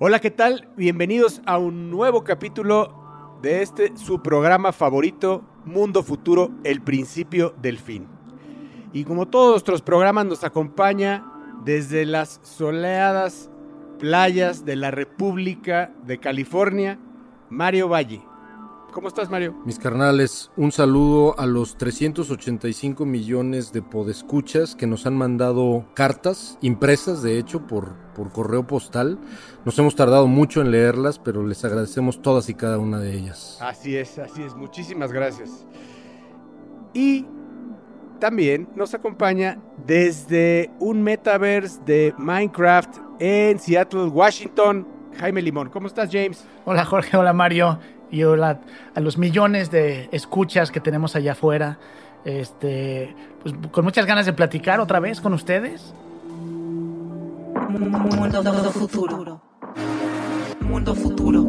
Hola, 0.00 0.20
¿qué 0.20 0.30
tal? 0.30 0.68
Bienvenidos 0.76 1.42
a 1.44 1.58
un 1.58 1.90
nuevo 1.90 2.22
capítulo 2.22 2.94
de 3.42 3.62
este 3.62 3.96
su 3.96 4.22
programa 4.22 4.72
favorito, 4.72 5.42
Mundo 5.64 6.04
Futuro, 6.04 6.52
el 6.62 6.82
principio 6.82 7.52
del 7.60 7.78
fin. 7.78 8.06
Y 8.92 9.02
como 9.02 9.26
todos 9.26 9.50
nuestros 9.50 9.82
programas 9.82 10.26
nos 10.26 10.44
acompaña 10.44 11.24
desde 11.64 12.06
las 12.06 12.38
soleadas 12.44 13.50
playas 13.98 14.64
de 14.64 14.76
la 14.76 14.92
República 14.92 15.92
de 16.06 16.18
California, 16.18 17.00
Mario 17.50 17.88
Valle. 17.88 18.27
¿Cómo 18.92 19.08
estás, 19.08 19.28
Mario? 19.28 19.54
Mis 19.66 19.78
carnales, 19.78 20.50
un 20.56 20.72
saludo 20.72 21.38
a 21.38 21.44
los 21.44 21.76
385 21.76 23.04
millones 23.04 23.70
de 23.70 23.82
podescuchas 23.82 24.74
que 24.74 24.86
nos 24.86 25.06
han 25.06 25.14
mandado 25.14 25.84
cartas, 25.94 26.58
impresas 26.62 27.22
de 27.22 27.38
hecho, 27.38 27.66
por, 27.66 27.94
por 28.14 28.32
correo 28.32 28.66
postal. 28.66 29.18
Nos 29.66 29.78
hemos 29.78 29.94
tardado 29.94 30.26
mucho 30.26 30.62
en 30.62 30.70
leerlas, 30.70 31.18
pero 31.18 31.46
les 31.46 31.64
agradecemos 31.66 32.22
todas 32.22 32.48
y 32.48 32.54
cada 32.54 32.78
una 32.78 32.98
de 32.98 33.12
ellas. 33.12 33.58
Así 33.60 33.94
es, 33.94 34.18
así 34.18 34.42
es. 34.42 34.54
Muchísimas 34.54 35.12
gracias. 35.12 35.66
Y 36.94 37.26
también 38.18 38.68
nos 38.74 38.94
acompaña 38.94 39.58
desde 39.86 40.70
un 40.80 41.02
metaverse 41.02 41.78
de 41.84 42.14
Minecraft 42.16 42.96
en 43.20 43.58
Seattle, 43.58 44.06
Washington, 44.06 44.88
Jaime 45.18 45.42
Limón. 45.42 45.68
¿Cómo 45.68 45.88
estás, 45.88 46.08
James? 46.10 46.44
Hola, 46.64 46.86
Jorge. 46.86 47.16
Hola, 47.16 47.34
Mario 47.34 47.78
y 48.10 48.24
hola 48.24 48.60
a 48.94 49.00
los 49.00 49.18
millones 49.18 49.70
de 49.70 50.08
escuchas 50.12 50.70
que 50.70 50.80
tenemos 50.80 51.16
allá 51.16 51.32
afuera. 51.32 51.78
Este, 52.24 53.14
pues 53.42 53.54
con 53.70 53.84
muchas 53.84 54.06
ganas 54.06 54.26
de 54.26 54.32
platicar 54.32 54.80
otra 54.80 55.00
vez 55.00 55.20
con 55.20 55.32
ustedes. 55.32 55.94
Mundo 57.68 58.72
futuro. 58.72 59.40
Mundo 60.60 60.94
futuro. 60.94 61.42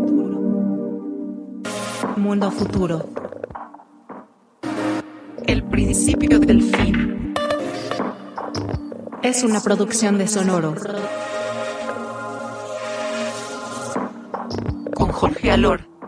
Mundo 2.18 2.52
futuro. 2.52 3.10
El 5.46 5.64
principio 5.64 6.40
del 6.40 6.62
fin. 6.62 7.34
Es 9.24 9.44
una 9.44 9.62
producción 9.62 10.18
de 10.18 10.28
Sonoro. 10.28 10.76
Con 14.94 15.12
Jorge 15.12 15.52
Alor. 15.52 15.99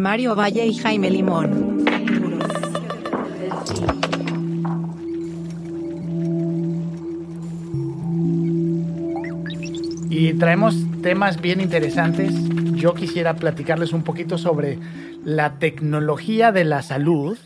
Mario 0.00 0.34
Valle 0.34 0.66
y 0.66 0.74
Jaime 0.74 1.10
Limón. 1.10 1.84
Y 10.08 10.34
traemos 10.34 10.76
temas 11.02 11.40
bien 11.40 11.60
interesantes. 11.60 12.32
Yo 12.74 12.94
quisiera 12.94 13.36
platicarles 13.36 13.92
un 13.92 14.02
poquito 14.02 14.38
sobre 14.38 14.78
la 15.22 15.58
tecnología 15.58 16.50
de 16.50 16.64
la 16.64 16.82
salud 16.82 17.38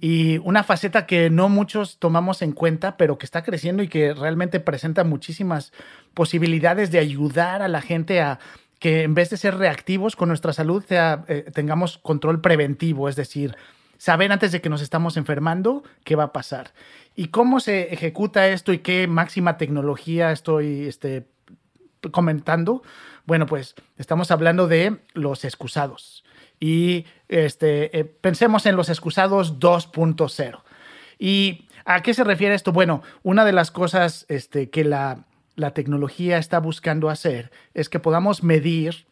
y 0.00 0.38
una 0.38 0.62
faceta 0.62 1.06
que 1.06 1.28
no 1.28 1.48
muchos 1.48 1.98
tomamos 1.98 2.40
en 2.40 2.52
cuenta, 2.52 2.96
pero 2.96 3.18
que 3.18 3.26
está 3.26 3.42
creciendo 3.42 3.82
y 3.82 3.88
que 3.88 4.14
realmente 4.14 4.58
presenta 4.60 5.04
muchísimas 5.04 5.72
posibilidades 6.14 6.90
de 6.90 7.00
ayudar 7.00 7.60
a 7.62 7.68
la 7.68 7.82
gente 7.82 8.20
a 8.20 8.38
que 8.80 9.02
en 9.02 9.14
vez 9.14 9.30
de 9.30 9.36
ser 9.36 9.58
reactivos 9.58 10.16
con 10.16 10.28
nuestra 10.28 10.52
salud, 10.52 10.82
eh, 10.88 11.44
tengamos 11.52 11.98
control 11.98 12.40
preventivo, 12.40 13.08
es 13.08 13.14
decir, 13.14 13.54
saber 13.98 14.32
antes 14.32 14.52
de 14.52 14.62
que 14.62 14.70
nos 14.70 14.80
estamos 14.80 15.18
enfermando 15.18 15.84
qué 16.02 16.16
va 16.16 16.24
a 16.24 16.32
pasar. 16.32 16.72
¿Y 17.14 17.28
cómo 17.28 17.60
se 17.60 17.92
ejecuta 17.92 18.48
esto 18.48 18.72
y 18.72 18.78
qué 18.78 19.06
máxima 19.06 19.58
tecnología 19.58 20.32
estoy 20.32 20.86
este, 20.88 21.26
comentando? 22.10 22.82
Bueno, 23.26 23.44
pues 23.44 23.74
estamos 23.98 24.30
hablando 24.30 24.66
de 24.66 24.96
los 25.12 25.44
excusados. 25.44 26.24
Y 26.58 27.04
este, 27.28 27.98
eh, 27.98 28.04
pensemos 28.04 28.64
en 28.64 28.76
los 28.76 28.88
excusados 28.88 29.60
2.0. 29.60 30.62
¿Y 31.18 31.66
a 31.84 32.00
qué 32.00 32.14
se 32.14 32.24
refiere 32.24 32.54
esto? 32.54 32.72
Bueno, 32.72 33.02
una 33.22 33.44
de 33.44 33.52
las 33.52 33.70
cosas 33.70 34.24
este, 34.30 34.70
que 34.70 34.84
la 34.84 35.26
la 35.60 35.72
tecnología 35.72 36.38
está 36.38 36.58
buscando 36.58 37.08
hacer 37.10 37.50
es 37.74 37.88
que 37.88 38.00
podamos 38.00 38.42
medir 38.42 39.06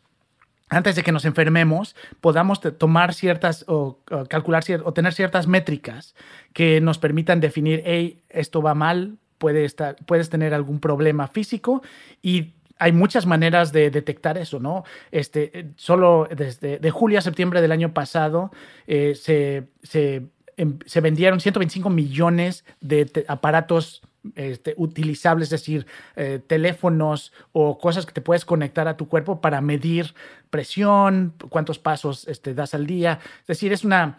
antes 0.71 0.97
de 0.97 1.03
que 1.03 1.13
nos 1.13 1.25
enfermemos, 1.25 1.97
podamos 2.21 2.61
tomar 2.61 3.15
ciertas 3.15 3.65
o, 3.69 4.01
calcular 4.29 4.63
o 4.85 4.93
tener 4.93 5.15
ciertas 5.15 5.47
métricas 5.47 6.15
que 6.53 6.81
nos 6.81 6.99
permitan 6.99 7.41
definir, 7.41 7.83
hey, 7.87 8.23
esto 8.29 8.61
va 8.61 8.75
mal, 8.75 9.17
puede 9.39 9.65
estar, 9.65 9.97
puedes 10.05 10.29
tener 10.29 10.53
algún 10.53 10.81
problema 10.81 11.27
físico 11.29 11.83
y 12.21 12.55
hay 12.79 12.93
muchas 12.93 13.27
maneras 13.27 13.73
de 13.73 13.91
detectar 13.91 14.39
eso, 14.39 14.61
¿no? 14.61 14.85
Este, 15.11 15.71
solo 15.77 16.29
desde 16.31 16.79
de 16.79 16.91
julio 16.91 17.19
a 17.19 17.23
septiembre 17.23 17.61
del 17.61 17.73
año 17.73 17.93
pasado 17.93 18.53
eh, 18.87 19.15
se, 19.15 19.65
se, 19.83 20.27
em, 20.59 20.79
se, 20.85 21.01
vendieron 21.01 21.41
125 21.41 21.89
millones 21.89 22.65
de 22.81 23.25
aparatos 23.29 24.03
este, 24.35 24.75
utilizables, 24.77 25.47
es 25.47 25.61
decir, 25.61 25.87
eh, 26.17 26.41
teléfonos 26.47 27.33
o 27.53 27.79
cosas 27.79 28.05
que 28.05 28.13
te 28.13 28.21
puedes 28.21 28.45
conectar 28.45 28.89
a 28.89 28.97
tu 28.97 29.09
cuerpo 29.09 29.41
para 29.41 29.61
medir 29.61 30.15
presión, 30.51 31.35
cuántos 31.49 31.79
pasos 31.79 32.27
este, 32.29 32.55
das 32.55 32.75
al 32.75 32.87
día. 32.87 33.21
Es 33.43 33.47
decir, 33.47 33.73
es 33.73 33.85
una 33.85 34.19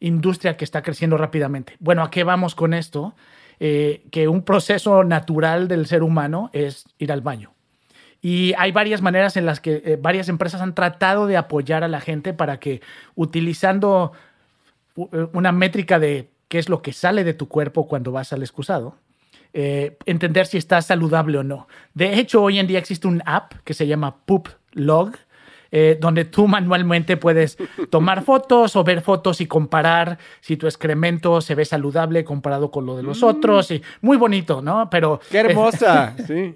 industria 0.00 0.56
que 0.56 0.64
está 0.64 0.82
creciendo 0.82 1.16
rápidamente. 1.16 1.76
Bueno, 1.78 2.02
¿a 2.02 2.10
qué 2.10 2.24
vamos 2.24 2.54
con 2.54 2.74
esto? 2.74 3.14
Eh, 3.60 4.02
que 4.10 4.28
un 4.28 4.42
proceso 4.42 5.04
natural 5.04 5.68
del 5.68 5.86
ser 5.86 6.02
humano 6.02 6.50
es 6.52 6.84
ir 6.98 7.12
al 7.12 7.22
baño. 7.22 7.52
Y 8.20 8.52
hay 8.58 8.72
varias 8.72 9.00
maneras 9.00 9.36
en 9.36 9.46
las 9.46 9.60
que 9.60 9.82
eh, 9.84 9.98
varias 10.00 10.28
empresas 10.28 10.60
han 10.60 10.74
tratado 10.74 11.26
de 11.26 11.36
apoyar 11.36 11.84
a 11.84 11.88
la 11.88 12.00
gente 12.00 12.34
para 12.34 12.58
que 12.58 12.82
utilizando 13.14 14.12
una 14.96 15.52
métrica 15.52 15.98
de 15.98 16.30
qué 16.48 16.58
es 16.58 16.68
lo 16.68 16.82
que 16.82 16.92
sale 16.92 17.24
de 17.24 17.34
tu 17.34 17.48
cuerpo 17.48 17.86
cuando 17.86 18.12
vas 18.12 18.32
al 18.32 18.42
excusado, 18.42 18.96
eh, 19.52 19.96
entender 20.06 20.46
si 20.46 20.58
estás 20.58 20.86
saludable 20.86 21.38
o 21.38 21.44
no. 21.44 21.68
De 21.94 22.18
hecho, 22.18 22.42
hoy 22.42 22.58
en 22.58 22.66
día 22.66 22.78
existe 22.78 23.08
un 23.08 23.22
app 23.26 23.54
que 23.64 23.74
se 23.74 23.86
llama 23.86 24.16
Poop 24.24 24.48
Log, 24.72 25.12
eh, 25.78 25.98
donde 26.00 26.24
tú 26.24 26.48
manualmente 26.48 27.18
puedes 27.18 27.58
tomar 27.90 28.22
fotos 28.22 28.76
o 28.76 28.82
ver 28.82 29.02
fotos 29.02 29.42
y 29.42 29.46
comparar 29.46 30.16
si 30.40 30.56
tu 30.56 30.66
excremento 30.66 31.42
se 31.42 31.54
ve 31.54 31.66
saludable 31.66 32.24
comparado 32.24 32.70
con 32.70 32.86
lo 32.86 32.96
de 32.96 33.02
los 33.02 33.20
mm. 33.20 33.26
otros. 33.26 33.70
Y 33.70 33.82
muy 34.00 34.16
bonito, 34.16 34.62
¿no? 34.62 34.88
Pero. 34.88 35.20
¡Qué 35.30 35.36
hermosa! 35.36 36.14
sí. 36.26 36.54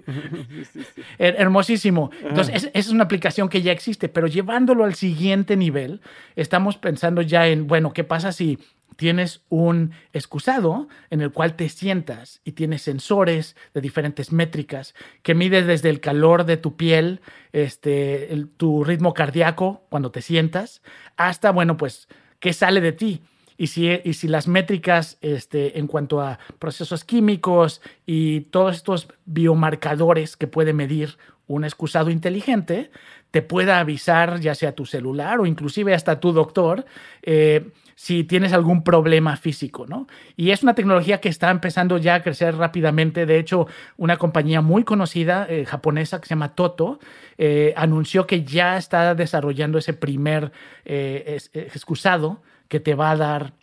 Hermosísimo. 1.19 2.09
Entonces, 2.23 2.63
es, 2.63 2.71
es, 2.73 2.89
una 2.89 3.03
aplicación 3.03 3.47
que 3.47 3.61
ya 3.61 3.71
existe, 3.71 4.09
pero 4.09 4.25
llevándolo 4.25 4.85
al 4.85 4.95
siguiente 4.95 5.55
nivel, 5.55 6.01
estamos 6.35 6.77
pensando 6.77 7.21
ya 7.21 7.45
en, 7.45 7.67
bueno, 7.67 7.93
¿qué 7.93 8.03
pasa 8.03 8.31
si 8.31 8.57
tienes 9.01 9.41
un 9.49 9.93
excusado 10.13 10.87
en 11.09 11.21
el 11.21 11.31
cual 11.31 11.55
te 11.55 11.69
sientas 11.69 12.39
y 12.43 12.51
tienes 12.51 12.83
sensores 12.83 13.55
de 13.73 13.81
diferentes 13.81 14.31
métricas 14.31 14.93
que 15.23 15.33
mide 15.33 15.63
desde 15.63 15.89
el 15.89 16.01
calor 16.01 16.45
de 16.45 16.57
tu 16.57 16.75
piel, 16.75 17.19
este, 17.51 18.29
tu 18.57 18.83
ritmo 18.83 19.15
cardíaco 19.15 19.87
cuando 19.89 20.11
te 20.11 20.21
sientas, 20.21 20.83
hasta, 21.17 21.49
bueno, 21.49 21.77
pues, 21.77 22.09
qué 22.39 22.53
sale 22.53 22.79
de 22.79 22.91
ti. 22.91 23.23
Y 23.57 23.67
si, 23.67 23.89
y 24.03 24.13
si 24.13 24.27
las 24.27 24.47
métricas 24.47 25.17
este, 25.21 25.79
en 25.79 25.87
cuanto 25.87 26.21
a 26.21 26.37
procesos 26.59 27.03
químicos 27.03 27.81
y 28.05 28.41
todos 28.51 28.75
estos 28.75 29.07
biomarcadores 29.25 30.37
que 30.37 30.45
puede 30.45 30.73
medir 30.73 31.17
un 31.47 31.63
excusado 31.63 32.11
inteligente 32.11 32.91
te 33.31 33.41
pueda 33.41 33.79
avisar 33.79 34.39
ya 34.39 34.55
sea 34.55 34.73
tu 34.73 34.85
celular 34.85 35.39
o 35.39 35.45
inclusive 35.45 35.93
hasta 35.93 36.19
tu 36.19 36.31
doctor 36.31 36.85
eh, 37.23 37.71
si 38.01 38.23
tienes 38.23 38.51
algún 38.51 38.83
problema 38.83 39.37
físico, 39.37 39.85
¿no? 39.85 40.07
Y 40.35 40.49
es 40.49 40.63
una 40.63 40.73
tecnología 40.73 41.21
que 41.21 41.29
está 41.29 41.51
empezando 41.51 41.99
ya 41.99 42.15
a 42.15 42.23
crecer 42.23 42.55
rápidamente. 42.55 43.27
De 43.27 43.37
hecho, 43.37 43.67
una 43.95 44.17
compañía 44.17 44.61
muy 44.61 44.83
conocida 44.83 45.45
eh, 45.47 45.65
japonesa 45.65 46.19
que 46.19 46.25
se 46.25 46.31
llama 46.31 46.55
Toto 46.55 46.99
eh, 47.37 47.75
anunció 47.77 48.25
que 48.25 48.43
ya 48.43 48.75
está 48.75 49.13
desarrollando 49.13 49.77
ese 49.77 49.93
primer 49.93 50.51
excusado 50.83 52.41
que 52.67 52.79
te 52.79 52.95
va 52.95 53.11
a 53.11 53.17
dar 53.17 53.53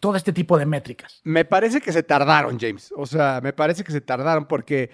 todo 0.00 0.14
este 0.14 0.32
tipo 0.32 0.56
de 0.58 0.66
métricas. 0.66 1.20
Me 1.24 1.44
parece 1.44 1.80
que 1.80 1.92
se 1.92 2.04
tardaron, 2.04 2.60
James. 2.60 2.94
O 2.96 3.04
sea, 3.04 3.40
me 3.42 3.52
parece 3.52 3.82
que 3.82 3.90
se 3.90 4.00
tardaron 4.00 4.46
porque 4.46 4.92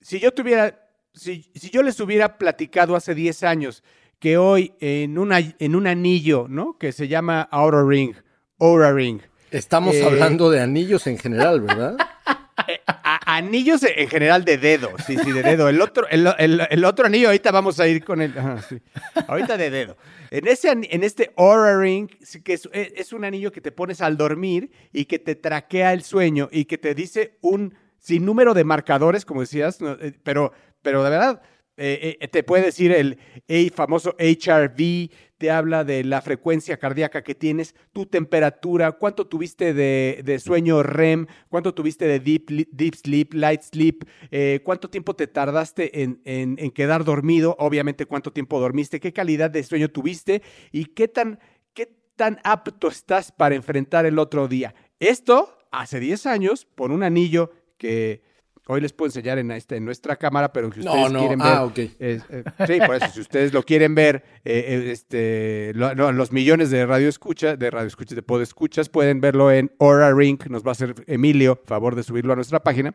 si 0.00 0.20
yo 0.20 0.32
tuviera 0.32 0.84
si, 1.14 1.50
yo 1.72 1.82
les 1.82 1.98
hubiera 2.00 2.38
platicado 2.38 2.96
hace 2.96 3.14
10 3.14 3.42
años 3.44 3.82
que 4.24 4.38
hoy 4.38 4.72
en, 4.80 5.18
una, 5.18 5.38
en 5.38 5.76
un 5.76 5.86
anillo, 5.86 6.46
¿no? 6.48 6.78
Que 6.78 6.92
se 6.92 7.08
llama 7.08 7.42
Aura 7.42 7.84
Ring, 7.86 8.14
Aura 8.58 8.90
Ring. 8.90 9.20
Estamos 9.50 9.94
eh, 9.96 10.02
hablando 10.02 10.48
de 10.50 10.62
anillos 10.62 11.06
en 11.06 11.18
general, 11.18 11.60
¿verdad? 11.60 11.98
Anillos 13.26 13.82
en 13.82 14.08
general 14.08 14.46
de 14.46 14.56
dedo, 14.56 14.92
sí, 15.06 15.18
sí, 15.22 15.30
de 15.30 15.42
dedo. 15.42 15.68
El 15.68 15.78
otro, 15.82 16.06
el, 16.08 16.84
otro 16.86 17.04
anillo, 17.04 17.26
ahorita 17.26 17.50
vamos 17.50 17.78
a 17.80 17.86
ir 17.86 18.02
con 18.02 18.22
el. 18.22 18.32
Ahorita 19.28 19.58
de 19.58 19.68
dedo. 19.68 19.98
En, 20.30 20.48
ese, 20.48 20.70
en 20.70 21.04
este 21.04 21.34
Aura 21.36 21.78
Ring, 21.78 22.08
que 22.42 22.54
es, 22.54 22.66
es, 22.72 23.12
un 23.12 23.26
anillo 23.26 23.52
que 23.52 23.60
te 23.60 23.72
pones 23.72 24.00
al 24.00 24.16
dormir 24.16 24.70
y 24.90 25.04
que 25.04 25.18
te 25.18 25.34
traquea 25.34 25.92
el 25.92 26.02
sueño 26.02 26.48
y 26.50 26.64
que 26.64 26.78
te 26.78 26.94
dice 26.94 27.36
un 27.42 27.74
sinnúmero 27.98 28.54
de 28.54 28.64
marcadores, 28.64 29.26
como 29.26 29.42
decías, 29.42 29.78
eh, 29.82 30.14
pero 30.22 30.54
pero 30.84 31.02
de 31.02 31.10
verdad, 31.10 31.42
eh, 31.76 32.18
eh, 32.20 32.28
te 32.28 32.44
puede 32.44 32.64
decir 32.64 32.92
el, 32.92 33.18
famoso 33.72 34.14
HRV, 34.18 35.10
te 35.38 35.50
habla 35.50 35.82
de 35.84 36.04
la 36.04 36.22
frecuencia 36.22 36.76
cardíaca 36.76 37.24
que 37.24 37.34
tienes, 37.34 37.74
tu 37.92 38.06
temperatura, 38.06 38.92
cuánto 38.92 39.26
tuviste 39.26 39.74
de, 39.74 40.38
sueño 40.38 40.82
REM, 40.82 41.26
cuánto 41.48 41.74
tuviste 41.74 42.06
de 42.06 42.20
deep, 42.20 42.50
deep 42.70 42.94
sleep, 42.94 43.34
light 43.34 43.62
sleep, 43.62 44.04
eh, 44.30 44.60
cuánto 44.64 44.88
tiempo 44.88 45.14
te 45.14 45.26
tardaste 45.26 46.02
en, 46.02 46.20
en, 46.24 46.70
quedar 46.70 47.04
dormido, 47.04 47.56
obviamente 47.58 48.06
cuánto 48.06 48.32
tiempo 48.32 48.60
dormiste, 48.60 49.00
qué 49.00 49.12
calidad 49.12 49.50
de 49.50 49.64
sueño 49.64 49.88
tuviste 49.88 50.42
y 50.70 50.86
qué 50.86 51.08
tan, 51.08 51.40
qué 51.72 51.88
tan 52.14 52.38
apto 52.44 52.88
estás 52.88 53.32
para 53.32 53.56
enfrentar 53.56 54.06
el 54.06 54.18
otro 54.20 54.46
día. 54.46 54.74
Esto 55.00 55.58
hace 55.72 55.98
10 55.98 56.26
años, 56.26 56.64
por 56.64 56.92
un 56.92 57.02
anillo 57.02 57.50
que 57.78 58.22
Hoy 58.66 58.80
les 58.80 58.94
puedo 58.94 59.08
enseñar 59.08 59.38
en, 59.38 59.50
este, 59.50 59.76
en 59.76 59.84
nuestra 59.84 60.16
cámara, 60.16 60.52
pero 60.52 60.72
si 60.72 60.80
ustedes 60.80 61.12
quieren 61.12 61.38
ver. 61.38 61.48
Ah, 61.48 61.70
eh, 61.76 62.20
sí, 62.66 62.78
por 62.86 62.96
eso, 62.96 63.06
si 63.12 63.20
ustedes 63.20 63.52
lo 63.52 63.62
quieren 63.62 63.94
ver, 63.94 64.24
eh, 64.44 64.64
eh, 64.68 64.90
este, 64.90 65.72
los 65.74 66.32
millones 66.32 66.70
de 66.70 66.86
radio 66.86 67.08
escucha, 67.08 67.56
de 67.56 67.70
radio 67.70 67.86
escucha, 67.86 68.14
de 68.14 68.22
pod 68.22 68.40
escuchas, 68.40 68.88
pueden 68.88 69.20
verlo 69.20 69.50
en 69.50 69.70
Aura 69.78 70.14
Ring. 70.14 70.38
Nos 70.48 70.64
va 70.64 70.70
a 70.70 70.72
hacer 70.72 70.94
Emilio 71.06 71.60
favor 71.66 71.94
de 71.94 72.02
subirlo 72.02 72.32
a 72.32 72.36
nuestra 72.36 72.62
página, 72.62 72.94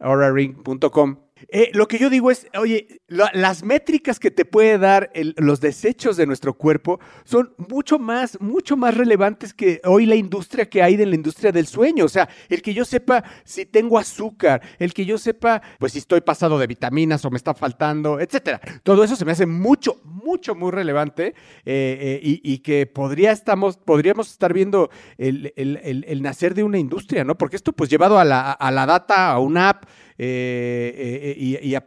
auraring.com. 0.00 1.25
Eh, 1.48 1.70
lo 1.74 1.86
que 1.86 1.98
yo 1.98 2.08
digo 2.08 2.30
es, 2.30 2.46
oye, 2.58 3.00
las 3.08 3.62
métricas 3.62 4.18
que 4.18 4.30
te 4.30 4.44
puede 4.44 4.78
dar 4.78 5.10
los 5.36 5.60
desechos 5.60 6.16
de 6.16 6.26
nuestro 6.26 6.54
cuerpo 6.54 6.98
son 7.24 7.54
mucho 7.58 7.98
más, 7.98 8.40
mucho 8.40 8.76
más 8.76 8.96
relevantes 8.96 9.52
que 9.52 9.80
hoy 9.84 10.06
la 10.06 10.14
industria 10.14 10.68
que 10.68 10.82
hay 10.82 10.96
de 10.96 11.04
la 11.04 11.14
industria 11.14 11.52
del 11.52 11.66
sueño. 11.66 12.06
O 12.06 12.08
sea, 12.08 12.28
el 12.48 12.62
que 12.62 12.72
yo 12.72 12.84
sepa 12.84 13.22
si 13.44 13.66
tengo 13.66 13.98
azúcar, 13.98 14.62
el 14.78 14.94
que 14.94 15.04
yo 15.04 15.18
sepa, 15.18 15.60
pues 15.78 15.92
si 15.92 15.98
estoy 15.98 16.22
pasado 16.22 16.58
de 16.58 16.66
vitaminas 16.66 17.24
o 17.24 17.30
me 17.30 17.36
está 17.36 17.54
faltando, 17.54 18.18
etcétera. 18.18 18.60
Todo 18.82 19.04
eso 19.04 19.14
se 19.14 19.24
me 19.24 19.32
hace 19.32 19.46
mucho, 19.46 20.00
mucho, 20.04 20.54
muy 20.54 20.70
relevante 20.70 21.34
eh, 21.64 22.20
eh, 22.20 22.20
y, 22.22 22.58
que 22.58 22.86
podría 22.86 23.32
estamos, 23.32 23.76
podríamos 23.76 24.30
estar 24.30 24.52
viendo 24.52 24.90
el, 25.18 26.22
nacer 26.22 26.54
de 26.54 26.62
una 26.62 26.78
industria, 26.78 27.24
¿no? 27.24 27.36
Porque 27.36 27.56
esto, 27.56 27.72
pues 27.72 27.90
llevado 27.90 28.18
a 28.18 28.24
la, 28.24 28.52
a 28.52 28.70
la 28.70 28.86
data, 28.86 29.30
a 29.30 29.38
una 29.38 29.68
app, 29.68 29.84
eh, 30.18 31.34
eh, 31.36 31.60
y, 31.62 31.74
a 31.74 31.84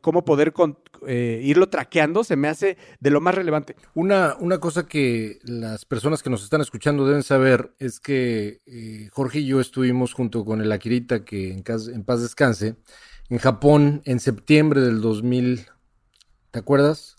cómo 0.00 0.24
poder 0.24 0.54
eh, 1.08 1.40
irlo 1.42 1.68
traqueando 1.68 2.22
se 2.22 2.36
me 2.36 2.48
hace 2.48 2.76
de 3.00 3.10
lo 3.10 3.20
más 3.20 3.34
relevante. 3.34 3.74
Una, 3.94 4.36
una 4.38 4.58
cosa 4.58 4.86
que 4.86 5.40
las 5.42 5.84
personas 5.84 6.22
que 6.22 6.30
nos 6.30 6.44
están 6.44 6.60
escuchando 6.60 7.06
deben 7.06 7.24
saber 7.24 7.74
es 7.78 7.98
que 7.98 8.60
Jorge 9.12 9.40
y 9.40 9.46
yo 9.46 9.60
estuvimos 9.60 10.12
junto 10.12 10.44
con 10.44 10.60
el 10.60 10.70
Akirita, 10.70 11.24
que 11.24 11.52
en, 11.52 11.64
en 11.66 12.04
paz 12.04 12.22
descanse, 12.22 12.76
en 13.28 13.38
Japón 13.38 14.02
en 14.04 14.20
septiembre 14.20 14.80
del 14.80 15.00
2000, 15.00 15.66
¿te 16.52 16.58
acuerdas? 16.58 17.16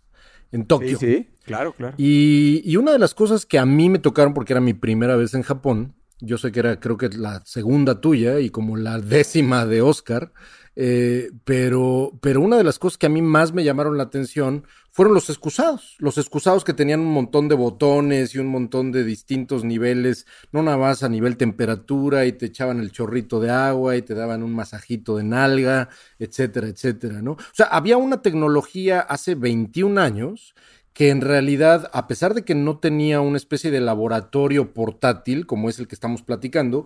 En 0.51 0.65
Tokio. 0.65 0.97
Sí, 0.97 1.05
sí, 1.05 1.29
claro, 1.43 1.73
claro. 1.73 1.95
Y, 1.97 2.61
y 2.63 2.77
una 2.77 2.93
de 2.93 2.99
las 2.99 3.13
cosas 3.13 3.45
que 3.45 3.59
a 3.59 3.65
mí 3.65 3.89
me 3.89 3.99
tocaron, 3.99 4.33
porque 4.33 4.53
era 4.53 4.61
mi 4.61 4.73
primera 4.73 5.17
vez 5.17 5.33
en 5.33 5.41
Japón, 5.41 5.95
yo 6.19 6.38
sé 6.38 6.51
que 6.51 6.59
era, 6.59 6.79
creo 6.79 6.97
que 6.97 7.09
la 7.09 7.44
segunda 7.45 8.00
tuya 8.01 8.39
y 8.39 8.50
como 8.50 8.77
la 8.77 9.00
décima 9.00 9.65
de 9.65 9.81
Oscar. 9.81 10.31
Eh, 10.77 11.31
pero, 11.45 12.12
pero 12.21 12.41
una 12.41 12.57
de 12.57 12.65
las 12.65 12.79
cosas 12.79 12.97
que 12.97 13.06
a 13.06 13.09
mí 13.09 13.21
más 13.21 13.53
me 13.53 13.63
llamaron 13.63 13.95
la 13.97 14.03
atención 14.03 14.65
fueron 14.91 15.13
los 15.13 15.29
excusados. 15.29 15.95
Los 16.00 16.17
excusados 16.17 16.63
que 16.63 16.73
tenían 16.73 17.00
un 17.00 17.13
montón 17.13 17.47
de 17.47 17.56
botones 17.56 18.35
y 18.35 18.39
un 18.39 18.47
montón 18.47 18.91
de 18.91 19.03
distintos 19.03 19.63
niveles, 19.63 20.25
no 20.51 20.63
nada 20.63 20.77
más 20.77 21.03
a 21.03 21.09
nivel 21.09 21.38
temperatura 21.38 22.25
y 22.25 22.33
te 22.33 22.47
echaban 22.47 22.79
el 22.79 22.91
chorrito 22.91 23.39
de 23.39 23.51
agua 23.51 23.95
y 23.95 24.01
te 24.01 24.15
daban 24.15 24.44
un 24.44 24.53
masajito 24.53 25.17
de 25.17 25.23
nalga, 25.23 25.89
etcétera, 26.19 26.67
etcétera, 26.67 27.21
¿no? 27.21 27.33
O 27.33 27.53
sea, 27.53 27.67
había 27.67 27.97
una 27.97 28.21
tecnología 28.21 29.00
hace 29.00 29.35
21 29.35 30.00
años 30.00 30.56
que 30.95 31.09
en 31.09 31.19
realidad, 31.19 31.92
a 31.92 32.07
pesar 32.07 32.33
de 32.33 32.45
que 32.45 32.56
no 32.56 32.77
tenía 32.77 33.19
una 33.19 33.36
especie 33.36 33.69
de 33.69 33.81
laboratorio 33.81 34.74
portátil, 34.74 35.45
como 35.45 35.69
es 35.69 35.77
el 35.77 35.89
que 35.89 35.95
estamos 35.95 36.21
platicando, 36.21 36.86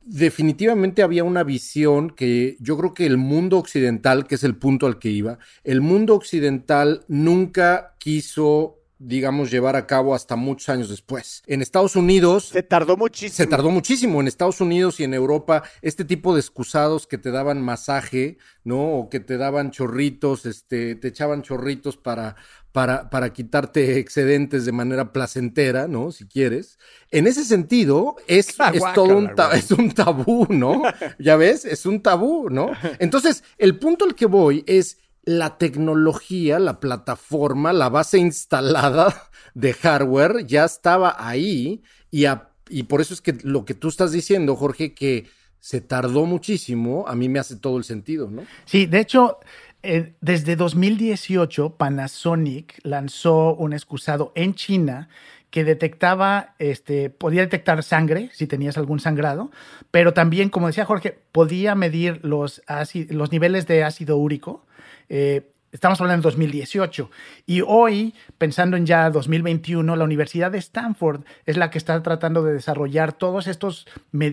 definitivamente 0.00 1.02
había 1.02 1.24
una 1.24 1.44
visión 1.44 2.08
que 2.08 2.56
yo 2.58 2.78
creo 2.78 2.94
que 2.94 3.04
el 3.04 3.18
mundo 3.18 3.58
occidental, 3.58 4.26
que 4.26 4.36
es 4.36 4.44
el 4.44 4.56
punto 4.56 4.86
al 4.86 4.98
que 4.98 5.10
iba, 5.10 5.38
el 5.62 5.82
mundo 5.82 6.14
occidental 6.14 7.04
nunca 7.06 7.96
quiso 7.98 8.79
digamos, 9.00 9.50
llevar 9.50 9.76
a 9.76 9.86
cabo 9.86 10.14
hasta 10.14 10.36
muchos 10.36 10.68
años 10.68 10.90
después. 10.90 11.42
En 11.46 11.62
Estados 11.62 11.96
Unidos... 11.96 12.48
Se 12.48 12.62
tardó 12.62 12.98
muchísimo. 12.98 13.34
Se 13.34 13.46
tardó 13.46 13.70
muchísimo. 13.70 14.20
En 14.20 14.28
Estados 14.28 14.60
Unidos 14.60 15.00
y 15.00 15.04
en 15.04 15.14
Europa, 15.14 15.62
este 15.80 16.04
tipo 16.04 16.34
de 16.34 16.40
excusados 16.40 17.06
que 17.06 17.16
te 17.16 17.30
daban 17.30 17.62
masaje, 17.62 18.36
¿no? 18.62 18.98
O 18.98 19.08
que 19.08 19.18
te 19.18 19.38
daban 19.38 19.70
chorritos, 19.70 20.44
este, 20.44 20.96
te 20.96 21.08
echaban 21.08 21.40
chorritos 21.40 21.96
para, 21.96 22.36
para, 22.72 23.08
para 23.08 23.32
quitarte 23.32 23.98
excedentes 23.98 24.66
de 24.66 24.72
manera 24.72 25.14
placentera, 25.14 25.88
¿no? 25.88 26.12
Si 26.12 26.26
quieres. 26.26 26.78
En 27.10 27.26
ese 27.26 27.44
sentido, 27.46 28.16
es, 28.26 28.48
es 28.48 28.82
todo 28.94 29.16
un, 29.16 29.32
es 29.54 29.70
un 29.70 29.92
tabú, 29.92 30.46
¿no? 30.50 30.82
ya 31.18 31.36
ves, 31.36 31.64
es 31.64 31.86
un 31.86 32.02
tabú, 32.02 32.50
¿no? 32.50 32.70
Entonces, 32.98 33.44
el 33.56 33.78
punto 33.78 34.04
al 34.04 34.14
que 34.14 34.26
voy 34.26 34.62
es 34.66 34.98
la 35.22 35.58
tecnología, 35.58 36.58
la 36.58 36.80
plataforma, 36.80 37.72
la 37.72 37.88
base 37.88 38.18
instalada 38.18 39.30
de 39.54 39.72
hardware 39.74 40.46
ya 40.46 40.64
estaba 40.64 41.14
ahí 41.18 41.82
y, 42.10 42.24
y 42.68 42.82
por 42.84 43.00
eso 43.00 43.14
es 43.14 43.20
que 43.20 43.36
lo 43.42 43.64
que 43.64 43.74
tú 43.74 43.88
estás 43.88 44.12
diciendo, 44.12 44.56
Jorge, 44.56 44.94
que 44.94 45.26
se 45.60 45.80
tardó 45.80 46.24
muchísimo, 46.24 47.04
a 47.06 47.14
mí 47.14 47.28
me 47.28 47.38
hace 47.38 47.56
todo 47.56 47.76
el 47.76 47.84
sentido, 47.84 48.30
¿no? 48.30 48.44
Sí, 48.64 48.86
de 48.86 49.00
hecho, 49.00 49.38
eh, 49.82 50.14
desde 50.20 50.56
2018 50.56 51.76
Panasonic 51.76 52.80
lanzó 52.82 53.54
un 53.54 53.72
excusado 53.72 54.32
en 54.34 54.54
China 54.54 55.08
que 55.50 55.64
detectaba, 55.64 56.54
este, 56.58 57.10
podía 57.10 57.42
detectar 57.42 57.82
sangre 57.82 58.30
si 58.32 58.46
tenías 58.46 58.78
algún 58.78 59.00
sangrado, 59.00 59.50
pero 59.90 60.14
también, 60.14 60.48
como 60.48 60.68
decía 60.68 60.84
Jorge, 60.84 61.18
podía 61.32 61.74
medir 61.74 62.20
los, 62.24 62.62
los 63.08 63.32
niveles 63.32 63.66
de 63.66 63.84
ácido 63.84 64.16
úrico 64.16 64.64
eh, 65.10 65.50
estamos 65.72 66.00
hablando 66.00 66.22
de 66.22 66.32
2018. 66.32 67.10
Y 67.46 67.62
hoy, 67.66 68.14
pensando 68.38 68.76
en 68.76 68.86
ya 68.86 69.10
2021, 69.10 69.94
la 69.96 70.04
Universidad 70.04 70.50
de 70.50 70.58
Stanford 70.58 71.24
es 71.46 71.56
la 71.56 71.70
que 71.70 71.78
está 71.78 72.02
tratando 72.02 72.42
de 72.42 72.52
desarrollar 72.52 73.12
todos 73.12 73.46
estos, 73.46 73.86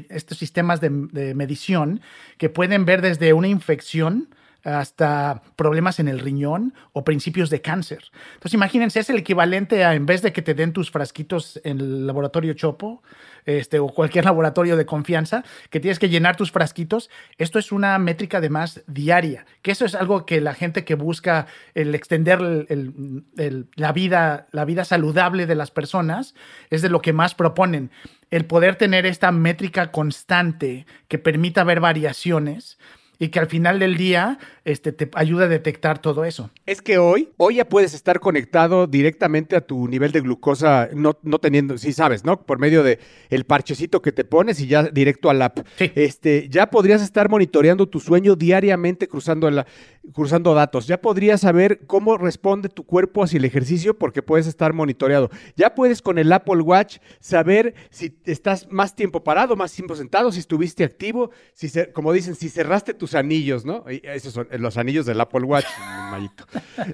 estos 0.09 0.37
sistemas 0.37 0.79
de, 0.79 0.89
de 1.11 1.35
medición 1.35 2.01
que 2.37 2.49
pueden 2.49 2.85
ver 2.85 3.01
desde 3.01 3.33
una 3.33 3.47
infección 3.47 4.29
hasta 4.67 5.41
problemas 5.55 5.99
en 5.99 6.09
el 6.09 6.19
riñón 6.19 6.73
o 6.91 7.05
principios 7.05 7.49
de 7.49 7.61
cáncer. 7.61 8.03
Entonces, 8.33 8.53
imagínense, 8.53 8.99
es 8.99 9.09
el 9.09 9.17
equivalente 9.17 9.85
a, 9.85 9.93
en 9.95 10.05
vez 10.05 10.21
de 10.21 10.33
que 10.33 10.41
te 10.41 10.53
den 10.53 10.73
tus 10.73 10.91
frasquitos 10.91 11.61
en 11.63 11.79
el 11.79 12.05
laboratorio 12.07 12.53
Chopo, 12.53 13.01
este, 13.45 13.79
o 13.79 13.87
cualquier 13.87 14.25
laboratorio 14.25 14.75
de 14.75 14.85
confianza, 14.85 15.43
que 15.69 15.79
tienes 15.79 15.99
que 15.99 16.09
llenar 16.09 16.35
tus 16.35 16.51
frasquitos, 16.51 17.09
esto 17.37 17.59
es 17.59 17.71
una 17.71 17.97
métrica 17.97 18.41
de 18.41 18.49
más 18.49 18.83
diaria, 18.87 19.45
que 19.61 19.71
eso 19.71 19.85
es 19.85 19.95
algo 19.95 20.25
que 20.25 20.41
la 20.41 20.53
gente 20.53 20.83
que 20.83 20.95
busca 20.95 21.47
el 21.73 21.95
extender 21.95 22.41
la, 22.41 23.91
vida, 23.93 24.47
la 24.51 24.65
vida 24.65 24.83
saludable 24.83 25.45
de 25.45 25.55
las 25.55 25.71
personas 25.71 26.35
es 26.69 26.81
de 26.81 26.89
lo 26.89 27.01
que 27.01 27.13
más 27.13 27.35
proponen. 27.35 27.89
El 28.29 28.43
poder 28.43 28.75
tener 28.75 29.05
esta 29.05 29.31
métrica 29.31 29.91
constante 29.91 30.85
que 31.07 31.17
permita 31.17 31.63
ver 31.63 31.79
variaciones 31.79 32.77
y 33.19 33.29
que 33.29 33.39
al 33.39 33.47
final 33.47 33.79
del 33.79 33.97
día 33.97 34.37
este, 34.65 34.91
te 34.91 35.09
ayuda 35.13 35.45
a 35.45 35.47
detectar 35.47 35.99
todo 35.99 36.25
eso. 36.25 36.51
Es 36.65 36.81
que 36.81 36.97
hoy, 36.97 37.29
hoy 37.37 37.55
ya 37.55 37.67
puedes 37.67 37.93
estar 37.93 38.19
conectado 38.19 38.85
directamente 38.87 39.55
a 39.55 39.61
tu 39.61 39.87
nivel 39.87 40.11
de 40.11 40.21
glucosa, 40.21 40.89
no, 40.93 41.17
no 41.23 41.39
teniendo, 41.39 41.77
sí 41.77 41.93
sabes, 41.93 42.23
¿no? 42.25 42.41
Por 42.45 42.59
medio 42.59 42.83
de 42.83 42.99
el 43.29 43.45
parchecito 43.45 44.01
que 44.01 44.11
te 44.11 44.23
pones 44.23 44.59
y 44.61 44.67
ya 44.67 44.83
directo 44.83 45.29
al 45.29 45.41
app. 45.41 45.59
Sí. 45.77 45.91
Este, 45.95 46.47
ya 46.49 46.69
podrías 46.69 47.01
estar 47.01 47.29
monitoreando 47.29 47.87
tu 47.87 47.99
sueño 47.99 48.35
diariamente 48.35 49.07
cruzando, 49.07 49.49
la, 49.49 49.65
cruzando 50.13 50.53
datos. 50.53 50.87
Ya 50.87 51.01
podrías 51.01 51.41
saber 51.41 51.81
cómo 51.87 52.17
responde 52.17 52.69
tu 52.69 52.83
cuerpo 52.85 53.23
hacia 53.23 53.37
el 53.37 53.45
ejercicio 53.45 53.97
porque 53.97 54.21
puedes 54.21 54.47
estar 54.47 54.73
monitoreado. 54.73 55.29
Ya 55.55 55.73
puedes 55.75 56.01
con 56.01 56.17
el 56.17 56.31
Apple 56.31 56.61
Watch 56.61 56.97
saber 57.19 57.73
si 57.89 58.15
estás 58.25 58.67
más 58.69 58.95
tiempo 58.95 59.23
parado, 59.23 59.55
más 59.55 59.71
tiempo 59.73 59.95
sentado, 59.95 60.31
si 60.31 60.39
estuviste 60.39 60.83
activo, 60.83 61.31
si 61.53 61.69
se- 61.69 61.91
como 61.91 62.13
dicen, 62.13 62.35
si 62.35 62.49
cerraste 62.49 62.93
anillos, 63.15 63.65
¿no? 63.65 63.83
Esos 63.87 64.33
son 64.33 64.47
los 64.51 64.77
anillos 64.77 65.05
del 65.05 65.19
Apple 65.21 65.43
Watch, 65.43 65.65
mi 65.79 66.11
Mayito. 66.11 66.45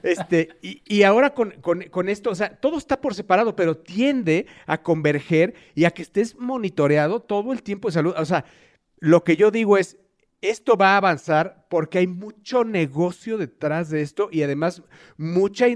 Este, 0.03 0.49
y, 0.61 0.81
y 0.85 1.03
ahora 1.03 1.33
con, 1.33 1.51
con- 1.61 1.83
con 1.83 2.09
esto, 2.09 2.29
o 2.29 2.35
sea, 2.35 2.55
todo 2.55 2.77
está 2.77 2.99
por 3.01 3.13
separado, 3.15 3.55
pero 3.55 3.77
tiende 3.77 4.47
a 4.65 4.81
converger 4.81 5.53
y 5.75 5.85
a 5.85 5.91
que 5.91 6.01
estés 6.01 6.35
monitoreado 6.37 7.19
todo 7.19 7.53
el 7.53 7.63
tiempo 7.63 7.87
de 7.87 7.93
salud. 7.93 8.13
O 8.17 8.25
sea, 8.25 8.45
lo 8.99 9.23
que 9.23 9.35
yo 9.35 9.51
digo 9.51 9.77
es, 9.77 9.97
esto 10.41 10.75
va 10.75 10.93
a 10.93 10.97
avanzar 10.97 11.65
porque 11.69 11.99
hay 11.99 12.07
mucho 12.07 12.65
negocio 12.65 13.37
detrás 13.37 13.89
de 13.89 14.01
esto 14.01 14.27
y 14.31 14.43
además 14.43 14.81
mucha, 15.17 15.67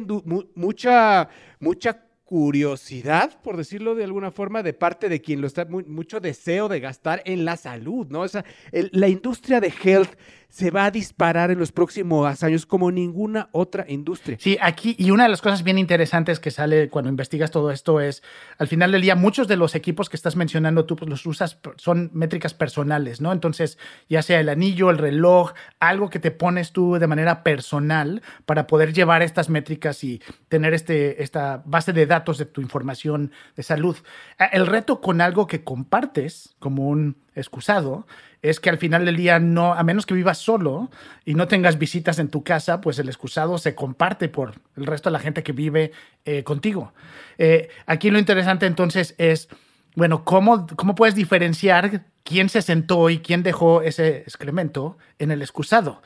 mucha, 0.56 1.30
mucha 1.60 2.04
curiosidad, 2.28 3.40
por 3.42 3.56
decirlo 3.58 3.96
de 3.96 4.04
alguna 4.04 4.32
forma, 4.32 4.62
de 4.62 4.74
parte 4.74 5.08
de 5.10 5.22
quien 5.22 5.40
lo 5.42 5.48
está, 5.48 5.64
mu- 5.66 5.84
mucho 5.88 6.20
deseo 6.20 6.68
de 6.68 6.82
gastar 6.82 7.22
en 7.26 7.46
la 7.46 7.56
salud, 7.56 8.06
¿no? 8.10 8.22
O 8.22 8.28
sea, 8.28 8.44
la 8.72 9.08
industria 9.08 9.60
de 9.62 9.74
health 9.84 10.12
se 10.50 10.72
va 10.72 10.86
a 10.86 10.92
disparar 10.92 11.52
en 11.52 11.60
los 11.60 11.72
próximos 11.72 12.44
años 12.44 12.66
como 12.66 12.92
ninguna 12.92 13.50
otra 13.52 13.86
industria. 13.88 14.38
Sí, 14.40 14.58
aquí, 14.62 14.96
y 14.98 15.12
una 15.12 15.24
de 15.24 15.30
las 15.30 15.42
cosas 15.42 15.64
bien 15.64 15.78
interesantes 15.78 16.40
que 16.40 16.52
sale 16.52 16.90
cuando 16.90 17.10
investigas 17.10 17.52
todo 17.52 17.72
esto 17.72 18.00
es, 18.00 18.24
al 18.58 18.68
final 18.68 18.92
del 18.92 19.02
día, 19.02 19.16
muchos 19.16 19.48
de 19.48 19.58
los 19.58 19.76
equipos 19.76 20.10
que 20.10 20.16
estás 20.16 20.36
mencionando 20.36 20.86
tú 20.86 20.96
pues, 20.96 21.10
los 21.10 21.26
usas, 21.26 21.60
son 21.76 22.10
métricas 22.14 22.54
personales, 22.54 23.22
¿no? 23.22 23.32
Entonces, 23.32 23.78
ya 24.10 24.22
sea 24.22 24.40
el 24.40 24.50
anillo, 24.50 24.90
el 24.90 24.98
reloj, 24.98 25.54
algo 25.80 26.10
que 26.10 26.20
te 26.20 26.32
pones 26.32 26.72
tú 26.72 26.98
de 26.98 27.08
manera 27.08 27.44
personal 27.44 28.22
para 28.46 28.68
poder 28.68 28.94
llevar 28.94 29.22
estas 29.22 29.50
métricas 29.50 30.04
y 30.04 30.22
tener 30.48 30.74
este, 30.74 31.22
esta 31.22 31.62
base 31.66 31.94
de 31.94 32.06
datos 32.06 32.38
de 32.38 32.46
tu 32.46 32.62
información 32.62 33.32
de 33.56 33.64
salud. 33.64 33.98
Ah, 34.40 34.46
El 34.46 34.66
reto 34.66 35.02
con 35.02 35.22
algo 35.22 35.46
que 35.48 35.64
compartes 35.64 36.56
como 36.60 36.88
un 36.88 37.27
excusado 37.38 38.08
es 38.42 38.60
que 38.60 38.70
al 38.70 38.78
final 38.78 39.06
del 39.06 39.16
día 39.16 39.40
no, 39.40 39.74
a 39.74 39.84
menos 39.84 40.06
que 40.06 40.14
vivas 40.14 40.38
solo 40.38 40.90
y 41.26 41.34
no 41.34 41.48
tengas 41.48 41.78
visitas 41.78 42.20
en 42.20 42.30
tu 42.30 42.44
casa, 42.44 42.82
pues 42.82 43.00
el 43.00 43.08
excusado 43.08 43.58
se 43.58 43.76
comparte 43.76 44.30
por 44.30 44.56
el 44.76 44.86
resto 44.86 45.10
de 45.10 45.14
la 45.14 45.20
gente 45.20 45.44
que 45.44 45.52
vive 45.52 45.92
eh, 46.26 46.44
contigo. 46.44 46.94
Eh, 47.38 47.70
aquí 47.86 48.10
lo 48.10 48.20
interesante 48.20 48.66
entonces 48.66 49.16
es, 49.18 49.50
bueno, 49.96 50.24
¿cómo, 50.24 50.68
¿cómo 50.76 50.96
puedes 50.96 51.16
diferenciar 51.16 52.04
quién 52.24 52.50
se 52.50 52.62
sentó 52.62 53.10
y 53.10 53.20
quién 53.20 53.44
dejó 53.44 53.82
ese 53.82 54.18
excremento 54.18 54.98
en 55.20 55.32
el 55.32 55.42
excusado? 55.42 56.02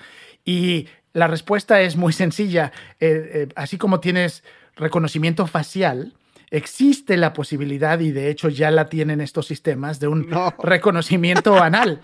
Y 0.45 0.87
la 1.13 1.27
respuesta 1.27 1.81
es 1.81 1.95
muy 1.95 2.13
sencilla. 2.13 2.71
Eh, 2.99 3.49
así 3.55 3.77
como 3.77 3.99
tienes 3.99 4.43
reconocimiento 4.75 5.45
facial, 5.47 6.13
existe 6.51 7.17
la 7.17 7.33
posibilidad, 7.33 7.99
y 7.99 8.11
de 8.11 8.29
hecho 8.29 8.49
ya 8.49 8.69
la 8.71 8.87
tienen 8.87 9.21
estos 9.21 9.47
sistemas, 9.47 9.99
de 9.99 10.07
un 10.07 10.29
No. 10.29 10.53
reconocimiento 10.61 11.57
anal, 11.57 12.01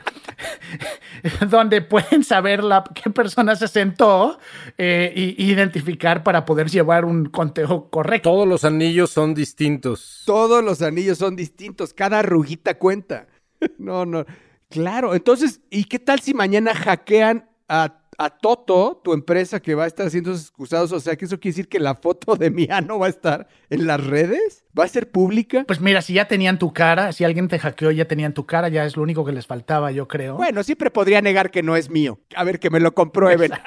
donde 1.50 1.82
pueden 1.82 2.24
saber 2.24 2.64
la, 2.64 2.84
qué 2.96 3.10
persona 3.10 3.56
se 3.56 3.68
sentó 3.68 4.40
eh, 4.78 5.14
y 5.16 5.52
identificar 5.52 6.24
para 6.24 6.46
poder 6.46 6.70
llevar 6.70 7.06
un 7.06 7.26
conteo 7.26 7.90
correcto. 7.90 8.30
Todos 8.32 8.48
los 8.48 8.64
anillos 8.64 9.10
son 9.10 9.34
distintos. 9.34 10.24
Todos 10.26 10.64
los 10.64 10.82
anillos 10.82 11.18
son 11.18 11.36
distintos, 11.36 11.94
cada 11.94 12.20
arruguita 12.20 12.78
cuenta. 12.78 13.28
No, 13.80 14.06
no. 14.06 14.24
Claro, 14.70 15.16
entonces, 15.16 15.62
¿y 15.72 15.86
qué 15.86 15.98
tal 15.98 16.20
si 16.20 16.34
mañana 16.36 16.76
hackean 16.76 17.50
a, 17.68 18.02
a 18.18 18.30
Toto, 18.30 19.00
tu 19.04 19.14
empresa 19.14 19.60
que 19.60 19.76
va 19.76 19.84
a 19.84 19.88
estar 19.88 20.08
haciendo 20.08 20.32
esos 20.32 20.44
excusados? 20.44 20.92
O 20.92 21.00
sea, 21.00 21.16
que 21.16 21.26
eso 21.26 21.40
quiere 21.40 21.54
decir 21.54 21.70
que 21.70 21.80
la 21.80 21.96
foto 21.96 22.36
de 22.36 22.50
mi 22.50 22.68
ano 22.70 23.00
va 23.00 23.08
a 23.08 23.10
estar 23.10 23.48
en 23.70 23.88
las 23.88 24.06
redes, 24.06 24.66
va 24.78 24.86
a 24.86 24.88
ser 24.88 25.12
pública. 25.12 25.64
Pues 25.68 25.80
mira, 25.80 26.02
si 26.02 26.14
ya 26.14 26.28
tenían 26.28 26.60
tu 26.60 26.74
cara, 26.74 27.12
si 27.12 27.24
alguien 27.24 27.48
te 27.48 27.60
hackeó, 27.60 27.92
ya 27.92 28.06
tenían 28.06 28.34
tu 28.34 28.46
cara, 28.46 28.70
ya 28.70 28.86
es 28.86 28.98
lo 28.98 29.04
único 29.04 29.24
que 29.24 29.32
les 29.32 29.46
faltaba, 29.46 29.92
yo 29.92 30.08
creo. 30.08 30.36
Bueno, 30.36 30.64
siempre 30.64 30.92
podría 30.92 31.22
negar 31.22 31.52
que 31.52 31.64
no 31.64 31.76
es 31.76 31.90
mío. 31.90 32.20
A 32.36 32.44
ver, 32.44 32.60
que 32.60 32.70
me 32.70 32.80
lo 32.80 32.94
comprueben. 32.94 33.52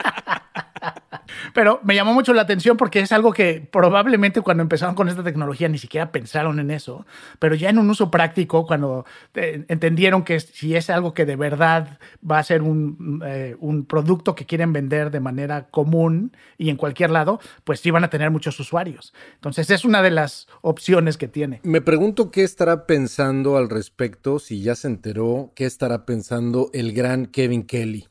Pero 1.55 1.81
me 1.83 1.95
llamó 1.95 2.15
mucho 2.15 2.33
la 2.33 2.43
atención 2.43 2.77
porque 2.77 3.01
es 3.01 3.13
algo 3.13 3.33
que 3.33 3.67
probablemente 3.71 4.41
cuando 4.41 4.63
empezaron 4.63 4.95
con 4.95 5.09
esta 5.09 5.23
tecnología 5.23 5.69
ni 5.69 5.79
siquiera 5.79 6.13
pensaron 6.13 6.59
en 6.61 6.71
eso, 6.71 7.07
pero 7.39 7.55
ya 7.55 7.71
en 7.71 7.79
un 7.79 7.91
uso 7.91 8.11
práctico, 8.11 8.67
cuando 8.67 9.05
eh, 9.35 9.65
entendieron 9.69 10.25
que 10.25 10.41
si 10.41 10.77
es 10.77 10.91
algo 10.91 11.15
que 11.15 11.27
de 11.27 11.37
verdad 11.37 11.99
va 12.29 12.39
a 12.39 12.43
ser 12.43 12.63
un, 12.63 13.23
eh, 13.25 13.57
un 13.61 13.85
producto 13.85 14.35
que 14.35 14.47
quieren 14.47 14.73
vender 14.73 15.11
de 15.11 15.21
manera 15.21 15.69
común 15.71 16.37
y 16.59 16.71
en 16.71 16.77
cualquier 16.77 17.11
lado, 17.11 17.41
pues 17.65 17.81
sí 17.81 17.91
van 17.91 18.05
a 18.05 18.11
tener 18.11 18.31
muchos 18.31 18.59
usuarios. 18.61 19.15
Entonces 19.35 19.71
es 19.71 19.85
una 19.85 20.03
de 20.03 20.11
las 20.11 20.49
opciones 20.63 21.17
que 21.17 21.29
tiene. 21.29 21.61
Me 21.63 21.81
pregunto 21.81 22.31
qué 22.31 22.43
estará 22.43 22.87
pensando 22.87 23.57
al 23.57 23.69
respecto, 23.69 24.39
si 24.39 24.63
ya 24.63 24.75
se 24.75 24.89
enteró, 24.89 25.53
qué 25.55 25.67
estará 25.67 26.05
pensando 26.07 26.71
el 26.73 26.93
gran 26.93 27.27
Kevin 27.27 27.65
Kelly. 27.65 28.10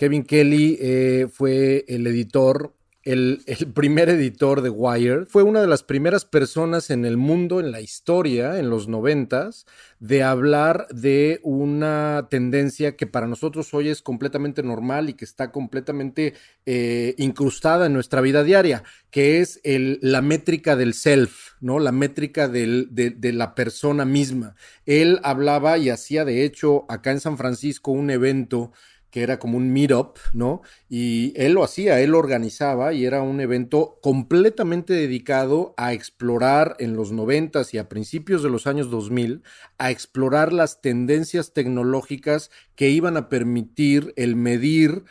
Kevin 0.00 0.24
Kelly 0.24 0.78
eh, 0.80 1.26
fue 1.30 1.84
el 1.86 2.06
editor, 2.06 2.72
el, 3.02 3.44
primer 3.74 4.08
editor 4.08 4.62
de 4.62 4.70
Wired. 4.70 5.26
Fue 5.26 5.42
una 5.42 5.60
de 5.60 5.66
las 5.66 5.82
primeras 5.82 6.24
personas 6.24 6.88
en 6.88 7.04
el 7.04 7.18
mundo, 7.18 7.60
en 7.60 7.70
la 7.70 7.82
historia, 7.82 8.58
en 8.58 8.70
los 8.70 8.88
noventas, 8.88 9.66
de 9.98 10.22
hablar 10.22 10.86
de 10.88 11.38
una 11.42 12.28
tendencia 12.30 12.96
que 12.96 13.06
para 13.06 13.26
nosotros 13.26 13.74
hoy 13.74 13.90
es 13.90 14.00
completamente 14.00 14.62
normal 14.62 15.10
y 15.10 15.12
que 15.12 15.26
está 15.26 15.52
completamente 15.52 16.32
eh, 16.64 17.14
incrustada 17.18 17.84
en 17.84 17.92
nuestra 17.92 18.22
vida 18.22 18.42
diaria, 18.42 18.84
que 19.10 19.40
es 19.40 19.60
la 19.64 20.22
métrica 20.22 20.76
del 20.76 20.94
self, 20.94 21.56
¿no? 21.60 21.78
La 21.78 21.92
métrica 21.92 22.48
de 22.48 23.32
la 23.34 23.54
persona 23.54 24.06
misma. 24.06 24.54
Él 24.86 25.20
hablaba 25.24 25.76
y 25.76 25.90
hacía, 25.90 26.24
de 26.24 26.46
hecho, 26.46 26.86
acá 26.88 27.10
en 27.10 27.20
San 27.20 27.36
Francisco 27.36 27.90
un 27.92 28.08
evento 28.08 28.72
que 29.10 29.22
era 29.22 29.38
como 29.38 29.56
un 29.56 29.72
meetup, 29.72 30.18
¿no? 30.32 30.62
Y 30.88 31.32
él 31.36 31.52
lo 31.52 31.64
hacía, 31.64 32.00
él 32.00 32.10
lo 32.10 32.18
organizaba 32.18 32.92
y 32.92 33.04
era 33.04 33.22
un 33.22 33.40
evento 33.40 33.98
completamente 34.02 34.92
dedicado 34.92 35.74
a 35.76 35.92
explorar 35.92 36.76
en 36.78 36.94
los 36.94 37.12
noventas 37.12 37.74
y 37.74 37.78
a 37.78 37.88
principios 37.88 38.42
de 38.42 38.50
los 38.50 38.66
años 38.66 38.90
2000, 38.90 39.42
a 39.78 39.90
explorar 39.90 40.52
las 40.52 40.80
tendencias 40.80 41.52
tecnológicas 41.52 42.50
que 42.74 42.90
iban 42.90 43.16
a 43.16 43.28
permitir 43.28 44.12
el 44.16 44.36
medir 44.36 45.04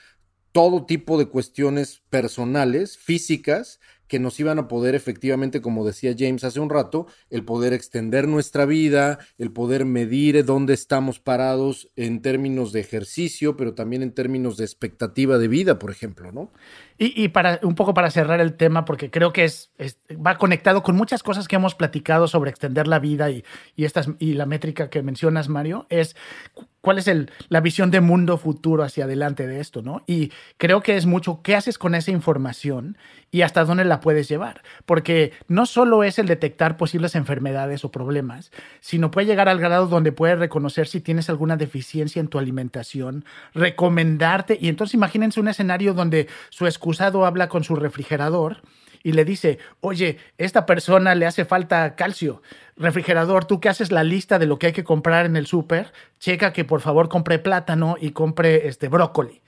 todo 0.51 0.85
tipo 0.85 1.17
de 1.17 1.27
cuestiones 1.27 2.01
personales, 2.09 2.97
físicas, 2.97 3.79
que 4.09 4.19
nos 4.19 4.37
iban 4.41 4.59
a 4.59 4.67
poder 4.67 4.95
efectivamente, 4.95 5.61
como 5.61 5.85
decía 5.85 6.13
James 6.17 6.43
hace 6.43 6.59
un 6.59 6.69
rato, 6.69 7.07
el 7.29 7.45
poder 7.45 7.71
extender 7.71 8.27
nuestra 8.27 8.65
vida, 8.65 9.19
el 9.37 9.51
poder 9.51 9.85
medir 9.85 10.43
dónde 10.43 10.73
estamos 10.73 11.19
parados 11.19 11.87
en 11.95 12.21
términos 12.21 12.73
de 12.73 12.81
ejercicio, 12.81 13.55
pero 13.55 13.73
también 13.73 14.03
en 14.03 14.11
términos 14.11 14.57
de 14.57 14.65
expectativa 14.65 15.37
de 15.37 15.47
vida, 15.47 15.79
por 15.79 15.91
ejemplo, 15.91 16.33
¿no? 16.33 16.51
Y, 16.97 17.23
y 17.23 17.29
para 17.29 17.61
un 17.63 17.75
poco 17.75 17.93
para 17.93 18.11
cerrar 18.11 18.41
el 18.41 18.55
tema, 18.55 18.83
porque 18.83 19.09
creo 19.09 19.31
que 19.31 19.45
es, 19.45 19.71
va 20.13 20.37
conectado 20.37 20.83
con 20.83 20.97
muchas 20.97 21.23
cosas 21.23 21.47
que 21.47 21.55
hemos 21.55 21.73
platicado 21.75 22.27
sobre 22.27 22.49
extender 22.49 22.87
la 22.87 22.99
vida 22.99 23.29
y, 23.29 23.45
y 23.77 23.85
estas, 23.85 24.09
y 24.19 24.33
la 24.33 24.45
métrica 24.45 24.89
que 24.89 25.01
mencionas, 25.01 25.47
Mario, 25.47 25.85
es 25.89 26.17
cu- 26.53 26.65
cuál 26.81 26.97
es 26.97 27.07
el, 27.07 27.31
la 27.47 27.61
visión 27.61 27.89
de 27.91 28.01
mundo 28.01 28.37
futuro 28.37 28.83
hacia 28.83 29.05
adelante 29.05 29.47
de 29.47 29.61
esto, 29.61 29.81
¿no? 29.81 30.03
Y 30.07 30.31
creo 30.57 30.81
que 30.81 30.97
es 30.97 31.05
mucho 31.05 31.41
qué 31.41 31.55
haces 31.55 31.77
con 31.77 31.95
esa 31.95 32.11
información 32.11 32.97
y 33.31 33.43
hasta 33.43 33.63
dónde 33.63 33.85
la 33.85 33.98
puedes 33.99 34.27
llevar. 34.27 34.61
Porque 34.85 35.33
no 35.47 35.65
solo 35.65 36.03
es 36.03 36.19
el 36.19 36.27
detectar 36.27 36.77
posibles 36.77 37.15
enfermedades 37.15 37.85
o 37.85 37.91
problemas, 37.91 38.51
sino 38.79 39.11
puede 39.11 39.27
llegar 39.27 39.49
al 39.49 39.59
grado 39.59 39.87
donde 39.87 40.11
puede 40.11 40.35
reconocer 40.35 40.87
si 40.87 41.01
tienes 41.01 41.29
alguna 41.29 41.57
deficiencia 41.57 42.19
en 42.19 42.27
tu 42.27 42.39
alimentación, 42.39 43.25
recomendarte. 43.53 44.57
Y 44.59 44.67
entonces 44.67 44.95
imagínense 44.95 45.39
un 45.39 45.47
escenario 45.47 45.93
donde 45.93 46.27
su 46.49 46.67
excusado 46.67 47.25
habla 47.25 47.49
con 47.49 47.63
su 47.63 47.75
refrigerador 47.75 48.57
y 49.03 49.13
le 49.13 49.25
dice, 49.25 49.59
oye, 49.81 50.17
esta 50.37 50.65
persona 50.65 51.15
le 51.15 51.25
hace 51.25 51.45
falta 51.45 51.95
calcio. 51.95 52.41
Refrigerador, 52.75 53.45
tú 53.45 53.59
que 53.59 53.69
haces 53.69 53.91
la 53.91 54.03
lista 54.03 54.39
de 54.39 54.45
lo 54.45 54.59
que 54.59 54.67
hay 54.67 54.73
que 54.73 54.83
comprar 54.83 55.25
en 55.25 55.35
el 55.35 55.47
súper, 55.47 55.91
checa 56.19 56.53
que 56.53 56.65
por 56.65 56.81
favor 56.81 57.09
compre 57.09 57.39
plátano 57.39 57.95
y 57.99 58.11
compre 58.11 58.67
este 58.67 58.87
brócoli. 58.87 59.41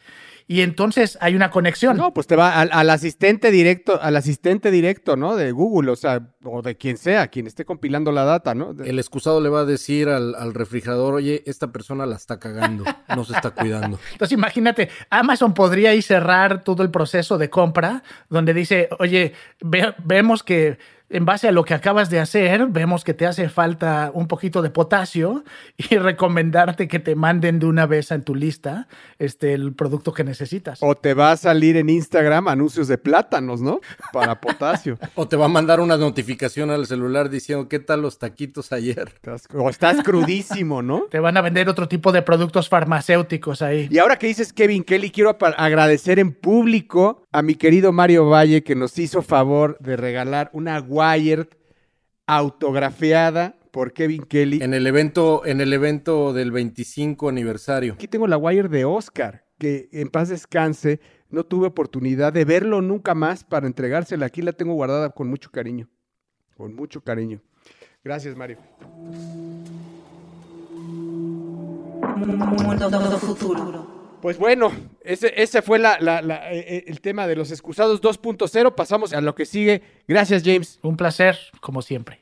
Y 0.51 0.61
entonces 0.61 1.17
hay 1.21 1.35
una 1.35 1.49
conexión. 1.49 1.95
No, 1.95 2.13
pues 2.13 2.27
te 2.27 2.35
va 2.35 2.59
al, 2.59 2.69
al 2.73 2.89
asistente 2.89 3.51
directo, 3.51 4.01
al 4.01 4.17
asistente 4.17 4.69
directo, 4.71 5.15
¿no? 5.15 5.35
De 5.35 5.51
Google, 5.51 5.91
o 5.91 5.95
sea, 5.95 6.27
o 6.43 6.61
de 6.61 6.75
quien 6.75 6.97
sea, 6.97 7.27
quien 7.29 7.47
esté 7.47 7.63
compilando 7.63 8.11
la 8.11 8.25
data, 8.25 8.53
¿no? 8.53 8.73
De- 8.73 8.89
El 8.89 8.99
excusado 8.99 9.39
le 9.39 9.47
va 9.49 9.61
a 9.61 9.65
decir 9.65 10.09
al, 10.09 10.35
al 10.35 10.53
refrigerador, 10.53 11.13
oye, 11.13 11.43
esta 11.45 11.71
persona 11.71 12.05
la 12.05 12.15
está 12.17 12.37
cagando, 12.39 12.83
no 13.15 13.23
se 13.23 13.33
está 13.33 13.51
cuidando. 13.51 13.97
Entonces 14.11 14.33
imagínate, 14.37 14.89
Amazon 15.09 15.53
podría 15.53 15.91
ahí 15.91 16.01
cerrar 16.01 16.63
todo 16.63 16.83
el 16.83 16.91
proceso 16.91 17.37
de 17.37 17.49
compra, 17.49 18.03
donde 18.29 18.53
dice, 18.53 18.89
oye, 18.99 19.33
ve- 19.61 19.93
vemos 20.03 20.43
que 20.43 20.77
en 21.11 21.25
base 21.25 21.47
a 21.47 21.51
lo 21.51 21.63
que 21.65 21.73
acabas 21.73 22.09
de 22.09 22.19
hacer, 22.19 22.67
vemos 22.67 23.03
que 23.03 23.13
te 23.13 23.25
hace 23.25 23.49
falta 23.49 24.11
un 24.13 24.27
poquito 24.27 24.61
de 24.61 24.69
potasio 24.69 25.43
y 25.77 25.95
recomendarte 25.97 26.87
que 26.87 26.99
te 26.99 27.15
manden 27.15 27.59
de 27.59 27.65
una 27.65 27.85
vez 27.85 28.11
en 28.11 28.23
tu 28.23 28.33
lista 28.35 28.87
este, 29.19 29.53
el 29.53 29.73
producto 29.73 30.13
que 30.13 30.23
necesitas. 30.23 30.79
O 30.81 30.95
te 30.95 31.13
va 31.13 31.31
a 31.31 31.37
salir 31.37 31.77
en 31.77 31.89
Instagram 31.89 32.47
anuncios 32.47 32.87
de 32.87 32.97
plátanos, 32.97 33.61
¿no? 33.61 33.81
Para 34.13 34.39
potasio. 34.39 34.97
O 35.15 35.27
te 35.27 35.35
va 35.35 35.45
a 35.45 35.49
mandar 35.49 35.79
una 35.81 35.97
notificación 35.97 36.71
al 36.71 36.85
celular 36.87 37.29
diciendo, 37.29 37.67
¿qué 37.67 37.79
tal 37.79 38.01
los 38.01 38.17
taquitos 38.17 38.71
ayer? 38.71 39.09
Estás- 39.21 39.47
o 39.53 39.69
estás 39.69 40.01
crudísimo, 40.03 40.81
¿no? 40.81 41.01
Te 41.11 41.19
van 41.19 41.35
a 41.37 41.41
vender 41.41 41.67
otro 41.69 41.87
tipo 41.87 42.11
de 42.11 42.21
productos 42.21 42.69
farmacéuticos 42.69 43.61
ahí. 43.61 43.87
Y 43.91 43.97
ahora 43.99 44.17
que 44.17 44.27
dices 44.27 44.53
Kevin 44.53 44.83
Kelly, 44.83 45.11
quiero 45.11 45.37
agradecer 45.57 46.19
en 46.19 46.31
público 46.33 47.20
a 47.31 47.41
mi 47.41 47.55
querido 47.55 47.91
Mario 47.91 48.29
Valle 48.29 48.63
que 48.63 48.75
nos 48.75 48.97
hizo 48.99 49.21
favor 49.21 49.77
de 49.79 49.95
regalar 49.95 50.49
una 50.53 50.79
Wired 50.79 51.47
autografiada 52.27 53.57
por 53.71 53.93
Kevin 53.93 54.23
Kelly. 54.23 54.59
En 54.61 54.73
el 54.73 54.85
evento, 54.85 55.45
en 55.45 55.61
el 55.61 55.71
evento 55.71 56.33
del 56.33 56.51
25 56.51 57.29
aniversario. 57.29 57.93
Aquí 57.93 58.07
tengo 58.07 58.27
la 58.27 58.37
Wired 58.37 58.69
de 58.69 58.85
Oscar, 58.85 59.45
que 59.57 59.87
en 59.93 60.09
paz 60.09 60.29
descanse, 60.29 60.99
no 61.29 61.45
tuve 61.45 61.67
oportunidad 61.67 62.33
de 62.33 62.43
verlo 62.43 62.81
nunca 62.81 63.15
más 63.15 63.43
para 63.45 63.67
entregársela. 63.67 64.25
Aquí 64.25 64.41
la 64.41 64.51
tengo 64.51 64.73
guardada 64.73 65.11
con 65.11 65.29
mucho 65.29 65.51
cariño. 65.51 65.87
Con 66.57 66.75
mucho 66.75 67.01
cariño. 67.01 67.41
Gracias, 68.03 68.35
Mario. 68.35 68.57
Mundo 72.17 73.19
futuro. 73.19 74.00
Pues 74.21 74.37
bueno, 74.37 74.71
ese, 75.03 75.33
ese 75.41 75.61
fue 75.61 75.79
la- 75.79 75.97
la- 75.99 76.21
la- 76.21 76.53
eh, 76.53 76.59
eh, 76.67 76.83
el 76.87 77.01
tema 77.01 77.25
de 77.27 77.35
los 77.35 77.51
excusados 77.51 78.01
2.0. 78.01 78.75
Pasamos 78.75 79.13
a 79.13 79.21
lo 79.21 79.33
que 79.35 79.45
sigue. 79.45 79.81
Gracias, 80.07 80.43
James. 80.45 80.79
Un 80.83 80.95
placer, 80.95 81.37
como 81.59 81.81
siempre. 81.81 82.21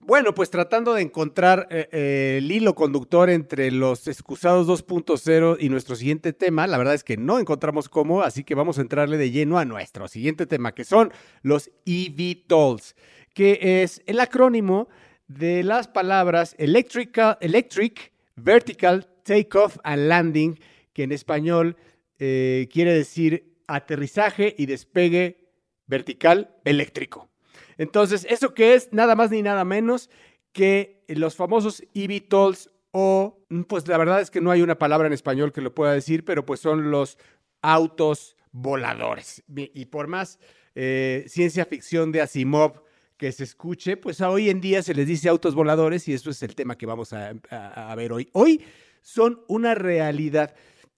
Bueno, 0.00 0.34
pues 0.34 0.50
tratando 0.50 0.92
de 0.92 1.00
encontrar 1.02 1.66
eh, 1.70 1.88
eh, 1.90 2.34
el 2.38 2.52
hilo 2.52 2.74
conductor 2.74 3.30
entre 3.30 3.70
los 3.70 4.06
excusados 4.06 4.66
2.0 4.66 5.56
y 5.58 5.70
nuestro 5.70 5.96
siguiente 5.96 6.34
tema, 6.34 6.66
la 6.66 6.76
verdad 6.76 6.92
es 6.94 7.04
que 7.04 7.16
no 7.16 7.38
encontramos 7.38 7.88
cómo, 7.88 8.20
así 8.20 8.44
que 8.44 8.54
vamos 8.54 8.76
a 8.78 8.82
entrarle 8.82 9.16
de 9.16 9.30
lleno 9.30 9.58
a 9.58 9.64
nuestro 9.64 10.06
siguiente 10.08 10.44
tema, 10.46 10.74
que 10.74 10.84
son 10.84 11.10
los 11.42 11.70
eVTOLs, 11.86 12.96
que 13.32 13.82
es 13.82 14.02
el 14.04 14.20
acrónimo 14.20 14.88
de 15.26 15.62
las 15.62 15.88
palabras 15.88 16.54
electrical, 16.58 17.38
electric, 17.40 18.12
vertical, 18.36 19.06
takeoff 19.22 19.78
and 19.84 20.06
landing, 20.08 20.58
que 20.94 21.02
en 21.02 21.12
español 21.12 21.76
eh, 22.18 22.68
quiere 22.72 22.94
decir 22.94 23.54
aterrizaje 23.66 24.54
y 24.56 24.64
despegue 24.66 25.50
vertical 25.86 26.56
eléctrico. 26.64 27.28
Entonces, 27.76 28.26
¿eso 28.30 28.54
qué 28.54 28.74
es? 28.74 28.92
Nada 28.92 29.14
más 29.16 29.30
ni 29.30 29.42
nada 29.42 29.64
menos 29.64 30.08
que 30.52 31.04
los 31.08 31.34
famosos 31.36 31.82
eVTOLs 31.94 32.70
o, 32.92 33.44
pues 33.68 33.86
la 33.88 33.98
verdad 33.98 34.20
es 34.20 34.30
que 34.30 34.40
no 34.40 34.50
hay 34.52 34.62
una 34.62 34.78
palabra 34.78 35.08
en 35.08 35.12
español 35.12 35.52
que 35.52 35.60
lo 35.60 35.74
pueda 35.74 35.92
decir, 35.92 36.24
pero 36.24 36.46
pues 36.46 36.60
son 36.60 36.90
los 36.92 37.18
autos 37.60 38.36
voladores. 38.52 39.42
Y 39.48 39.86
por 39.86 40.06
más 40.06 40.38
eh, 40.76 41.24
ciencia 41.26 41.64
ficción 41.66 42.12
de 42.12 42.20
Asimov 42.20 42.82
que 43.16 43.32
se 43.32 43.44
escuche, 43.44 43.96
pues 43.96 44.20
hoy 44.20 44.48
en 44.50 44.60
día 44.60 44.82
se 44.82 44.94
les 44.94 45.06
dice 45.08 45.28
autos 45.28 45.54
voladores 45.56 46.06
y 46.08 46.12
eso 46.14 46.30
es 46.30 46.42
el 46.44 46.54
tema 46.54 46.76
que 46.78 46.86
vamos 46.86 47.12
a- 47.12 47.34
a 47.50 47.94
ver 47.96 48.12
hoy. 48.12 48.28
Hoy 48.32 48.64
son 49.02 49.42
una 49.48 49.74
realidad. 49.74 50.54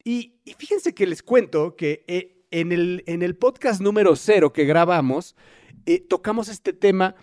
Y, 0.06 0.34
fíjense 0.56 0.94
que 0.94 1.04
les 1.04 1.20
cuento 1.20 1.74
que 1.74 2.04
eh, 2.06 2.44
en, 2.52 2.70
el, 2.70 3.02
en 3.08 3.24
el 3.24 3.34
podcast 3.34 3.80
número 3.80 4.14
cero 4.14 4.52
que 4.52 4.64
grabamos, 4.64 5.34
eh, 5.84 5.98
tocamos 5.98 6.48
este 6.48 6.72
tema, 6.72 7.16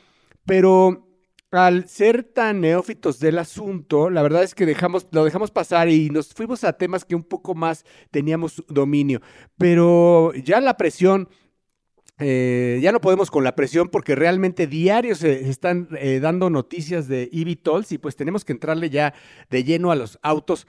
pero 0.46 1.08
al 1.50 1.88
ser 1.88 2.26
tan 2.26 2.60
neófitos 2.60 3.20
del 3.22 3.40
asunto, 3.40 4.10
la 4.10 4.22
verdad 4.22 4.44
es 4.44 4.54
que 4.54 4.66
dejamos, 4.66 5.08
lo 5.12 5.24
dejamos 5.24 5.50
pasar 5.50 5.88
y 5.88 6.10
nos 6.10 6.34
fuimos 6.34 6.66
a 6.66 6.74
temas 6.74 7.06
que 7.06 7.16
un 7.16 7.24
poco 7.24 7.56
más 7.56 7.86
teníamos 8.12 8.62
dominio. 8.68 9.22
Pero 9.58 10.34
ya 10.34 10.60
la 10.60 10.76
presión, 10.76 11.30
eh, 12.20 12.82
ya 12.84 12.92
no 12.92 13.00
podemos 13.00 13.32
con 13.32 13.46
la 13.46 13.56
presión 13.56 13.88
porque 13.88 14.14
realmente 14.14 14.68
diarios 14.68 15.20
se 15.20 15.50
están 15.50 15.88
eh, 16.02 16.20
dando 16.20 16.50
noticias 16.50 17.08
de 17.08 17.30
eVTOLs 17.32 17.94
y 17.94 17.98
pues 17.98 18.18
tenemos 18.18 18.44
que 18.44 18.52
entrarle 18.52 18.90
ya 18.90 19.14
de 19.50 19.64
lleno 19.64 19.90
a 19.90 19.96
los 19.96 20.20
autos 20.22 20.68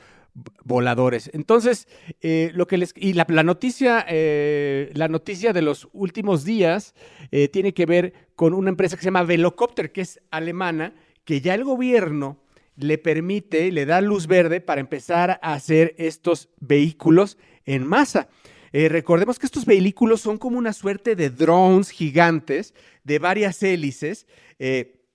voladores. 0.64 1.30
Entonces, 1.32 1.86
eh, 2.20 2.50
lo 2.54 2.66
que 2.66 2.76
les 2.76 2.92
y 2.96 3.12
la, 3.12 3.24
noticia, 3.44 4.04
eh, 4.08 4.90
la 4.94 5.08
noticia 5.08 5.52
de 5.52 5.62
los 5.62 5.88
últimos 5.92 6.44
días 6.44 6.94
eh, 7.30 7.48
tiene 7.48 7.72
que 7.72 7.86
ver 7.86 8.12
con 8.34 8.52
una 8.52 8.70
empresa 8.70 8.96
que 8.96 9.02
se 9.02 9.06
llama 9.06 9.22
Velocopter, 9.22 9.92
que 9.92 10.00
es 10.00 10.20
alemana, 10.30 10.92
que 11.24 11.40
ya 11.40 11.54
el 11.54 11.62
gobierno 11.62 12.42
le 12.76 12.98
permite, 12.98 13.70
le 13.70 13.86
da 13.86 14.00
luz 14.00 14.26
verde 14.26 14.60
para 14.60 14.80
empezar 14.80 15.38
a 15.40 15.54
hacer 15.54 15.94
estos 15.98 16.48
vehículos 16.58 17.38
en 17.64 17.86
masa. 17.86 18.28
Recordemos 18.72 19.38
que 19.38 19.46
estos 19.46 19.64
vehículos 19.64 20.20
son 20.20 20.36
como 20.36 20.58
una 20.58 20.72
suerte 20.72 21.14
de 21.14 21.30
drones 21.30 21.90
gigantes 21.90 22.74
de 23.04 23.20
varias 23.20 23.62
hélices. 23.62 24.26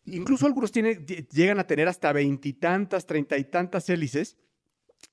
incluso 0.06 0.46
algunos 0.46 0.72
tienen, 0.72 1.06
ll- 1.06 1.28
llegan 1.30 1.60
a 1.60 1.68
tener 1.68 1.90
hasta 1.90 2.14
veintitantas, 2.14 3.06
treinta 3.06 3.38
y 3.38 3.44
tantas 3.44 3.90
hélices 3.90 4.38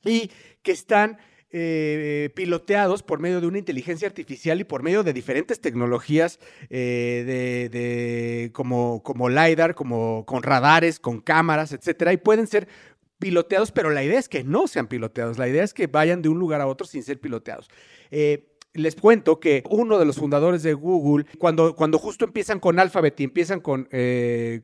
y 0.04 0.30
que 0.62 0.72
están 0.72 1.18
eh, 1.50 2.30
piloteados 2.34 3.02
por 3.02 3.20
medio 3.20 3.40
de 3.40 3.46
una 3.46 3.58
inteligencia 3.58 4.08
artificial 4.08 4.60
y 4.60 4.64
por 4.64 4.82
medio 4.82 5.02
de 5.02 5.12
diferentes 5.12 5.60
tecnologías 5.60 6.40
eh, 6.70 7.68
de, 7.70 8.50
como, 8.52 9.02
como 9.02 9.28
LiDAR, 9.28 9.74
como 9.74 10.26
con 10.26 10.42
radares, 10.42 10.98
con 10.98 11.20
cámaras, 11.20 11.72
etcétera, 11.72 12.12
y 12.12 12.16
pueden 12.16 12.46
ser 12.46 12.68
piloteados, 13.18 13.72
pero 13.72 13.90
la 13.90 14.04
idea 14.04 14.18
es 14.18 14.28
que 14.28 14.44
no 14.44 14.66
sean 14.66 14.88
piloteados, 14.88 15.38
la 15.38 15.48
idea 15.48 15.64
es 15.64 15.72
que 15.72 15.86
vayan 15.86 16.20
de 16.20 16.28
un 16.28 16.38
lugar 16.38 16.60
a 16.60 16.66
otro 16.66 16.86
sin 16.86 17.02
ser 17.02 17.20
piloteados. 17.20 17.68
Eh, 18.10 18.55
les 18.76 18.94
cuento 18.94 19.40
que 19.40 19.62
uno 19.70 19.98
de 19.98 20.04
los 20.04 20.16
fundadores 20.16 20.62
de 20.62 20.74
Google, 20.74 21.26
cuando, 21.38 21.74
cuando 21.74 21.98
justo 21.98 22.24
empiezan 22.24 22.60
con 22.60 22.78
Alphabet 22.78 23.18
y 23.20 23.24
empiezan 23.24 23.60
con, 23.60 23.88
eh, 23.90 24.62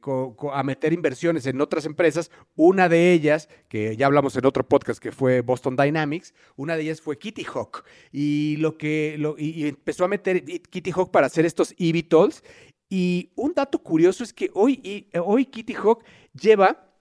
a 0.52 0.62
meter 0.62 0.92
inversiones 0.92 1.46
en 1.46 1.60
otras 1.60 1.86
empresas, 1.86 2.30
una 2.54 2.88
de 2.88 3.12
ellas, 3.12 3.48
que 3.68 3.96
ya 3.96 4.06
hablamos 4.06 4.36
en 4.36 4.46
otro 4.46 4.66
podcast 4.68 5.00
que 5.00 5.12
fue 5.12 5.40
Boston 5.40 5.76
Dynamics, 5.76 6.34
una 6.56 6.76
de 6.76 6.82
ellas 6.82 7.00
fue 7.00 7.18
Kitty 7.18 7.44
Hawk. 7.44 7.84
Y, 8.12 8.56
lo 8.58 8.76
que, 8.76 9.18
y, 9.38 9.66
empezó 9.66 10.04
a 10.04 10.08
meter 10.08 10.44
Kitty 10.44 10.90
Hawk 10.92 11.10
para 11.10 11.26
hacer 11.26 11.46
estos 11.46 11.74
eVTOLs. 11.78 12.42
Y 12.88 13.30
un 13.36 13.54
dato 13.54 13.78
curioso 13.78 14.22
es 14.22 14.32
que 14.32 14.50
hoy, 14.52 15.08
hoy 15.24 15.46
Kitty 15.46 15.74
Hawk 15.74 16.04
lleva 16.38 16.92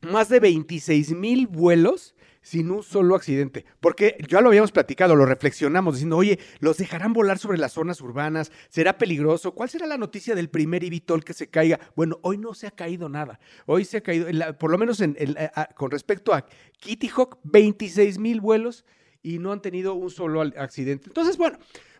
más 0.00 0.28
de 0.28 0.40
26 0.40 1.12
mil 1.14 1.46
vuelos 1.46 2.14
sin 2.48 2.70
un 2.70 2.82
solo 2.82 3.14
accidente. 3.14 3.66
Porque 3.78 4.16
ya 4.26 4.40
lo 4.40 4.48
habíamos 4.48 4.72
platicado, 4.72 5.14
lo 5.14 5.26
reflexionamos 5.26 5.94
diciendo, 5.96 6.16
oye, 6.16 6.38
¿los 6.60 6.78
dejarán 6.78 7.12
volar 7.12 7.36
sobre 7.38 7.58
las 7.58 7.72
zonas 7.72 8.00
urbanas? 8.00 8.50
¿Será 8.70 8.96
peligroso? 8.96 9.52
¿Cuál 9.52 9.68
será 9.68 9.86
la 9.86 9.98
noticia 9.98 10.34
del 10.34 10.48
primer 10.48 10.82
eVTOL 10.82 11.24
que 11.24 11.34
se 11.34 11.48
caiga? 11.48 11.78
Bueno, 11.94 12.18
hoy 12.22 12.38
no 12.38 12.54
se 12.54 12.66
ha 12.66 12.70
caído 12.70 13.10
nada. 13.10 13.38
Hoy 13.66 13.84
se 13.84 13.98
ha 13.98 14.00
caído, 14.00 14.30
la- 14.32 14.56
por 14.56 14.70
lo 14.70 14.78
menos 14.78 15.00
en, 15.02 15.14
con 15.76 15.90
respecto 15.90 16.32
a 16.32 16.46
Kitty 16.80 17.08
Hawk, 17.14 17.38
26 17.44 18.18
mil 18.18 18.40
vuelos 18.40 18.86
y 19.22 19.38
no 19.40 19.52
han 19.52 19.60
tenido 19.60 19.92
un 19.94 20.10
solo 20.10 20.40
accidente. 20.40 21.08
Entonces, 21.08 21.36
bueno, 21.36 21.58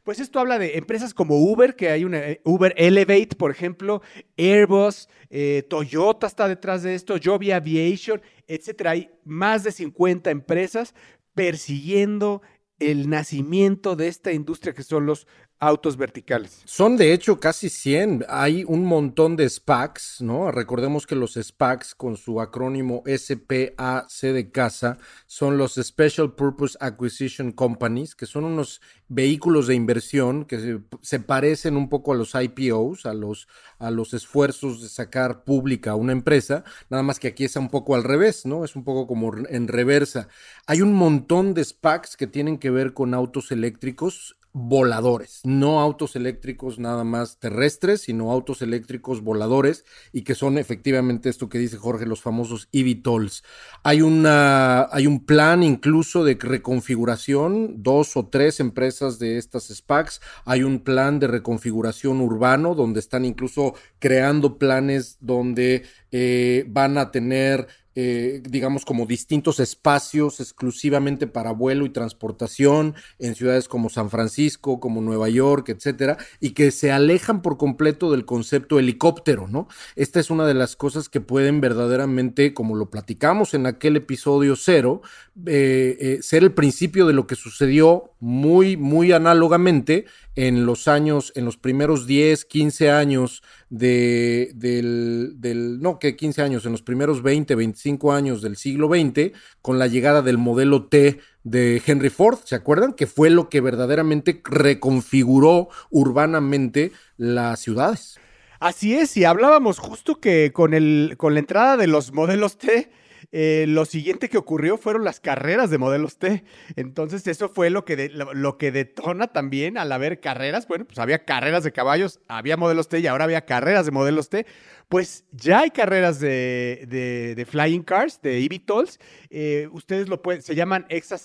pues 0.09 0.21
esto 0.21 0.41
habla 0.41 0.59
de 0.59 0.79
empresas 0.79 1.13
como 1.13 1.37
Uber, 1.37 1.77
que 1.77 1.91
hay 1.91 2.03
una 2.03 2.31
eh, 2.31 2.41
Uber 2.43 2.73
Elevate, 2.79 3.37
por 3.37 3.51
ejemplo, 3.51 4.01
Airbus, 4.39 5.07
eh, 5.29 5.67
Toyota 5.69 6.27
está 6.27 6.49
detrás 6.49 6.83
de 6.83 6.95
esto, 6.95 7.17
Joby 7.23 7.51
Aviation, 7.51 8.23
etcétera. 8.47 8.93
Hay 8.93 9.11
más 9.27 9.65
de 9.65 9.71
50 9.71 10.31
empresas 10.31 10.95
persiguiendo 11.35 12.41
el 12.79 13.11
nacimiento 13.11 13.97
de 13.97 14.09
esta 14.09 14.33
industria 14.33 14.73
que 14.73 14.83
son 14.83 15.05
los 15.05 15.27
autos 15.61 15.97
verticales. 15.97 16.63
Son 16.65 16.97
de 16.97 17.13
hecho 17.13 17.41
casi 17.41 17.69
100. 17.69 18.27
Hay 18.29 18.65
un 18.67 18.85
montón 18.85 19.37
de 19.37 19.49
SPACs, 19.49 20.21
¿no? 20.21 20.51
Recordemos 20.53 21.07
que 21.07 21.17
los 21.17 21.35
SPACs 21.35 21.95
con 21.95 22.17
su 22.17 22.41
acrónimo 22.41 23.03
SPAC 23.07 24.09
de 24.21 24.51
casa 24.53 24.99
son 25.27 25.59
los 25.59 25.75
Special 25.75 26.35
Purpose 26.35 26.77
Acquisition 26.81 27.53
Companies, 27.53 28.15
que 28.15 28.27
son 28.27 28.45
unos 28.45 28.81
vehículos 29.09 29.67
de 29.67 29.75
inversión 29.75 30.45
que 30.45 30.81
se, 31.01 31.21
parecen 31.21 31.77
un 31.77 31.89
poco 31.89 32.13
a 32.13 32.17
los 32.17 32.35
IPOs, 32.35 33.07
a 33.07 33.15
los, 33.15 33.49
a 33.79 33.91
los 33.91 34.15
esfuerzos 34.15 34.83
de 34.83 34.89
sacar 34.89 35.45
pública 35.45 35.95
una 35.95 36.13
empresa, 36.13 36.65
nada 36.91 37.03
más 37.03 37.19
que 37.19 37.29
aquí 37.29 37.45
es 37.45 37.57
un 37.57 37.71
poco 37.71 37.95
al 37.95 38.05
revés, 38.05 38.47
¿no? 38.47 38.65
Es 38.65 38.77
un 38.77 38.85
poco 38.85 39.07
como 39.07 39.33
en 39.49 39.69
reversa. 39.69 40.29
Hay 40.67 40.83
un 40.83 40.93
montón 40.93 41.55
de 41.55 41.65
SPACs 41.65 42.17
que 42.17 42.27
tienen 42.27 42.59
que 42.59 42.71
ver 42.71 42.93
con 42.93 43.15
autos 43.15 43.51
eléctricos 43.51 44.38
voladores, 44.53 45.41
no 45.45 45.81
autos 45.81 46.17
eléctricos 46.17 46.79
nada 46.79 47.05
más 47.05 47.39
terrestres, 47.39 48.03
sino 48.03 48.33
autos 48.33 48.63
eléctricos 48.63 49.23
voladores 49.23 49.85
y 50.13 50.23
que 50.23 50.35
son 50.35 50.59
efectivamente 50.59 51.29
esto 51.29 51.49
que 51.49 51.59
dice 51.59 51.77
Jorge, 51.77 52.07
los 52.07 52.23
famosos 52.23 52.69
eVTOLs. 52.73 53.45
Hay 53.83 54.01
una 54.01 54.89
hay 54.91 55.07
un 55.07 55.25
plan 55.25 55.63
incluso 55.63 56.25
de 56.25 56.39
reconfiguración, 56.41 57.83
dos 57.83 58.17
o 58.17 58.27
tres 58.27 58.61
empresas 58.61 59.19
de 59.19 59.39
estas 59.39 59.69
SPACs, 59.69 60.21
hay 60.45 60.63
un 60.63 60.81
plan 60.81 61.19
de 61.19 61.27
reconfiguración 61.27 62.21
urbano 62.21 62.75
donde 62.75 63.01
están 63.01 63.25
incluso 63.25 63.75
creando 63.99 64.59
planes 64.59 65.19
donde 65.21 65.85
eh, 66.11 66.65
van 66.69 66.99
a 66.99 67.11
tener 67.11 67.69
eh, 68.01 68.41
digamos, 68.49 68.85
como 68.85 69.07
distintos 69.07 69.59
espacios 69.59 70.39
exclusivamente 70.39 71.27
para 71.27 71.51
vuelo 71.51 71.85
y 71.85 71.91
transportación 71.91 72.95
en 73.19 73.35
ciudades 73.35 73.67
como 73.67 73.89
San 73.89 74.09
Francisco, 74.09 74.79
como 74.79 75.01
Nueva 75.01 75.29
York, 75.29 75.71
etcétera, 75.71 76.17
y 76.39 76.51
que 76.51 76.71
se 76.71 76.93
alejan 76.93 77.43
por 77.43 77.57
completo 77.57 78.13
del 78.13 78.25
concepto 78.25 78.79
helicóptero, 78.79 79.49
¿no? 79.49 79.67
Esta 79.97 80.21
es 80.21 80.31
una 80.31 80.47
de 80.47 80.55
las 80.55 80.77
cosas 80.77 81.09
que 81.09 81.21
pueden 81.21 81.61
verdaderamente, 81.61 82.55
como 82.55 82.77
lo 82.77 82.89
platicamos 82.89 83.53
en 83.55 83.67
aquel 83.67 83.97
episodio 83.97 84.55
cero, 84.55 85.03
eh, 85.47 85.97
eh, 85.99 86.19
ser 86.23 86.45
el 86.45 86.53
principio 86.53 87.05
de 87.05 87.15
lo 87.15 87.27
que 87.27 87.35
sucedió 87.35 88.13
muy, 88.21 88.77
muy 88.77 89.11
análogamente 89.11 90.07
en 90.39 90.67
los 90.67 90.87
años, 90.87 91.33
en 91.35 91.45
los 91.45 91.57
primeros 91.57 92.07
10, 92.07 92.45
15 92.45 92.93
años 92.93 93.43
de, 93.71 94.53
del, 94.55 95.33
del, 95.39 95.81
no, 95.81 95.99
que 95.99 96.15
15 96.15 96.43
años, 96.43 96.65
en 96.65 96.71
los 96.71 96.83
primeros 96.83 97.25
20, 97.25 97.57
25 97.57 98.13
años 98.13 98.41
del 98.41 98.57
siglo 98.57 98.87
XX, 98.87 99.33
con 99.63 99.81
la 99.81 99.89
llegada 99.89 100.23
del 100.23 100.39
modelo 100.39 100.87
T 100.87 101.19
de 101.43 101.83
Henry 101.85 102.09
Ford, 102.09 102.39
¿se 102.45 102.55
acuerdan? 102.55 102.93
Que 102.93 103.09
fue 103.09 103.31
lo 103.31 103.49
que 103.49 103.61
verdaderamente 103.61 104.41
reconfiguró 104.45 105.71
urbanamente 105.91 106.93
las 107.17 107.59
ciudades. 107.59 108.21
Así 108.61 108.95
es, 108.95 109.17
y 109.17 109.25
hablábamos 109.25 109.81
justo 109.81 110.21
que 110.21 110.53
con, 110.53 110.73
el, 110.73 111.17
con 111.17 111.35
la 111.35 111.41
entrada 111.41 111.77
de 111.77 111.89
los 111.89 112.13
modelos 112.13 112.59
T, 112.59 112.93
eh, 113.31 113.67
lo 113.69 113.85
siguiente 113.85 114.29
que 114.31 114.39
ocurrió 114.39 114.79
fueron 114.79 115.05
las 115.05 115.21
carreras 115.21 115.69
de 115.69 115.79
modelos 115.79 116.17
T. 116.17 116.45
Entonces, 116.77 117.27
eso 117.27 117.49
fue 117.49 117.69
lo 117.69 117.85
que, 117.85 118.09
lo, 118.09 118.57
que 118.57 118.73
detona 118.73 119.29
también 119.29 119.77
al 119.77 119.93
haber 119.93 120.21
carreras. 120.21 120.67
Bueno, 120.67 120.87
pues 120.87 120.99
había 120.99 121.25
carreras 121.25 121.63
de 121.63 121.73
caballos, 121.73 122.21
había 122.29 122.57
modelos 122.57 122.89
T 122.89 123.01
y 123.01 123.07
ahora 123.07 123.25
había 123.25 123.45
carreras 123.45 123.85
de 123.85 123.93
modelos 123.93 124.31
T. 124.31 124.47
Pues 124.89 125.27
ya 125.33 125.61
hay 125.61 125.71
carreras 125.71 126.19
de, 126.19 127.35
de, 127.37 127.45
flying 127.45 127.83
cars, 127.83 128.23
de 128.23 128.43
eVTOLs. 128.43 128.99
Eh, 129.29 129.69
ustedes 129.71 130.09
lo 130.09 130.23
pueden, 130.23 130.41
se 130.41 130.55
llaman 130.55 130.87
Exa, 130.89 131.19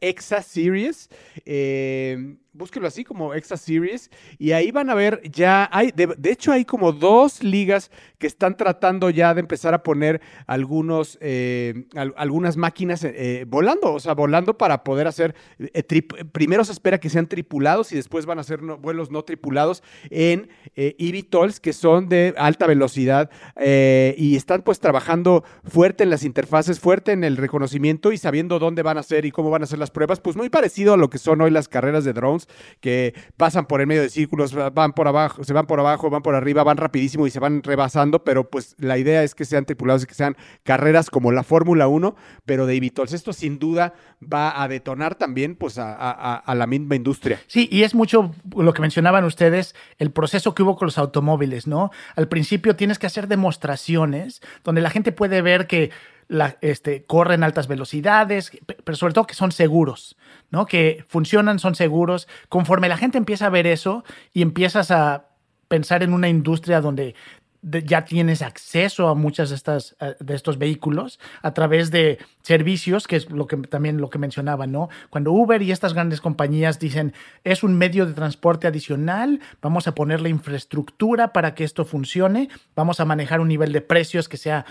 Exa, 0.00 0.42
Series. 0.42 1.10
Eh, 1.44 2.36
búsquelo 2.52 2.86
así 2.86 3.02
como 3.02 3.34
Exa 3.34 3.56
Series. 3.56 4.08
Y 4.38 4.52
ahí 4.52 4.70
van 4.70 4.88
a 4.88 4.94
ver, 4.94 5.20
ya 5.28 5.68
hay, 5.72 5.90
de, 5.90 6.30
hecho 6.30 6.52
hay 6.52 6.64
como 6.64 6.92
dos 6.92 7.42
ligas 7.42 7.90
que 8.18 8.28
están 8.28 8.56
tratando 8.56 9.10
ya 9.10 9.34
de 9.34 9.40
empezar 9.40 9.74
a 9.74 9.82
poner 9.82 10.20
algunos, 10.46 11.18
eh, 11.20 11.86
algunas 12.14 12.56
máquinas 12.56 13.04
volando, 13.48 13.94
o 13.94 13.98
sea, 13.98 14.14
volando 14.14 14.56
para 14.56 14.84
poder 14.84 15.08
hacer, 15.08 15.34
primero 16.30 16.64
se 16.64 16.70
espera 16.70 17.00
que 17.00 17.10
sean 17.10 17.26
tripulados 17.26 17.90
y 17.90 17.96
después 17.96 18.26
van 18.26 18.38
a 18.38 18.44
ser 18.44 18.60
vuelos 18.60 19.10
no 19.10 19.24
tripulados 19.24 19.82
en 20.08 20.48
eVTOLs 20.76 21.58
que 21.58 21.72
son 21.72 22.08
de 22.08 22.32
alta 22.36 22.68
eh, 23.56 24.14
y 24.18 24.36
están 24.36 24.62
pues 24.62 24.80
trabajando 24.80 25.44
fuerte 25.64 26.04
en 26.04 26.10
las 26.10 26.24
interfaces, 26.24 26.80
fuerte 26.80 27.12
en 27.12 27.24
el 27.24 27.36
reconocimiento 27.36 28.12
y 28.12 28.18
sabiendo 28.18 28.58
dónde 28.58 28.82
van 28.82 28.98
a 28.98 29.02
ser 29.02 29.24
y 29.24 29.30
cómo 29.30 29.50
van 29.50 29.62
a 29.62 29.66
ser 29.66 29.78
las 29.78 29.90
pruebas, 29.90 30.20
pues 30.20 30.36
muy 30.36 30.48
parecido 30.48 30.94
a 30.94 30.96
lo 30.96 31.10
que 31.10 31.18
son 31.18 31.40
hoy 31.40 31.50
las 31.50 31.68
carreras 31.68 32.04
de 32.04 32.12
drones 32.12 32.48
que 32.80 33.14
pasan 33.36 33.66
por 33.66 33.80
el 33.80 33.86
medio 33.86 34.02
de 34.02 34.10
círculos, 34.10 34.54
van 34.54 34.92
por 34.92 35.08
abajo, 35.08 35.44
se 35.44 35.52
van 35.52 35.66
por 35.66 35.80
abajo, 35.80 36.10
van 36.10 36.22
por 36.22 36.34
arriba, 36.34 36.62
van 36.64 36.76
rapidísimo 36.76 37.26
y 37.26 37.30
se 37.30 37.40
van 37.40 37.62
rebasando, 37.62 38.24
pero 38.24 38.48
pues 38.48 38.74
la 38.78 38.98
idea 38.98 39.22
es 39.22 39.34
que 39.34 39.44
sean 39.44 39.64
tripulados 39.64 40.04
y 40.04 40.06
que 40.06 40.14
sean 40.14 40.36
carreras 40.62 41.10
como 41.10 41.32
la 41.32 41.42
Fórmula 41.42 41.88
1, 41.88 42.14
pero 42.44 42.66
de 42.66 42.76
eVTOLs. 42.76 43.12
Esto 43.12 43.32
sin 43.32 43.58
duda 43.58 43.94
va 44.22 44.62
a 44.62 44.68
detonar 44.68 45.14
también 45.14 45.56
pues 45.56 45.78
a 45.78 46.54
la 46.54 46.66
misma 46.66 46.96
industria. 46.96 47.40
Sí, 47.46 47.68
y 47.70 47.82
es 47.82 47.94
mucho 47.94 48.34
lo 48.56 48.72
que 48.72 48.82
mencionaban 48.82 49.24
ustedes, 49.24 49.74
el 49.98 50.10
proceso 50.10 50.54
que 50.54 50.62
hubo 50.62 50.76
con 50.76 50.86
los 50.86 50.98
automóviles, 50.98 51.66
¿no? 51.66 51.90
Al 52.16 52.28
principio 52.28 52.76
tienes 52.82 52.98
que 52.98 53.06
hacer 53.06 53.28
demostraciones 53.28 54.42
donde 54.64 54.80
la 54.80 54.90
gente 54.90 55.12
puede 55.12 55.40
ver 55.40 55.68
que 55.68 55.92
la, 56.26 56.56
este, 56.62 57.04
corren 57.04 57.44
altas 57.44 57.68
velocidades, 57.68 58.50
pero 58.82 58.96
sobre 58.96 59.14
todo 59.14 59.24
que 59.24 59.34
son 59.34 59.52
seguros, 59.52 60.16
¿no? 60.50 60.66
Que 60.66 61.04
funcionan, 61.06 61.60
son 61.60 61.76
seguros. 61.76 62.26
Conforme 62.48 62.88
la 62.88 62.96
gente 62.96 63.18
empieza 63.18 63.46
a 63.46 63.50
ver 63.50 63.68
eso 63.68 64.02
y 64.32 64.42
empiezas 64.42 64.90
a 64.90 65.26
pensar 65.68 66.02
en 66.02 66.12
una 66.12 66.28
industria 66.28 66.80
donde 66.80 67.14
ya 67.62 68.04
tienes 68.04 68.42
acceso 68.42 69.08
a 69.08 69.14
muchas 69.14 69.50
de, 69.50 69.56
estas, 69.56 69.94
eh, 70.00 70.16
de 70.18 70.34
estos 70.34 70.58
vehículos 70.58 71.20
a 71.42 71.54
través 71.54 71.90
de 71.90 72.18
servicios, 72.42 73.06
que 73.06 73.16
es 73.16 73.30
lo 73.30 73.46
que 73.46 73.56
también 73.56 73.98
lo 73.98 74.10
que 74.10 74.18
mencionaba, 74.18 74.66
¿no? 74.66 74.88
Cuando 75.10 75.32
Uber 75.32 75.62
y 75.62 75.70
estas 75.70 75.94
grandes 75.94 76.20
compañías 76.20 76.80
dicen, 76.80 77.12
es 77.44 77.62
un 77.62 77.78
medio 77.78 78.04
de 78.04 78.14
transporte 78.14 78.66
adicional, 78.66 79.40
vamos 79.60 79.86
a 79.86 79.94
poner 79.94 80.20
la 80.20 80.28
infraestructura 80.28 81.32
para 81.32 81.54
que 81.54 81.64
esto 81.64 81.84
funcione, 81.84 82.48
vamos 82.74 82.98
a 82.98 83.04
manejar 83.04 83.40
un 83.40 83.48
nivel 83.48 83.72
de 83.72 83.80
precios 83.80 84.28
que 84.28 84.36
sea 84.36 84.66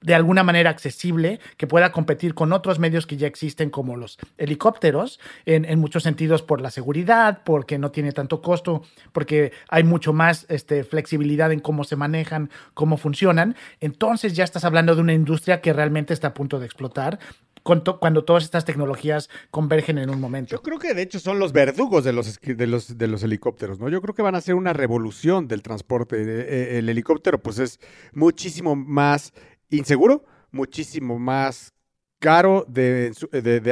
de 0.00 0.14
alguna 0.14 0.42
manera 0.42 0.70
accesible, 0.70 1.40
que 1.56 1.66
pueda 1.66 1.92
competir 1.92 2.34
con 2.34 2.52
otros 2.52 2.78
medios 2.78 3.06
que 3.06 3.16
ya 3.16 3.26
existen 3.26 3.70
como 3.70 3.96
los 3.96 4.18
helicópteros, 4.38 5.20
en, 5.44 5.78
muchos 5.78 6.02
sentidos 6.02 6.42
por 6.42 6.60
la 6.60 6.70
seguridad, 6.70 7.42
porque 7.44 7.78
no 7.78 7.90
tiene 7.90 8.12
tanto 8.12 8.40
costo, 8.40 8.82
porque 9.12 9.52
hay 9.68 9.84
mucho 9.84 10.12
más 10.12 10.46
este, 10.48 10.84
flexibilidad 10.84 11.52
en 11.52 11.60
cómo 11.60 11.84
se 11.84 11.96
manejan, 11.96 12.50
cómo 12.74 12.96
funcionan. 12.96 13.56
Entonces 13.80 14.34
ya 14.34 14.44
estás 14.44 14.64
hablando 14.64 14.94
de 14.94 15.02
una 15.02 15.14
industria 15.14 15.60
que 15.60 15.72
realmente 15.72 16.14
está 16.14 16.28
a 16.28 16.34
punto 16.34 16.58
de 16.58 16.66
explotar. 16.66 17.18
Cuando 17.62 18.24
todas 18.24 18.44
estas 18.44 18.64
tecnologías 18.64 19.28
convergen 19.50 19.98
en 19.98 20.08
un 20.08 20.18
momento. 20.18 20.56
Yo 20.56 20.62
creo 20.62 20.78
que 20.78 20.94
de 20.94 21.02
hecho 21.02 21.20
son 21.20 21.38
los 21.38 21.52
verdugos 21.52 22.04
de 22.04 22.14
los, 22.14 22.40
de 22.40 22.66
los, 22.66 22.96
de 22.96 23.06
los 23.06 23.22
helicópteros, 23.22 23.78
¿no? 23.78 23.90
Yo 23.90 24.00
creo 24.00 24.14
que 24.14 24.22
van 24.22 24.34
a 24.34 24.40
ser 24.40 24.54
una 24.54 24.72
revolución 24.72 25.46
del 25.46 25.62
transporte. 25.62 26.16
Eh, 26.16 26.24
eh, 26.26 26.78
el 26.78 26.88
helicóptero, 26.88 27.38
pues 27.38 27.58
es 27.58 27.78
muchísimo 28.14 28.74
más 28.76 29.34
inseguro, 29.70 30.24
muchísimo 30.50 31.18
más 31.18 31.72
caro 32.18 32.66
de, 32.68 33.12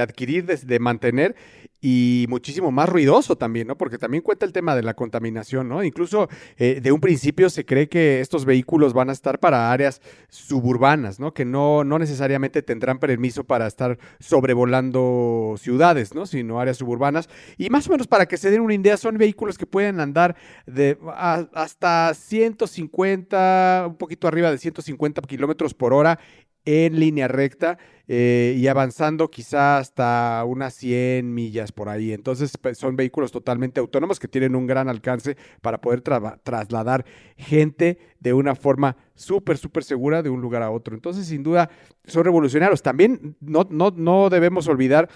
adquirir, 0.00 0.46
de, 0.46 0.78
mantener 0.78 1.36
y 1.80 2.26
muchísimo 2.28 2.72
más 2.72 2.88
ruidoso 2.88 3.36
también, 3.36 3.68
¿no? 3.68 3.76
Porque 3.76 3.98
también 3.98 4.22
cuenta 4.22 4.44
el 4.44 4.52
tema 4.52 4.74
de 4.74 4.82
la 4.82 4.94
contaminación, 4.94 5.68
¿no? 5.68 5.84
Incluso 5.84 6.28
eh, 6.56 6.80
de 6.82 6.92
un 6.92 7.00
principio 7.00 7.50
se 7.50 7.64
cree 7.64 7.88
que 7.88 8.20
estos 8.20 8.44
vehículos 8.44 8.92
van 8.92 9.10
a 9.10 9.12
estar 9.12 9.38
para 9.38 9.70
áreas 9.70 10.00
suburbanas, 10.28 11.20
¿no? 11.20 11.32
Que 11.32 11.44
no, 11.44 11.84
no 11.84 11.98
necesariamente 11.98 12.62
tendrán 12.62 12.98
permiso 12.98 13.44
para 13.44 13.66
estar 13.66 13.98
sobrevolando 14.18 15.54
ciudades, 15.58 16.14
¿no? 16.14 16.26
Sino 16.26 16.60
áreas 16.60 16.78
suburbanas. 16.78 17.28
Y 17.56 17.70
más 17.70 17.86
o 17.86 17.92
menos 17.92 18.08
para 18.08 18.26
que 18.26 18.36
se 18.36 18.50
den 18.50 18.60
una 18.60 18.74
idea, 18.74 18.96
son 18.96 19.16
vehículos 19.16 19.56
que 19.56 19.66
pueden 19.66 20.00
andar 20.00 20.36
de 20.66 20.98
hasta 21.54 22.12
150, 22.14 23.86
un 23.88 23.96
poquito 23.96 24.26
arriba 24.26 24.50
de 24.50 24.58
150 24.58 25.22
kilómetros 25.22 25.74
por 25.74 25.92
hora 25.92 26.18
en 26.68 27.00
línea 27.00 27.28
recta 27.28 27.78
eh, 28.08 28.54
y 28.58 28.66
avanzando 28.66 29.30
quizá 29.30 29.78
hasta 29.78 30.44
unas 30.46 30.74
100 30.74 31.32
millas 31.32 31.72
por 31.72 31.88
ahí. 31.88 32.12
Entonces 32.12 32.52
son 32.74 32.94
vehículos 32.94 33.32
totalmente 33.32 33.80
autónomos 33.80 34.20
que 34.20 34.28
tienen 34.28 34.54
un 34.54 34.66
gran 34.66 34.90
alcance 34.90 35.38
para 35.62 35.80
poder 35.80 36.02
trasladar 36.02 37.06
gente 37.38 37.98
de 38.20 38.34
una 38.34 38.54
forma 38.54 38.96
súper, 39.14 39.56
súper 39.56 39.82
segura 39.82 40.22
de 40.22 40.28
un 40.28 40.42
lugar 40.42 40.62
a 40.62 40.70
otro. 40.70 40.94
Entonces 40.94 41.26
sin 41.26 41.42
duda 41.42 41.70
son 42.04 42.22
revolucionarios. 42.22 42.82
También 42.82 43.34
no, 43.40 43.66
no, 43.70 43.90
no 43.96 44.28
debemos 44.28 44.68
olvidar 44.68 45.08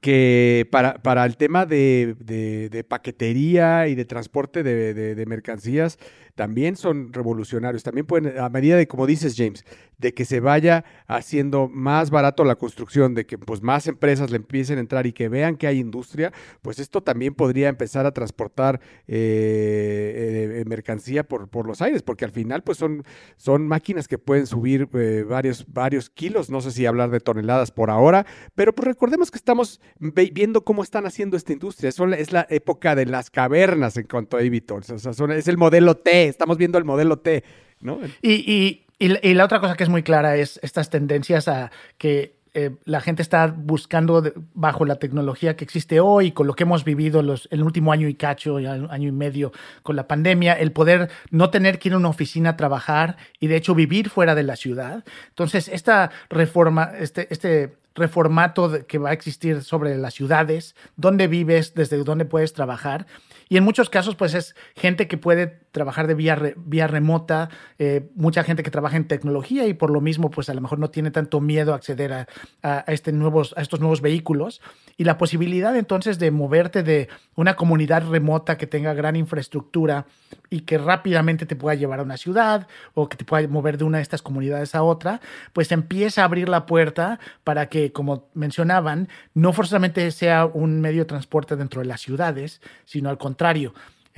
que 0.00 0.68
para, 0.70 1.02
para 1.02 1.24
el 1.24 1.36
tema 1.36 1.64
de, 1.64 2.14
de, 2.18 2.84
paquetería 2.84 3.88
y 3.88 3.94
de 3.94 4.04
transporte 4.04 4.62
de, 4.62 4.92
de, 5.14 5.26
mercancías 5.26 5.98
también 6.34 6.76
son 6.76 7.12
revolucionarios. 7.12 7.82
También 7.82 8.06
pueden, 8.06 8.38
a 8.38 8.48
medida 8.48 8.76
de, 8.76 8.86
como 8.86 9.06
dices 9.06 9.34
James, 9.36 9.64
de 9.98 10.14
que 10.14 10.24
se 10.24 10.40
vaya 10.40 10.84
haciendo 11.06 11.68
más 11.68 12.10
barato 12.10 12.44
la 12.44 12.54
construcción, 12.54 13.14
de 13.14 13.26
que 13.26 13.36
pues 13.36 13.62
más 13.62 13.86
empresas 13.88 14.30
le 14.30 14.36
empiecen 14.36 14.78
a 14.78 14.80
entrar 14.80 15.06
y 15.06 15.12
que 15.12 15.28
vean 15.28 15.56
que 15.56 15.66
hay 15.66 15.80
industria, 15.80 16.32
pues 16.62 16.78
esto 16.78 17.02
también 17.02 17.34
podría 17.34 17.68
empezar 17.68 18.06
a 18.06 18.12
transportar 18.12 18.80
eh, 19.08 20.60
eh, 20.60 20.64
mercancía 20.66 21.24
por, 21.24 21.48
por 21.48 21.66
los 21.66 21.82
aires, 21.82 22.02
porque 22.02 22.24
al 22.24 22.30
final 22.30 22.62
pues 22.62 22.78
son, 22.78 23.04
son 23.36 23.66
máquinas 23.66 24.06
que 24.06 24.18
pueden 24.18 24.46
subir 24.46 24.88
eh, 24.94 25.24
varios, 25.28 25.66
varios 25.68 26.10
kilos, 26.10 26.48
no 26.48 26.60
sé 26.60 26.70
si 26.70 26.86
hablar 26.86 27.10
de 27.10 27.18
toneladas 27.18 27.72
por 27.72 27.90
ahora, 27.90 28.24
pero 28.54 28.72
pues 28.72 28.86
recordemos 28.86 29.32
que 29.32 29.38
estamos 29.38 29.80
viendo 29.98 30.64
cómo 30.64 30.84
están 30.84 31.06
haciendo 31.06 31.36
esta 31.36 31.52
industria, 31.52 31.88
es 31.88 32.32
la 32.32 32.46
época 32.50 32.94
de 32.94 33.06
las 33.06 33.30
cavernas 33.30 33.96
en 33.96 34.06
cuanto 34.06 34.36
a 34.36 34.42
Evitors, 34.42 34.90
o 34.90 34.98
sea, 34.98 35.12
es 35.34 35.48
el 35.48 35.58
modelo 35.58 35.96
T, 35.96 36.28
estamos 36.28 36.56
viendo 36.56 36.78
el 36.78 36.84
modelo 36.84 37.18
T, 37.18 37.42
¿no? 37.80 37.98
Y, 38.22 38.32
y, 38.32 38.87
la 38.98 39.44
otra 39.44 39.60
cosa 39.60 39.76
que 39.76 39.84
es 39.84 39.88
muy 39.88 40.02
clara 40.02 40.36
es 40.36 40.58
estas 40.62 40.90
tendencias 40.90 41.48
a 41.48 41.70
que 41.98 42.38
eh, 42.54 42.76
la 42.84 43.00
gente 43.00 43.22
está 43.22 43.46
buscando 43.46 44.22
bajo 44.54 44.84
la 44.84 44.96
tecnología 44.96 45.54
que 45.54 45.64
existe 45.64 46.00
hoy, 46.00 46.32
con 46.32 46.46
lo 46.46 46.54
que 46.54 46.64
hemos 46.64 46.84
vivido 46.84 47.22
los, 47.22 47.46
el 47.52 47.62
último 47.62 47.92
año 47.92 48.08
y 48.08 48.14
cacho, 48.14 48.56
año 48.56 49.08
y 49.08 49.12
medio 49.12 49.52
con 49.82 49.96
la 49.96 50.08
pandemia, 50.08 50.54
el 50.54 50.72
poder 50.72 51.10
no 51.30 51.50
tener 51.50 51.78
que 51.78 51.90
ir 51.90 51.94
a 51.94 51.98
una 51.98 52.08
oficina 52.08 52.50
a 52.50 52.56
trabajar 52.56 53.16
y 53.38 53.46
de 53.46 53.56
hecho 53.56 53.74
vivir 53.74 54.10
fuera 54.10 54.34
de 54.34 54.42
la 54.42 54.56
ciudad. 54.56 55.04
Entonces, 55.28 55.68
esta 55.68 56.10
reforma, 56.30 56.90
este, 56.98 57.28
este 57.30 57.76
reformato 57.98 58.86
que 58.86 58.98
va 58.98 59.10
a 59.10 59.12
existir 59.12 59.62
sobre 59.62 59.96
las 59.96 60.14
ciudades, 60.14 60.74
dónde 60.96 61.26
vives, 61.26 61.74
desde 61.74 62.02
dónde 62.04 62.24
puedes 62.24 62.52
trabajar, 62.52 63.06
y 63.48 63.56
en 63.56 63.64
muchos 63.64 63.88
casos, 63.88 64.14
pues 64.14 64.34
es 64.34 64.54
gente 64.76 65.08
que 65.08 65.16
puede 65.16 65.46
trabajar 65.72 66.06
de 66.06 66.14
vía, 66.14 66.38
vía 66.56 66.86
remota, 66.86 67.48
eh, 67.78 68.10
mucha 68.14 68.44
gente 68.44 68.62
que 68.62 68.70
trabaja 68.70 68.96
en 68.96 69.08
tecnología 69.08 69.66
y 69.66 69.74
por 69.74 69.90
lo 69.90 70.00
mismo, 70.00 70.30
pues 70.30 70.50
a 70.50 70.54
lo 70.54 70.60
mejor 70.60 70.78
no 70.78 70.90
tiene 70.90 71.10
tanto 71.10 71.40
miedo 71.40 71.72
a 71.72 71.76
acceder 71.76 72.12
a, 72.12 72.28
a, 72.62 72.84
este 72.88 73.12
nuevos, 73.12 73.54
a 73.56 73.62
estos 73.62 73.80
nuevos 73.80 74.02
vehículos. 74.02 74.60
Y 74.98 75.04
la 75.04 75.16
posibilidad 75.16 75.74
entonces 75.76 76.18
de 76.18 76.30
moverte 76.30 76.82
de 76.82 77.08
una 77.36 77.56
comunidad 77.56 78.06
remota 78.08 78.58
que 78.58 78.66
tenga 78.66 78.92
gran 78.92 79.16
infraestructura 79.16 80.06
y 80.50 80.60
que 80.60 80.78
rápidamente 80.78 81.46
te 81.46 81.56
pueda 81.56 81.74
llevar 81.74 82.00
a 82.00 82.02
una 82.02 82.16
ciudad 82.16 82.66
o 82.94 83.08
que 83.08 83.16
te 83.16 83.24
pueda 83.24 83.46
mover 83.48 83.78
de 83.78 83.84
una 83.84 83.98
de 83.98 84.02
estas 84.02 84.22
comunidades 84.22 84.74
a 84.74 84.82
otra, 84.82 85.20
pues 85.52 85.72
empieza 85.72 86.22
a 86.22 86.24
abrir 86.24 86.48
la 86.48 86.66
puerta 86.66 87.18
para 87.44 87.68
que, 87.68 87.92
como 87.92 88.28
mencionaban, 88.34 89.08
no 89.34 89.52
forzosamente 89.52 90.10
sea 90.10 90.46
un 90.46 90.80
medio 90.80 91.00
de 91.00 91.06
transporte 91.06 91.56
dentro 91.56 91.80
de 91.80 91.86
las 91.86 92.00
ciudades, 92.00 92.60
sino 92.84 93.10
al 93.10 93.18
contrario, 93.18 93.74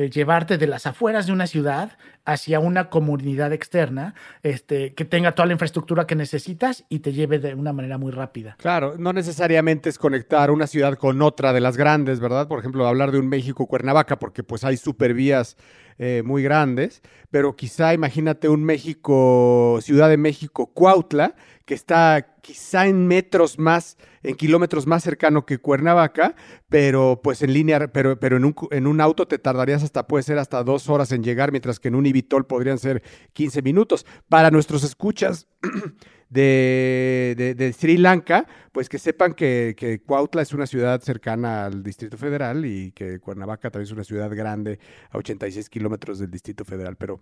llevarte 0.08 0.56
de 0.56 0.66
las 0.66 0.86
afueras 0.86 1.26
de 1.26 1.32
una 1.32 1.46
ciudad 1.46 1.98
hacia 2.24 2.60
una 2.60 2.88
comunidad 2.88 3.52
externa 3.52 4.14
este, 4.42 4.94
que 4.94 5.04
tenga 5.04 5.32
toda 5.32 5.46
la 5.46 5.52
infraestructura 5.52 6.06
que 6.06 6.14
necesitas 6.14 6.84
y 6.88 7.00
te 7.00 7.12
lleve 7.12 7.38
de 7.38 7.54
una 7.54 7.72
manera 7.72 7.98
muy 7.98 8.12
rápida. 8.12 8.56
Claro, 8.58 8.94
no 8.98 9.12
necesariamente 9.12 9.88
es 9.88 9.98
conectar 9.98 10.50
una 10.50 10.66
ciudad 10.66 10.96
con 10.96 11.20
otra 11.22 11.52
de 11.52 11.60
las 11.60 11.76
grandes, 11.76 12.20
¿verdad? 12.20 12.48
Por 12.48 12.60
ejemplo, 12.60 12.86
hablar 12.86 13.10
de 13.10 13.18
un 13.18 13.28
México-Cuernavaca, 13.28 14.18
porque 14.18 14.42
pues 14.42 14.64
hay 14.64 14.76
supervías 14.76 15.56
eh, 16.02 16.22
muy 16.24 16.42
grandes, 16.42 17.02
pero 17.30 17.54
quizá 17.56 17.92
imagínate 17.92 18.48
un 18.48 18.64
México, 18.64 19.78
Ciudad 19.82 20.08
de 20.08 20.16
México, 20.16 20.72
Cuautla, 20.72 21.34
que 21.66 21.74
está 21.74 22.36
quizá 22.40 22.86
en 22.86 23.06
metros 23.06 23.58
más, 23.58 23.98
en 24.22 24.34
kilómetros 24.34 24.86
más 24.86 25.02
cercano 25.02 25.44
que 25.44 25.58
Cuernavaca, 25.58 26.36
pero 26.70 27.20
pues 27.22 27.42
en 27.42 27.52
línea, 27.52 27.92
pero, 27.92 28.18
pero 28.18 28.38
en, 28.38 28.46
un, 28.46 28.54
en 28.70 28.86
un 28.86 29.02
auto 29.02 29.28
te 29.28 29.38
tardarías 29.38 29.82
hasta, 29.82 30.06
puede 30.06 30.22
ser 30.22 30.38
hasta 30.38 30.64
dos 30.64 30.88
horas 30.88 31.12
en 31.12 31.22
llegar, 31.22 31.50
mientras 31.50 31.78
que 31.78 31.88
en 31.88 31.96
un 31.96 32.06
Ibitol 32.06 32.46
podrían 32.46 32.78
ser 32.78 33.02
15 33.34 33.60
minutos. 33.60 34.06
Para 34.30 34.50
nuestros 34.50 34.84
escuchas 34.84 35.48
de, 36.30 37.54
de, 37.56 37.72
Sri 37.72 37.96
Lanka, 37.96 38.46
pues 38.72 38.88
que 38.88 38.98
sepan 38.98 39.34
que, 39.34 40.00
Cuautla 40.06 40.42
es 40.42 40.54
una 40.54 40.66
ciudad 40.66 41.00
cercana 41.02 41.66
al 41.66 41.82
Distrito 41.82 42.16
Federal 42.16 42.64
y 42.64 42.92
que 42.92 43.18
Cuernavaca 43.18 43.70
también 43.70 43.86
es 43.86 43.92
una 43.92 44.04
ciudad 44.04 44.30
grande 44.34 44.78
a 45.10 45.18
86 45.18 45.68
kilómetros 45.68 46.20
del 46.20 46.30
Distrito 46.30 46.64
Federal. 46.64 46.96
Pero 46.96 47.20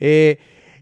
eh, 0.00 0.38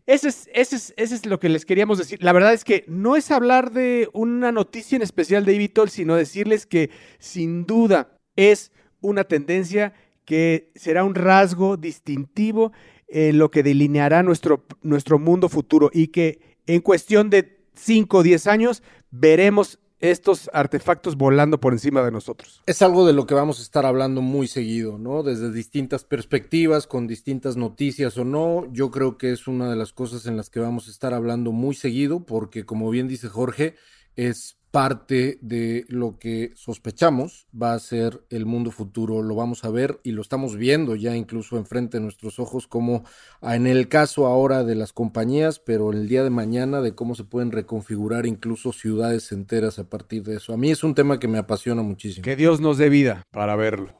eso 0.06 0.26
es, 0.28 0.48
es, 0.54 0.94
es 0.96 1.26
lo 1.26 1.38
que 1.38 1.50
les 1.50 1.66
queríamos 1.66 1.98
decir. 1.98 2.22
La 2.22 2.32
verdad 2.32 2.54
es 2.54 2.64
que 2.64 2.84
no 2.88 3.14
es 3.14 3.30
hablar 3.30 3.72
de 3.72 4.08
una 4.14 4.52
noticia 4.52 4.96
en 4.96 5.02
especial 5.02 5.44
de 5.44 5.54
Ibitol, 5.54 5.90
sino 5.90 6.16
decirles 6.16 6.64
que 6.64 6.90
sin 7.18 7.66
duda 7.66 8.18
es 8.36 8.72
una 9.00 9.24
tendencia 9.24 9.92
que 10.24 10.72
será 10.74 11.04
un 11.04 11.14
rasgo 11.14 11.76
distintivo 11.76 12.72
en 13.08 13.38
lo 13.38 13.50
que 13.50 13.62
delineará 13.62 14.22
nuestro, 14.22 14.66
nuestro 14.82 15.18
mundo 15.18 15.48
futuro 15.48 15.90
y 15.92 16.08
que 16.08 16.56
en 16.66 16.80
cuestión 16.80 17.30
de 17.30 17.55
5 17.76 18.18
o 18.18 18.22
10 18.22 18.46
años 18.46 18.82
veremos 19.10 19.78
estos 20.00 20.50
artefactos 20.52 21.16
volando 21.16 21.58
por 21.58 21.72
encima 21.72 22.02
de 22.02 22.10
nosotros. 22.10 22.62
Es 22.66 22.82
algo 22.82 23.06
de 23.06 23.12
lo 23.12 23.26
que 23.26 23.34
vamos 23.34 23.58
a 23.58 23.62
estar 23.62 23.86
hablando 23.86 24.20
muy 24.20 24.46
seguido, 24.46 24.98
¿no? 24.98 25.22
Desde 25.22 25.50
distintas 25.50 26.04
perspectivas, 26.04 26.86
con 26.86 27.06
distintas 27.06 27.56
noticias 27.56 28.18
o 28.18 28.24
no. 28.24 28.66
Yo 28.72 28.90
creo 28.90 29.16
que 29.16 29.32
es 29.32 29.46
una 29.46 29.70
de 29.70 29.76
las 29.76 29.92
cosas 29.92 30.26
en 30.26 30.36
las 30.36 30.50
que 30.50 30.60
vamos 30.60 30.88
a 30.88 30.90
estar 30.90 31.14
hablando 31.14 31.52
muy 31.52 31.74
seguido, 31.74 32.26
porque 32.26 32.64
como 32.64 32.90
bien 32.90 33.08
dice 33.08 33.28
Jorge, 33.28 33.74
es 34.16 34.58
parte 34.76 35.38
de 35.40 35.86
lo 35.88 36.18
que 36.18 36.52
sospechamos 36.54 37.46
va 37.50 37.72
a 37.72 37.78
ser 37.78 38.20
el 38.28 38.44
mundo 38.44 38.70
futuro. 38.70 39.22
Lo 39.22 39.34
vamos 39.34 39.64
a 39.64 39.70
ver 39.70 40.00
y 40.02 40.10
lo 40.10 40.20
estamos 40.20 40.56
viendo 40.56 40.96
ya 40.96 41.16
incluso 41.16 41.56
enfrente 41.56 41.96
de 41.96 42.02
nuestros 42.02 42.38
ojos, 42.38 42.66
como 42.66 43.02
en 43.40 43.66
el 43.66 43.88
caso 43.88 44.26
ahora 44.26 44.64
de 44.64 44.74
las 44.74 44.92
compañías, 44.92 45.60
pero 45.60 45.92
el 45.92 46.08
día 46.08 46.24
de 46.24 46.28
mañana 46.28 46.82
de 46.82 46.94
cómo 46.94 47.14
se 47.14 47.24
pueden 47.24 47.52
reconfigurar 47.52 48.26
incluso 48.26 48.70
ciudades 48.70 49.32
enteras 49.32 49.78
a 49.78 49.88
partir 49.88 50.24
de 50.24 50.36
eso. 50.36 50.52
A 50.52 50.58
mí 50.58 50.70
es 50.70 50.84
un 50.84 50.94
tema 50.94 51.18
que 51.18 51.26
me 51.26 51.38
apasiona 51.38 51.80
muchísimo. 51.80 52.22
Que 52.22 52.36
Dios 52.36 52.60
nos 52.60 52.76
dé 52.76 52.90
vida 52.90 53.22
para 53.30 53.56
verlo. 53.56 53.94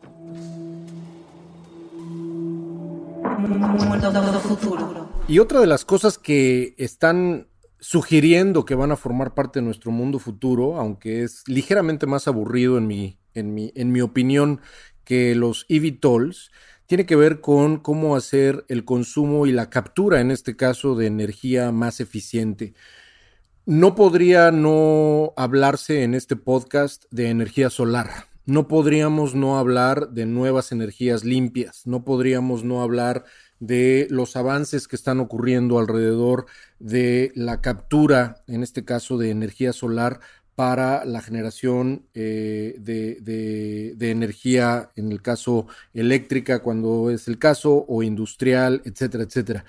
Y 5.26 5.38
otra 5.38 5.60
de 5.60 5.66
las 5.66 5.86
cosas 5.86 6.18
que 6.18 6.74
están 6.76 7.46
sugiriendo 7.86 8.64
que 8.64 8.74
van 8.74 8.90
a 8.90 8.96
formar 8.96 9.32
parte 9.32 9.60
de 9.60 9.64
nuestro 9.64 9.92
mundo 9.92 10.18
futuro, 10.18 10.76
aunque 10.76 11.22
es 11.22 11.44
ligeramente 11.46 12.04
más 12.08 12.26
aburrido 12.26 12.78
en 12.78 12.88
mi, 12.88 13.20
en 13.32 13.54
mi, 13.54 13.70
en 13.76 13.92
mi 13.92 14.00
opinión 14.00 14.60
que 15.04 15.36
los 15.36 15.66
eVTOLs, 15.68 16.50
tiene 16.86 17.06
que 17.06 17.14
ver 17.14 17.40
con 17.40 17.76
cómo 17.78 18.16
hacer 18.16 18.64
el 18.66 18.84
consumo 18.84 19.46
y 19.46 19.52
la 19.52 19.70
captura, 19.70 20.20
en 20.20 20.32
este 20.32 20.56
caso, 20.56 20.96
de 20.96 21.06
energía 21.06 21.70
más 21.70 22.00
eficiente. 22.00 22.74
No 23.66 23.94
podría 23.94 24.50
no 24.50 25.32
hablarse 25.36 26.02
en 26.02 26.14
este 26.14 26.34
podcast 26.34 27.04
de 27.12 27.30
energía 27.30 27.70
solar. 27.70 28.26
No 28.46 28.66
podríamos 28.66 29.36
no 29.36 29.58
hablar 29.58 30.10
de 30.10 30.26
nuevas 30.26 30.72
energías 30.72 31.22
limpias. 31.22 31.86
No 31.86 32.04
podríamos 32.04 32.64
no 32.64 32.82
hablar 32.82 33.22
de 33.22 33.26
los 33.60 34.36
avances 34.36 34.88
que 34.88 34.96
están 34.96 35.20
ocurriendo 35.20 35.78
alrededor 35.78 36.46
de 36.78 37.32
la 37.34 37.60
captura, 37.60 38.42
en 38.46 38.62
este 38.62 38.84
caso 38.84 39.18
de 39.18 39.30
energía 39.30 39.72
solar, 39.72 40.20
para 40.56 41.04
la 41.04 41.20
generación 41.20 42.06
eh, 42.14 42.76
de, 42.78 44.10
energía, 44.10 44.90
en 44.96 45.12
el 45.12 45.20
caso 45.20 45.66
eléctrica, 45.92 46.60
cuando 46.60 47.10
es 47.10 47.28
el 47.28 47.38
caso, 47.38 47.84
o 47.86 48.02
industrial, 48.02 48.80
etcétera, 48.84 49.24
etcétera. 49.24 49.64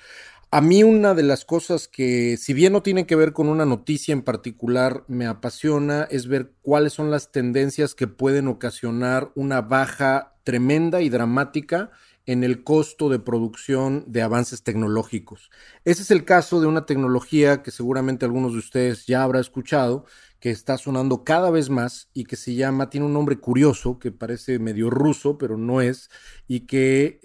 A 0.50 0.62
mí 0.62 0.82
una 0.84 1.14
de 1.14 1.24
las 1.24 1.44
cosas 1.44 1.90
que, 1.90 2.38
si 2.38 2.54
bien 2.54 2.72
no 2.72 2.82
tiene 2.82 3.06
que 3.06 3.18
ver 3.18 3.34
con 3.34 3.50
una 3.50 3.66
noticia 3.66 4.14
en 4.14 4.22
particular, 4.22 5.04
me 5.10 5.28
apasiona 5.28 6.08
es 6.10 6.28
ver 6.28 6.54
cuáles 6.62 6.94
son 6.94 7.12
las 7.12 7.34
tendencias 7.34 7.94
que 7.94 8.08
pueden 8.08 8.48
ocasionar 8.48 9.32
una 9.36 9.60
baja 9.62 10.36
tremenda 10.46 11.02
y 11.02 11.10
dramática 11.10 11.92
en 12.28 12.44
el 12.44 12.64
costo 12.64 13.10
de 13.10 13.20
producción 13.20 14.04
de 14.06 14.22
avances 14.22 14.62
tecnológicos. 14.62 15.50
Ese 15.86 16.04
es 16.04 16.12
el 16.12 16.26
caso 16.26 16.60
de 16.62 16.68
una 16.68 16.86
tecnología 16.86 17.64
que 17.64 17.72
seguramente 17.72 18.26
algunos 18.26 18.52
de 18.52 18.60
ustedes 18.60 19.08
ya 19.08 19.24
habrá 19.24 19.40
escuchado, 19.40 20.06
que 20.40 20.52
está 20.52 20.78
sonando 20.78 21.24
cada 21.24 21.50
vez 21.50 21.70
más 21.70 22.10
y 22.14 22.26
que 22.26 22.36
se 22.36 22.54
llama, 22.54 22.90
tiene 22.90 23.08
un 23.08 23.14
nombre 23.14 23.38
curioso 23.40 23.98
que 23.98 24.12
parece 24.12 24.60
medio 24.60 24.90
ruso, 24.90 25.38
pero 25.38 25.58
no 25.58 25.82
es, 25.82 26.10
y 26.48 26.62
que 26.68 27.20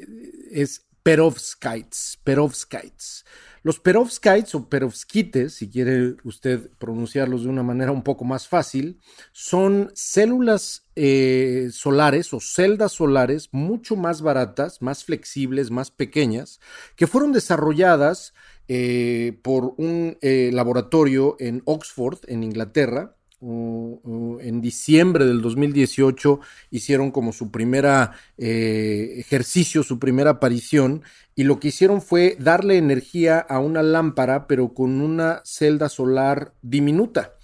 es 0.50 0.86
perovskites, 1.02 2.20
perovskites. 2.22 3.24
Los 3.64 3.78
perovskites 3.78 4.54
o 4.56 4.68
perovskites, 4.68 5.54
si 5.54 5.70
quiere 5.70 6.16
usted 6.24 6.70
pronunciarlos 6.78 7.44
de 7.44 7.48
una 7.48 7.62
manera 7.62 7.92
un 7.92 8.02
poco 8.02 8.24
más 8.24 8.48
fácil, 8.48 8.98
son 9.30 9.92
células 9.94 10.88
eh, 10.96 11.68
solares 11.70 12.34
o 12.34 12.40
celdas 12.40 12.92
solares 12.92 13.50
mucho 13.52 13.94
más 13.94 14.20
baratas, 14.20 14.82
más 14.82 15.04
flexibles, 15.04 15.70
más 15.70 15.92
pequeñas, 15.92 16.58
que 16.96 17.06
fueron 17.06 17.32
desarrolladas 17.32 18.34
eh, 18.66 19.38
por 19.42 19.74
un 19.76 20.18
eh, 20.22 20.50
laboratorio 20.52 21.36
en 21.38 21.62
Oxford, 21.64 22.18
en 22.26 22.42
Inglaterra, 22.42 23.14
en 23.42 24.60
diciembre 24.60 25.24
del 25.24 25.42
2018 25.42 26.40
hicieron 26.70 27.10
como 27.10 27.32
su 27.32 27.50
primera 27.50 28.12
eh, 28.38 29.14
ejercicio, 29.18 29.82
su 29.82 29.98
primera 29.98 30.30
aparición, 30.30 31.02
y 31.34 31.44
lo 31.44 31.58
que 31.58 31.68
hicieron 31.68 32.02
fue 32.02 32.36
darle 32.38 32.76
energía 32.76 33.38
a 33.38 33.58
una 33.58 33.82
lámpara, 33.82 34.46
pero 34.46 34.74
con 34.74 35.00
una 35.00 35.42
celda 35.44 35.88
solar 35.88 36.54
diminuta. 36.62 37.34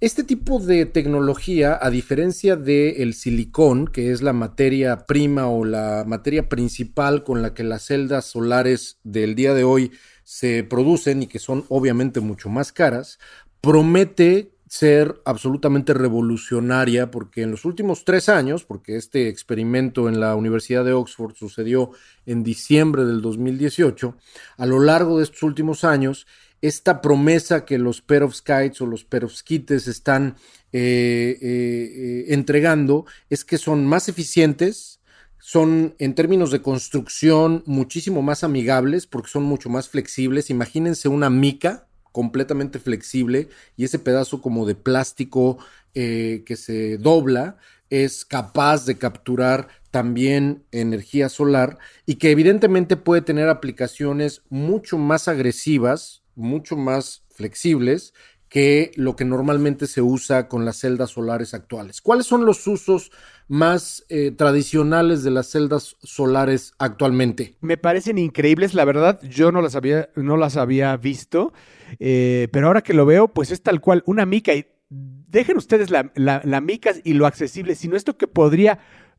Este 0.00 0.24
tipo 0.24 0.58
de 0.58 0.84
tecnología, 0.84 1.78
a 1.80 1.88
diferencia 1.88 2.56
del 2.56 3.14
silicón, 3.14 3.86
que 3.86 4.10
es 4.10 4.20
la 4.20 4.34
materia 4.34 5.06
prima 5.06 5.48
o 5.48 5.64
la 5.64 6.04
materia 6.06 6.50
principal 6.50 7.24
con 7.24 7.40
la 7.40 7.54
que 7.54 7.64
las 7.64 7.86
celdas 7.86 8.26
solares 8.26 8.98
del 9.04 9.34
día 9.34 9.54
de 9.54 9.64
hoy 9.64 9.92
se 10.22 10.64
producen 10.64 11.22
y 11.22 11.28
que 11.28 11.38
son 11.38 11.64
obviamente 11.70 12.20
mucho 12.20 12.50
más 12.50 12.72
caras, 12.72 13.18
promete 13.62 14.55
ser 14.68 15.20
absolutamente 15.24 15.94
revolucionaria 15.94 17.10
porque 17.10 17.42
en 17.42 17.52
los 17.52 17.64
últimos 17.64 18.04
tres 18.04 18.28
años, 18.28 18.64
porque 18.64 18.96
este 18.96 19.28
experimento 19.28 20.08
en 20.08 20.18
la 20.18 20.34
Universidad 20.34 20.84
de 20.84 20.92
Oxford 20.92 21.34
sucedió 21.36 21.92
en 22.26 22.42
diciembre 22.42 23.04
del 23.04 23.22
2018, 23.22 24.16
a 24.56 24.66
lo 24.66 24.80
largo 24.80 25.18
de 25.18 25.24
estos 25.24 25.42
últimos 25.44 25.84
años, 25.84 26.26
esta 26.62 27.00
promesa 27.00 27.64
que 27.64 27.78
los 27.78 28.00
perovskites 28.00 28.80
o 28.80 28.86
los 28.86 29.04
perovskites 29.04 29.86
están 29.86 30.36
eh, 30.72 31.38
eh, 31.40 32.24
entregando 32.28 33.06
es 33.30 33.44
que 33.44 33.58
son 33.58 33.86
más 33.86 34.08
eficientes, 34.08 35.00
son 35.38 35.94
en 35.98 36.14
términos 36.14 36.50
de 36.50 36.62
construcción 36.62 37.62
muchísimo 37.66 38.20
más 38.20 38.42
amigables 38.42 39.06
porque 39.06 39.30
son 39.30 39.44
mucho 39.44 39.68
más 39.68 39.88
flexibles. 39.88 40.50
Imagínense 40.50 41.08
una 41.08 41.30
mica 41.30 41.86
completamente 42.16 42.78
flexible 42.78 43.50
y 43.76 43.84
ese 43.84 43.98
pedazo 43.98 44.40
como 44.40 44.64
de 44.64 44.74
plástico 44.74 45.58
que 45.92 46.56
se 46.56 46.96
dobla 46.96 47.58
es 47.90 48.24
capaz 48.24 48.86
de 48.86 48.96
capturar 48.96 49.68
también 49.90 50.64
energía 50.72 51.28
solar 51.28 51.76
y 52.06 52.14
que 52.14 52.30
evidentemente 52.30 52.96
puede 52.96 53.20
tener 53.20 53.50
aplicaciones 53.50 54.40
mucho 54.48 54.96
más 54.96 55.28
agresivas 55.28 56.22
mucho 56.34 56.76
más 56.76 57.24
flexibles 57.30 58.14
que 58.48 58.92
lo 58.94 59.16
que 59.16 59.24
normalmente 59.24 59.86
se 59.86 60.02
usa 60.02 60.48
con 60.48 60.64
las 60.64 60.78
celdas 60.78 61.10
solares 61.10 61.54
actuales. 61.54 62.00
¿Cuáles 62.00 62.26
son 62.26 62.44
los 62.44 62.66
usos 62.66 63.10
más 63.48 64.04
eh, 64.08 64.30
tradicionales 64.30 65.22
de 65.22 65.30
las 65.30 65.48
celdas 65.50 65.96
solares 66.02 66.72
actualmente? 66.78 67.56
Me 67.60 67.76
parecen 67.76 68.18
increíbles, 68.18 68.74
la 68.74 68.84
verdad, 68.84 69.20
yo 69.22 69.50
no 69.50 69.62
las 69.62 69.74
había, 69.74 70.10
no 70.14 70.36
las 70.36 70.56
había 70.56 70.96
visto, 70.96 71.52
eh, 71.98 72.48
pero 72.52 72.68
ahora 72.68 72.82
que 72.82 72.94
lo 72.94 73.06
veo, 73.06 73.28
pues 73.28 73.50
es 73.50 73.62
tal 73.62 73.80
cual 73.80 74.02
una 74.06 74.26
mica. 74.26 74.54
Y 74.54 74.66
dejen 74.88 75.56
ustedes 75.56 75.90
la, 75.90 76.12
la, 76.14 76.60
mica 76.60 76.92
y 77.02 77.14
lo 77.14 77.26
accesible, 77.26 77.74
sino 77.74 77.96
esto 77.96 78.16
que 78.16 78.28
podría, 78.28 78.78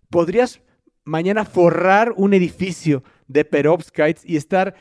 podrías 0.09 0.61
mañana 1.03 1.45
forrar 1.45 2.13
un 2.15 2.33
edificio 2.33 3.03
de 3.27 3.43
perovskites 3.43 4.23
y 4.25 4.37
estar 4.37 4.75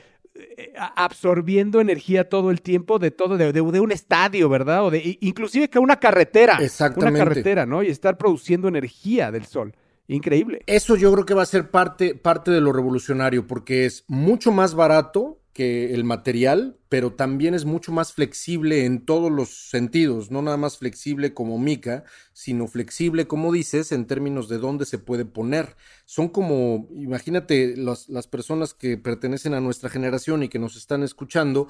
absorbiendo 0.95 1.81
energía 1.81 2.29
todo 2.29 2.51
el 2.51 2.63
tiempo 2.63 2.99
de 2.99 3.11
todo, 3.11 3.37
de, 3.37 3.61
un 3.61 3.93
estadio, 3.93 4.49
¿verdad? 4.49 4.85
O 4.85 4.91
de, 4.91 5.19
inclusive 5.21 5.69
que 5.69 5.79
una 5.79 5.97
carretera. 5.97 6.59
Exactamente. 6.61 7.21
Una 7.21 7.29
carretera, 7.29 7.67
¿no? 7.67 7.83
Y 7.83 7.89
estar 7.89 8.17
produciendo 8.17 8.69
energía 8.69 9.31
del 9.31 9.47
sol. 9.47 9.75
Increíble. 10.09 10.63
Eso 10.67 10.97
yo 10.97 11.13
creo 11.13 11.27
que 11.27 11.35
va 11.35 11.43
a 11.43 11.47
ser 11.47 11.71
parte, 11.71 12.15
parte 12.15 12.51
de 12.51 12.61
lo 12.61 12.73
revolucionario, 12.73 13.47
porque 13.47 13.87
es 13.87 14.05
mucho 14.07 14.53
más 14.53 14.75
barato 14.75 15.41
que 15.57 15.95
el 15.95 16.05
material, 16.05 16.77
pero 16.91 17.15
también 17.15 17.55
es 17.55 17.65
mucho 17.65 17.91
más 17.91 18.13
flexible 18.13 18.85
en 18.85 19.07
todos 19.07 19.33
los 19.33 19.71
sentidos, 19.71 20.31
no 20.31 20.43
nada 20.43 20.59
más 20.59 20.77
flexible 20.77 21.33
como 21.33 21.59
mica, 21.59 22.05
sino 22.35 22.67
flexible, 22.67 23.27
como 23.27 23.51
dices, 23.55 23.91
en 23.91 24.07
términos 24.07 24.51
de 24.51 24.59
dónde 24.59 24.85
se 24.85 24.99
puede 24.99 25.25
poner. 25.25 25.75
Son 26.05 26.29
como, 26.29 26.91
imagínate, 26.95 27.75
las 27.75 28.27
personas 28.27 28.75
que 28.75 28.99
pertenecen 28.99 29.55
a 29.55 29.63
nuestra 29.63 29.89
generación 29.89 30.43
y 30.43 30.51
que 30.51 30.59
nos 30.59 30.77
están 30.77 31.03
escuchando, 31.03 31.69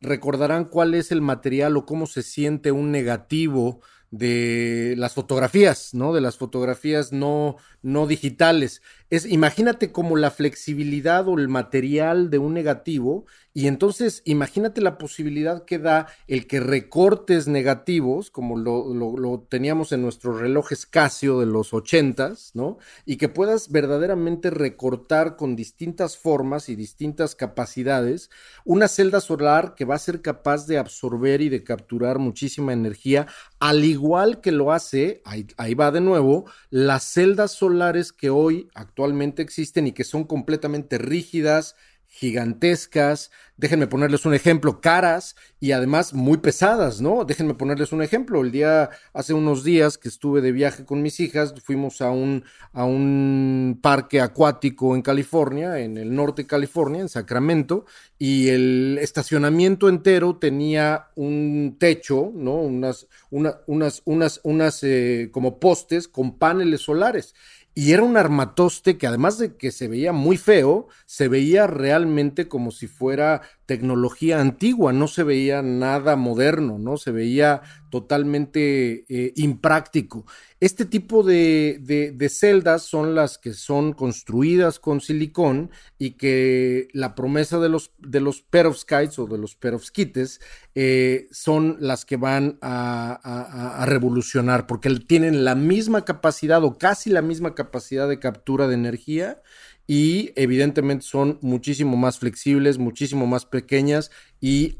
recordarán 0.00 0.64
cuál 0.64 0.94
es 0.94 1.12
el 1.12 1.20
material 1.20 1.76
o 1.76 1.84
cómo 1.84 2.06
se 2.06 2.22
siente 2.22 2.72
un 2.72 2.90
negativo 2.90 3.82
de 4.10 4.94
las 4.96 5.12
fotografías, 5.12 5.92
¿no? 5.92 6.14
De 6.14 6.22
las 6.22 6.38
fotografías 6.38 7.12
no, 7.12 7.56
no 7.82 8.06
digitales. 8.06 8.80
Es, 9.08 9.24
imagínate 9.24 9.92
como 9.92 10.16
la 10.16 10.32
flexibilidad 10.32 11.28
o 11.28 11.38
el 11.38 11.48
material 11.48 12.28
de 12.28 12.38
un 12.38 12.54
negativo 12.54 13.24
y 13.54 13.68
entonces 13.68 14.20
imagínate 14.24 14.80
la 14.80 14.98
posibilidad 14.98 15.64
que 15.64 15.78
da 15.78 16.08
el 16.26 16.46
que 16.46 16.60
recortes 16.60 17.46
negativos, 17.46 18.30
como 18.30 18.58
lo, 18.58 19.46
teníamos 19.48 19.92
en 19.92 20.02
nuestros 20.02 20.40
relojes 20.40 20.86
Casio 20.86 21.38
de 21.38 21.46
los 21.46 21.72
ochentas, 21.72 22.50
¿no? 22.54 22.78
Y 23.04 23.16
que 23.16 23.28
puedas 23.28 23.70
verdaderamente 23.70 24.50
recortar 24.50 25.36
con 25.36 25.56
distintas 25.56 26.18
formas 26.18 26.68
y 26.68 26.74
distintas 26.76 27.34
capacidades 27.34 28.28
una 28.64 28.88
celda 28.88 29.20
solar 29.20 29.74
que 29.74 29.84
va 29.84 29.94
a 29.94 30.00
ser 30.00 30.20
capaz 30.20 30.66
de 30.66 30.78
absorber 30.78 31.40
y 31.40 31.48
de 31.48 31.64
capturar 31.64 32.18
muchísima 32.18 32.72
energía, 32.72 33.26
al 33.60 33.84
igual 33.84 34.40
que 34.40 34.52
lo 34.52 34.72
hace, 34.72 35.22
ahí, 35.24 35.46
ahí 35.56 35.74
va 35.74 35.92
de 35.92 36.00
nuevo, 36.00 36.44
las 36.70 37.04
celdas 37.04 37.52
solares 37.52 38.12
que 38.12 38.30
hoy 38.30 38.68
actualmente 38.74 38.95
existen 39.38 39.86
y 39.86 39.92
que 39.92 40.04
son 40.04 40.24
completamente 40.24 40.98
rígidas, 40.98 41.76
gigantescas, 42.08 43.30
déjenme 43.56 43.86
ponerles 43.86 44.24
un 44.24 44.34
ejemplo, 44.34 44.80
caras 44.80 45.36
y 45.60 45.72
además 45.72 46.14
muy 46.14 46.38
pesadas, 46.38 47.00
¿no? 47.00 47.24
Déjenme 47.24 47.54
ponerles 47.54 47.92
un 47.92 48.02
ejemplo. 48.02 48.42
El 48.42 48.52
día, 48.52 48.90
hace 49.12 49.34
unos 49.34 49.64
días 49.64 49.98
que 49.98 50.08
estuve 50.08 50.40
de 50.40 50.52
viaje 50.52 50.84
con 50.84 51.02
mis 51.02 51.20
hijas, 51.20 51.54
fuimos 51.62 52.00
a 52.00 52.10
un, 52.10 52.44
a 52.72 52.84
un 52.84 53.78
parque 53.82 54.20
acuático 54.20 54.94
en 54.94 55.02
California, 55.02 55.78
en 55.78 55.98
el 55.98 56.14
norte 56.14 56.42
de 56.42 56.48
California, 56.48 57.02
en 57.02 57.08
Sacramento, 57.08 57.84
y 58.18 58.48
el 58.48 58.98
estacionamiento 59.00 59.88
entero 59.88 60.36
tenía 60.36 61.08
un 61.16 61.76
techo, 61.78 62.32
¿no? 62.34 62.54
Unas, 62.54 63.08
una, 63.30 63.58
unas, 63.66 64.02
unas, 64.04 64.40
unas 64.42 64.82
eh, 64.82 65.28
como 65.32 65.58
postes 65.60 66.08
con 66.08 66.38
paneles 66.38 66.82
solares. 66.82 67.34
Y 67.78 67.92
era 67.92 68.04
un 68.04 68.16
armatoste 68.16 68.96
que 68.96 69.06
además 69.06 69.36
de 69.36 69.54
que 69.58 69.70
se 69.70 69.86
veía 69.86 70.12
muy 70.12 70.38
feo, 70.38 70.88
se 71.04 71.28
veía 71.28 71.66
realmente 71.66 72.48
como 72.48 72.70
si 72.70 72.86
fuera 72.86 73.42
tecnología 73.66 74.40
antigua, 74.40 74.92
no 74.92 75.08
se 75.08 75.24
veía 75.24 75.60
nada 75.60 76.14
moderno, 76.14 76.78
¿no? 76.78 76.96
Se 76.96 77.10
veía 77.10 77.62
totalmente 77.90 79.04
eh, 79.08 79.32
impráctico. 79.36 80.24
Este 80.60 80.84
tipo 80.84 81.22
de, 81.22 81.78
de, 81.80 82.28
celdas 82.28 82.82
son 82.82 83.14
las 83.14 83.38
que 83.38 83.54
son 83.54 83.92
construidas 83.92 84.78
con 84.78 85.00
silicón 85.00 85.70
y 85.98 86.12
que 86.12 86.88
la 86.92 87.14
promesa 87.14 87.58
de 87.58 87.68
los, 87.68 87.92
de 87.98 88.20
los 88.20 88.42
perovskites 88.42 89.18
o 89.18 89.26
de 89.26 89.38
los 89.38 89.54
perovskites 89.56 90.40
eh, 90.74 91.26
son 91.30 91.76
las 91.80 92.04
que 92.04 92.16
van 92.16 92.58
a, 92.62 93.80
a, 93.82 93.86
revolucionar 93.86 94.66
porque 94.66 94.90
tienen 95.06 95.44
la 95.44 95.54
misma 95.54 96.04
capacidad 96.04 96.62
o 96.64 96.78
casi 96.78 97.10
la 97.10 97.22
misma 97.22 97.54
capacidad 97.54 98.08
de 98.08 98.18
captura 98.18 98.68
de 98.68 98.74
energía 98.74 99.42
y 99.86 100.32
evidentemente 100.36 101.04
son 101.04 101.38
muchísimo 101.42 101.96
más 101.96 102.18
flexibles, 102.18 102.78
muchísimo 102.78 103.26
más 103.26 103.44
pequeñas 103.46 104.10
y 104.40 104.76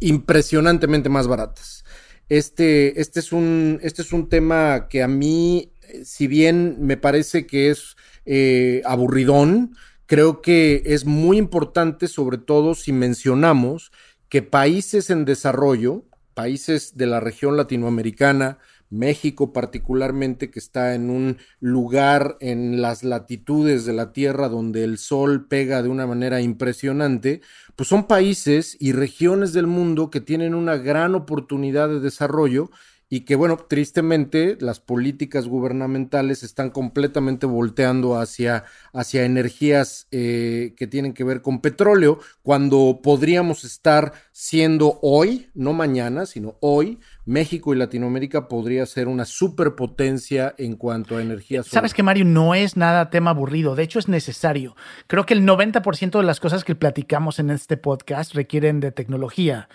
impresionantemente 0.00 1.08
más 1.08 1.26
baratas. 1.26 1.84
Este, 2.28 3.00
este, 3.00 3.20
es, 3.20 3.32
un, 3.32 3.78
este 3.82 4.02
es 4.02 4.12
un 4.12 4.28
tema 4.28 4.88
que 4.88 5.02
a 5.02 5.08
mí, 5.08 5.72
si 6.04 6.26
bien 6.26 6.76
me 6.80 6.96
parece 6.96 7.46
que 7.46 7.70
es 7.70 7.96
eh, 8.24 8.82
aburridón, 8.84 9.76
creo 10.06 10.42
que 10.42 10.82
es 10.86 11.04
muy 11.04 11.38
importante, 11.38 12.08
sobre 12.08 12.38
todo 12.38 12.74
si 12.74 12.92
mencionamos 12.92 13.92
que 14.28 14.42
países 14.42 15.10
en 15.10 15.24
desarrollo, 15.24 16.04
países 16.34 16.96
de 16.96 17.06
la 17.06 17.20
región 17.20 17.56
latinoamericana, 17.56 18.58
México 18.92 19.52
particularmente, 19.52 20.50
que 20.50 20.58
está 20.58 20.94
en 20.94 21.10
un 21.10 21.38
lugar 21.60 22.36
en 22.40 22.80
las 22.80 23.02
latitudes 23.02 23.84
de 23.84 23.92
la 23.94 24.12
Tierra 24.12 24.48
donde 24.48 24.84
el 24.84 24.98
sol 24.98 25.48
pega 25.48 25.82
de 25.82 25.88
una 25.88 26.06
manera 26.06 26.40
impresionante, 26.40 27.40
pues 27.74 27.88
son 27.88 28.06
países 28.06 28.76
y 28.78 28.92
regiones 28.92 29.52
del 29.52 29.66
mundo 29.66 30.10
que 30.10 30.20
tienen 30.20 30.54
una 30.54 30.76
gran 30.76 31.14
oportunidad 31.14 31.88
de 31.88 32.00
desarrollo 32.00 32.70
y 33.12 33.26
que, 33.26 33.36
bueno, 33.36 33.58
tristemente 33.58 34.56
las 34.58 34.80
políticas 34.80 35.46
gubernamentales 35.46 36.42
están 36.42 36.70
completamente 36.70 37.44
volteando 37.44 38.18
hacia, 38.18 38.64
hacia 38.94 39.26
energías 39.26 40.06
eh, 40.12 40.72
que 40.78 40.86
tienen 40.86 41.12
que 41.12 41.22
ver 41.22 41.42
con 41.42 41.60
petróleo, 41.60 42.20
cuando 42.42 43.00
podríamos 43.02 43.64
estar 43.64 44.14
siendo 44.32 44.98
hoy, 45.02 45.50
no 45.52 45.74
mañana, 45.74 46.24
sino 46.24 46.56
hoy, 46.60 47.00
México 47.24 47.72
y 47.72 47.76
Latinoamérica 47.76 48.48
podría 48.48 48.84
ser 48.86 49.06
una 49.06 49.24
superpotencia 49.24 50.54
en 50.58 50.76
cuanto 50.76 51.16
a 51.16 51.22
energía 51.22 51.62
solar. 51.62 51.72
Sabes 51.72 51.94
que 51.94 52.02
Mario 52.02 52.24
no 52.24 52.54
es 52.54 52.76
nada 52.76 53.10
tema 53.10 53.30
aburrido, 53.30 53.76
de 53.76 53.84
hecho 53.84 53.98
es 53.98 54.08
necesario. 54.08 54.74
Creo 55.06 55.24
que 55.24 55.34
el 55.34 55.46
90% 55.46 56.18
de 56.18 56.24
las 56.24 56.40
cosas 56.40 56.64
que 56.64 56.74
platicamos 56.74 57.38
en 57.38 57.50
este 57.50 57.76
podcast 57.76 58.34
requieren 58.34 58.80
de 58.80 58.90
tecnología 58.90 59.68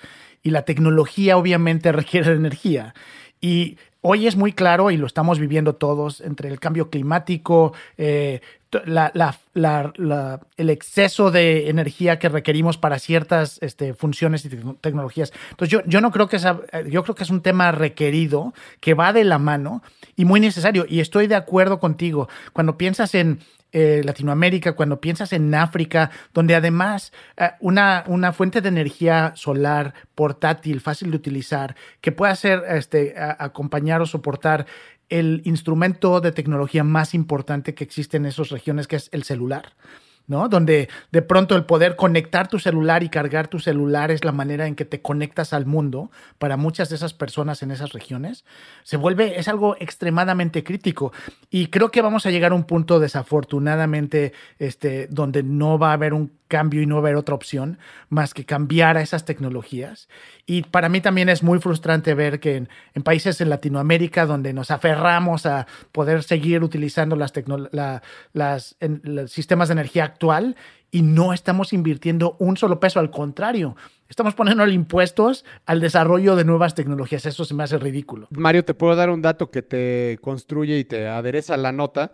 y 0.43 0.49
la 0.49 0.63
tecnología 0.63 1.37
obviamente 1.37 1.91
requiere 1.93 2.31
de 2.31 2.35
energía. 2.35 2.93
Y 3.39 3.77
hoy 4.07 4.25
es 4.25 4.37
muy 4.37 4.53
claro, 4.53 4.89
y 4.89 4.97
lo 4.97 5.05
estamos 5.05 5.37
viviendo 5.37 5.75
todos, 5.75 6.21
entre 6.21 6.47
el 6.49 6.59
cambio 6.59 6.89
climático, 6.89 7.73
eh, 7.97 8.39
el 10.57 10.69
exceso 10.69 11.31
de 11.31 11.69
energía 11.69 12.19
que 12.19 12.29
requerimos 12.29 12.77
para 12.77 12.99
ciertas 12.99 13.59
este, 13.61 13.93
funciones 13.93 14.45
y 14.45 14.49
tecnologías. 14.81 15.33
Entonces, 15.51 15.71
yo, 15.71 15.81
yo 15.85 16.01
no 16.01 16.11
creo 16.11 16.27
que 16.27 16.39
sea, 16.39 16.59
yo 16.89 17.03
creo 17.03 17.15
que 17.15 17.23
es 17.23 17.29
un 17.29 17.41
tema 17.41 17.71
requerido, 17.71 18.53
que 18.79 18.93
va 18.93 19.13
de 19.13 19.23
la 19.23 19.39
mano 19.39 19.83
y 20.15 20.25
muy 20.25 20.39
necesario. 20.39 20.85
Y 20.87 20.99
estoy 20.99 21.27
de 21.27 21.35
acuerdo 21.35 21.79
contigo. 21.79 22.29
Cuando 22.53 22.77
piensas 22.77 23.13
en 23.15 23.39
eh, 23.71 24.01
Latinoamérica, 24.03 24.73
cuando 24.73 25.01
piensas 25.01 25.33
en 25.33 25.53
África, 25.53 26.11
donde 26.33 26.55
además 26.55 27.11
eh, 27.35 27.51
una, 27.59 28.03
una, 28.07 28.33
fuente 28.33 28.61
de 28.61 28.69
energía 28.69 29.33
solar 29.35 29.93
portátil, 30.15 30.81
fácil 30.81 31.11
de 31.11 31.17
utilizar, 31.17 31.75
que 32.01 32.11
pueda 32.11 32.35
ser 32.35 32.63
este, 32.69 33.15
acompañar 33.17 34.01
o 34.01 34.05
soportar 34.05 34.65
el 35.09 35.41
instrumento 35.45 36.21
de 36.21 36.31
tecnología 36.31 36.83
más 36.83 37.13
importante 37.13 37.73
que 37.73 37.83
existe 37.83 38.17
en 38.17 38.25
esas 38.25 38.49
regiones, 38.49 38.87
que 38.87 38.97
es 38.97 39.09
el 39.11 39.23
celular. 39.23 39.73
¿No? 40.27 40.49
Donde 40.49 40.89
de 41.11 41.21
pronto 41.21 41.55
el 41.55 41.65
poder 41.65 41.95
conectar 41.95 42.47
tu 42.47 42.59
celular 42.59 43.01
y 43.03 43.09
cargar 43.09 43.47
tu 43.47 43.59
celular 43.59 44.11
es 44.11 44.23
la 44.23 44.31
manera 44.31 44.67
en 44.67 44.75
que 44.75 44.85
te 44.85 45.01
conectas 45.01 45.53
al 45.53 45.65
mundo 45.65 46.11
para 46.37 46.57
muchas 46.57 46.89
de 46.89 46.95
esas 46.95 47.13
personas 47.13 47.63
en 47.63 47.71
esas 47.71 47.93
regiones, 47.93 48.45
se 48.83 48.97
vuelve, 48.97 49.39
es 49.39 49.47
algo 49.47 49.75
extremadamente 49.79 50.63
crítico. 50.63 51.13
Y 51.49 51.67
creo 51.67 51.89
que 51.91 52.01
vamos 52.01 52.25
a 52.25 52.31
llegar 52.31 52.51
a 52.51 52.55
un 52.55 52.65
punto 52.65 52.99
desafortunadamente, 52.99 54.33
este, 54.59 55.07
donde 55.07 55.43
no 55.43 55.79
va 55.79 55.91
a 55.91 55.93
haber 55.93 56.13
un 56.13 56.36
cambio 56.47 56.81
y 56.81 56.85
no 56.85 56.97
haber 56.97 57.15
otra 57.15 57.35
opción 57.35 57.77
más 58.09 58.33
que 58.33 58.45
cambiar 58.45 58.97
a 58.97 59.01
esas 59.01 59.25
tecnologías. 59.25 60.09
Y 60.45 60.63
para 60.63 60.89
mí 60.89 61.01
también 61.01 61.29
es 61.29 61.43
muy 61.43 61.59
frustrante 61.59 62.13
ver 62.13 62.39
que 62.39 62.55
en, 62.93 63.03
países 63.03 63.41
en 63.41 63.49
Latinoamérica 63.49 64.25
donde 64.25 64.53
nos 64.53 64.71
aferramos 64.71 65.45
a 65.45 65.67
poder 65.91 66.23
seguir 66.23 66.63
utilizando 66.63 67.15
las, 67.15 67.33
las 68.33 68.75
los 69.03 69.31
sistemas 69.31 69.67
de 69.67 69.73
energía 69.73 70.05
actual 70.05 70.55
y 70.91 71.01
no 71.01 71.33
estamos 71.33 71.73
invirtiendo 71.73 72.35
un 72.39 72.57
solo 72.57 72.79
peso, 72.79 72.99
al 72.99 73.11
contrario, 73.11 73.75
estamos 74.09 74.35
poniendo 74.35 74.65
impuestos 74.67 75.45
al 75.65 75.81
desarrollo 75.81 76.35
de 76.35 76.45
nuevas 76.45 76.75
tecnologías. 76.75 77.25
Eso 77.25 77.45
se 77.45 77.53
me 77.53 77.63
hace 77.63 77.77
ridículo. 77.77 78.27
Mario, 78.31 78.63
te 78.63 78.73
puedo 78.73 78.95
dar 78.95 79.09
un 79.09 79.21
dato 79.21 79.51
que 79.51 79.61
te 79.61 80.17
construye 80.21 80.79
y 80.79 80.85
te 80.85 81.07
adereza 81.07 81.57
la 81.57 81.71
nota, 81.71 82.11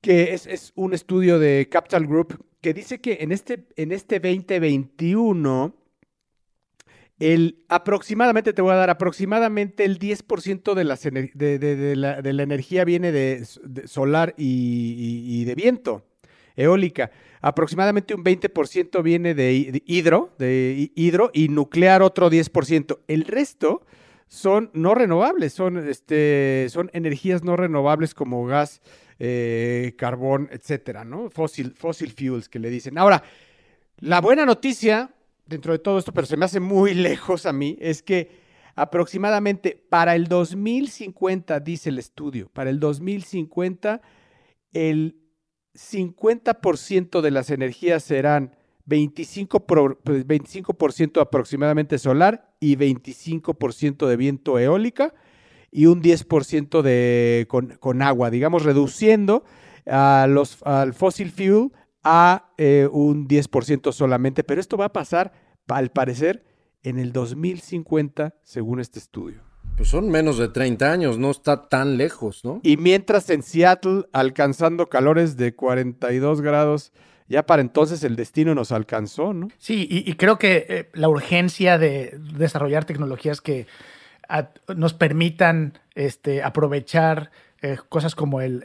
que 0.00 0.34
es, 0.34 0.46
es 0.46 0.72
un 0.74 0.94
estudio 0.94 1.38
de 1.38 1.68
Capital 1.70 2.06
Group 2.06 2.44
que 2.66 2.74
dice 2.74 3.00
que 3.00 3.18
en 3.20 3.30
este, 3.30 3.64
en 3.76 3.92
este 3.92 4.18
2021, 4.18 5.72
el, 7.20 7.64
aproximadamente, 7.68 8.52
te 8.52 8.60
voy 8.60 8.72
a 8.72 8.74
dar, 8.74 8.90
aproximadamente 8.90 9.84
el 9.84 10.00
10% 10.00 10.74
de, 10.74 10.82
las 10.82 11.02
de, 11.04 11.94
la, 11.94 12.20
de, 12.20 12.32
la, 12.32 12.42
energía 12.42 12.84
viene 12.84 13.12
de, 13.12 13.44
solar 13.84 14.34
y, 14.36 15.44
de 15.44 15.54
viento, 15.54 16.08
eólica. 16.56 17.12
Aproximadamente 17.40 18.16
un 18.16 18.24
20% 18.24 19.00
viene 19.00 19.34
de, 19.34 19.80
hidro, 19.86 20.34
de 20.36 20.90
hidro 20.96 21.30
y 21.32 21.46
nuclear 21.46 22.02
otro 22.02 22.28
10%. 22.28 22.98
El 23.06 23.26
resto 23.26 23.86
son 24.28 24.70
no 24.72 24.94
renovables, 24.94 25.52
son, 25.52 25.88
este, 25.88 26.66
son 26.70 26.90
energías 26.92 27.44
no 27.44 27.56
renovables 27.56 28.14
como 28.14 28.44
gas, 28.46 28.80
eh, 29.18 29.94
carbón, 29.96 30.48
etcétera, 30.52 31.04
¿no? 31.04 31.30
Fossil, 31.30 31.74
fossil 31.76 32.12
fuels 32.12 32.48
que 32.48 32.58
le 32.58 32.70
dicen. 32.70 32.98
Ahora, 32.98 33.22
la 33.98 34.20
buena 34.20 34.44
noticia 34.44 35.10
dentro 35.46 35.72
de 35.72 35.78
todo 35.78 35.98
esto, 35.98 36.12
pero 36.12 36.26
se 36.26 36.36
me 36.36 36.44
hace 36.44 36.60
muy 36.60 36.94
lejos 36.94 37.46
a 37.46 37.52
mí, 37.52 37.78
es 37.80 38.02
que 38.02 38.44
aproximadamente 38.74 39.82
para 39.88 40.14
el 40.14 40.26
2050, 40.28 41.60
dice 41.60 41.88
el 41.88 41.98
estudio, 41.98 42.50
para 42.52 42.68
el 42.68 42.78
2050, 42.78 44.02
el 44.72 45.16
50% 45.74 47.20
de 47.20 47.30
las 47.30 47.50
energías 47.50 48.02
serán 48.04 48.54
25%, 48.86 49.98
25 50.24 50.74
pues, 50.74 51.00
aproximadamente 51.20 51.98
solar 51.98 52.52
y 52.60 52.76
25% 52.76 54.06
de 54.06 54.16
viento 54.16 54.58
eólica 54.58 55.14
y 55.70 55.86
un 55.86 56.02
10% 56.02 56.82
de, 56.82 57.46
con, 57.48 58.02
agua, 58.02 58.30
digamos, 58.30 58.62
reduciendo 58.62 59.44
a 59.86 60.26
los, 60.28 60.62
al 60.62 60.94
fossil 60.94 61.30
fuel 61.30 61.72
a 62.02 62.52
eh, 62.56 62.88
un 62.90 63.26
10% 63.26 63.92
solamente, 63.92 64.44
pero 64.44 64.60
esto 64.60 64.76
va 64.76 64.86
a 64.86 64.92
pasar, 64.92 65.32
al 65.68 65.90
parecer, 65.90 66.44
en 66.84 67.00
el 67.00 67.12
2050, 67.12 68.36
según 68.44 68.78
este 68.78 69.00
estudio. 69.00 69.42
Pues 69.76 69.88
son 69.88 70.08
menos 70.08 70.38
de 70.38 70.48
30 70.48 70.90
años, 70.90 71.18
no 71.18 71.30
está 71.32 71.68
tan 71.68 71.98
lejos, 71.98 72.44
¿no? 72.44 72.60
Y 72.62 72.76
mientras 72.76 73.28
en 73.28 73.42
Seattle, 73.42 74.04
alcanzando 74.12 74.88
calores 74.88 75.36
de 75.36 75.54
42 75.54 76.40
grados, 76.40 76.92
ya 77.28 77.44
para 77.44 77.62
entonces 77.62 78.04
el 78.04 78.16
destino 78.16 78.54
nos 78.54 78.72
alcanzó, 78.72 79.32
¿no? 79.32 79.48
Sí, 79.58 79.86
y, 79.90 80.12
creo 80.14 80.38
que 80.38 80.66
eh, 80.68 80.90
la 80.94 81.08
urgencia 81.08 81.78
de 81.78 82.18
desarrollar 82.18 82.84
tecnologías 82.84 83.40
que 83.40 83.66
nos 84.74 84.94
permitan 84.94 85.78
este, 85.94 86.42
aprovechar 86.42 87.30
eh, 87.62 87.76
cosas 87.88 88.14
como 88.14 88.40
el, 88.40 88.62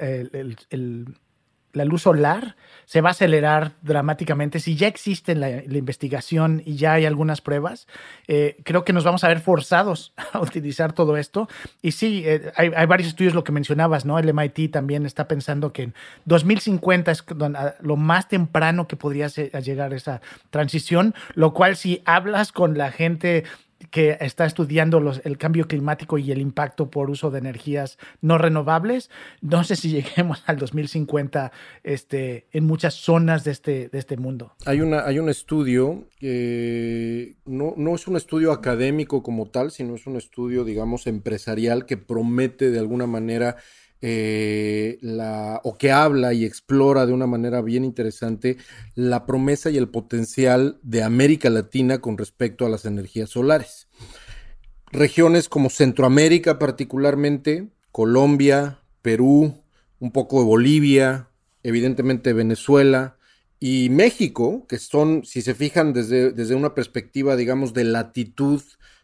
la 1.74 1.86
luz 1.86 2.04
solar 2.04 2.56
se 2.86 3.02
va 3.02 3.10
a 3.10 3.12
acelerar 3.12 3.74
dramáticamente. 3.82 4.60
Si 4.60 4.76
ya 4.76 4.88
existe 4.88 5.36
la, 5.36 5.50
investigación 5.64 6.62
y 6.66 6.76
ya 6.76 6.94
hay 6.94 7.06
algunas 7.06 7.42
pruebas, 7.42 7.88
eh, 8.28 8.58
creo 8.64 8.84
que 8.84 8.94
nos 8.94 9.04
vamos 9.04 9.24
a 9.24 9.30
ver 9.30 9.40
forzados 9.40 10.14
a 10.34 10.40
utilizar 10.40 10.94
todo 10.94 11.18
esto. 11.18 11.48
Y 11.82 11.94
sí, 11.94 12.24
eh, 12.26 12.52
hay, 12.56 12.86
varios 12.86 13.10
estudios, 13.10 13.34
lo 13.34 13.44
que 13.44 13.52
mencionabas, 13.52 14.06
¿no? 14.06 14.20
El 14.20 14.34
MIT 14.34 14.72
también 14.72 15.06
está 15.06 15.28
pensando 15.28 15.72
que 15.72 15.84
en 15.84 15.94
2050 16.26 17.12
es 17.12 17.24
lo 17.82 17.96
más 17.96 18.28
temprano 18.28 18.88
que 18.88 18.96
podría 18.96 19.28
llegar 19.28 19.94
esa 19.94 20.22
transición, 20.50 21.16
lo 21.34 21.54
cual 21.54 21.76
si 21.78 22.02
hablas 22.06 22.52
con 22.52 22.78
la 22.78 22.92
gente 22.92 23.46
que 23.90 24.18
está 24.22 24.46
estudiando 24.46 25.00
los, 25.00 25.22
el 25.26 25.38
cambio 25.38 25.68
climático 25.68 26.18
y 26.18 26.32
el 26.32 26.40
impacto 26.40 26.90
por 26.90 27.10
uso 27.10 27.32
de 27.32 27.40
energías 27.40 27.98
no 28.22 28.38
renovables. 28.38 29.10
No 29.42 29.64
sé 29.64 29.76
si 29.76 29.90
lleguemos 29.90 30.44
al 30.46 30.58
2050 30.58 31.52
este, 31.84 32.46
en 32.52 32.66
muchas 32.66 32.96
zonas 32.96 33.44
de 33.44 33.52
este, 33.52 33.90
de 33.90 34.00
este 34.00 34.18
mundo. 34.18 34.54
Hay, 34.66 34.82
una, 34.82 35.06
hay 35.06 35.20
un 35.20 35.30
estudio 35.30 36.08
que 36.20 37.36
no, 37.46 37.74
no 37.78 37.96
es 37.96 38.08
un 38.08 38.16
estudio 38.16 38.52
académico 38.52 39.24
como 39.24 39.48
tal, 39.48 39.72
sino 39.72 39.96
es 39.96 40.06
un 40.06 40.18
estudio, 40.18 40.64
digamos, 40.64 41.08
empresarial 41.08 41.86
que 41.86 41.98
promete 41.98 42.72
de 42.72 42.80
alguna 42.80 43.08
manera 43.08 43.58
eh, 44.02 44.99
o 45.64 45.78
que 45.78 45.91
habla 45.91 46.34
y 46.34 46.43
explora 46.43 47.06
de 47.06 47.14
una 47.14 47.28
manera 47.28 47.62
bien 47.62 47.86
interesante 47.86 48.58
la 48.95 49.26
promesa 49.26 49.70
y 49.70 49.78
el 49.78 49.89
potencial 49.89 50.80
de 50.82 51.04
América 51.04 51.49
Latina 51.49 51.99
con 51.99 52.18
respecto 52.18 52.66
a 52.66 52.70
las 52.70 52.86
energías 52.86 53.30
solares. 53.30 53.88
Regiones 54.91 55.49
como 55.49 55.70
Centroamérica 55.70 56.60
particularmente, 56.60 57.70
Colombia, 57.91 58.80
Perú, 59.02 59.62
un 59.99 60.12
poco 60.12 60.39
de 60.39 60.45
Bolivia, 60.45 61.30
evidentemente 61.64 62.34
Venezuela 62.34 63.18
y 63.60 63.89
México, 63.89 64.66
que 64.68 64.80
son, 64.80 65.24
si 65.24 65.43
se 65.43 65.54
fijan 65.54 65.93
desde, 65.93 66.32
desde 66.32 66.56
una 66.56 66.74
perspectiva, 66.74 67.36
digamos, 67.36 67.74
de 67.74 67.84
latitud, 67.84 68.64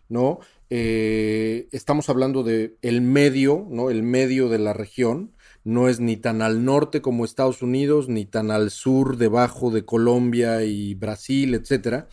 ¿no? 0.10 0.40
Eh, 0.70 1.70
estamos 1.72 2.10
hablando 2.10 2.44
de 2.44 2.78
el 2.82 3.02
medio, 3.02 3.68
¿no? 3.70 3.90
El 3.90 4.04
medio 4.04 4.50
de 4.50 4.60
la 4.60 4.74
región. 4.74 5.34
No 5.64 5.90
es 5.90 6.00
ni 6.00 6.16
tan 6.16 6.42
al 6.42 6.64
norte 6.64 7.02
como 7.02 7.26
Estados 7.26 7.62
Unidos, 7.62 8.08
ni 8.08 8.26
tan 8.26 8.52
al 8.52 8.72
sur, 8.72 9.18
debajo 9.18 9.70
de 9.70 9.84
Colombia 9.84 10.64
y 10.64 10.94
Brasil, 10.94 11.56
etcétera. 11.56 12.08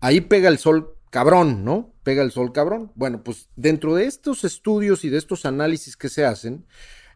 Ahí 0.00 0.20
pega 0.20 0.48
el 0.48 0.58
sol 0.58 0.94
cabrón, 1.10 1.64
¿no? 1.64 1.94
Pega 2.02 2.22
el 2.22 2.30
sol 2.30 2.52
cabrón. 2.52 2.92
Bueno, 2.94 3.22
pues 3.24 3.48
dentro 3.56 3.94
de 3.94 4.06
estos 4.06 4.44
estudios 4.44 5.04
y 5.04 5.08
de 5.08 5.18
estos 5.18 5.46
análisis 5.46 5.96
que 5.96 6.08
se 6.08 6.24
hacen, 6.24 6.66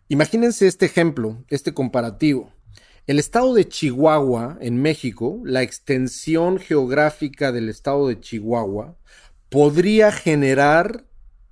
imagínense 0.09 0.67
este 0.67 0.87
ejemplo, 0.87 1.45
este 1.49 1.75
comparativo. 1.75 2.53
El 3.07 3.19
estado 3.19 3.53
de 3.53 3.69
Chihuahua, 3.69 4.59
en 4.61 4.81
México, 4.81 5.41
la 5.45 5.63
extensión 5.63 6.59
geográfica 6.59 7.51
del 7.51 7.69
estado 7.69 8.07
de 8.07 8.21
Chihuahua, 8.21 8.97
podría 9.53 10.11
generar 10.11 11.05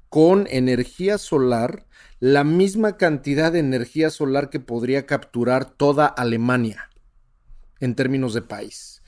con 0.09 0.47
energía 0.51 1.19
solar 1.19 1.87
la 2.19 2.45
misma 2.45 2.97
cantidad 2.97 3.53
de 3.53 3.59
energía 3.59 4.09
solar 4.09 4.49
que 4.49 4.59
podría 4.59 5.05
capturar 5.05 5.67
toda 5.67 6.07
Alemania 6.07 6.89
en 7.79 7.95
términos 7.95 8.33
de 8.33 8.41
país. 8.41 9.03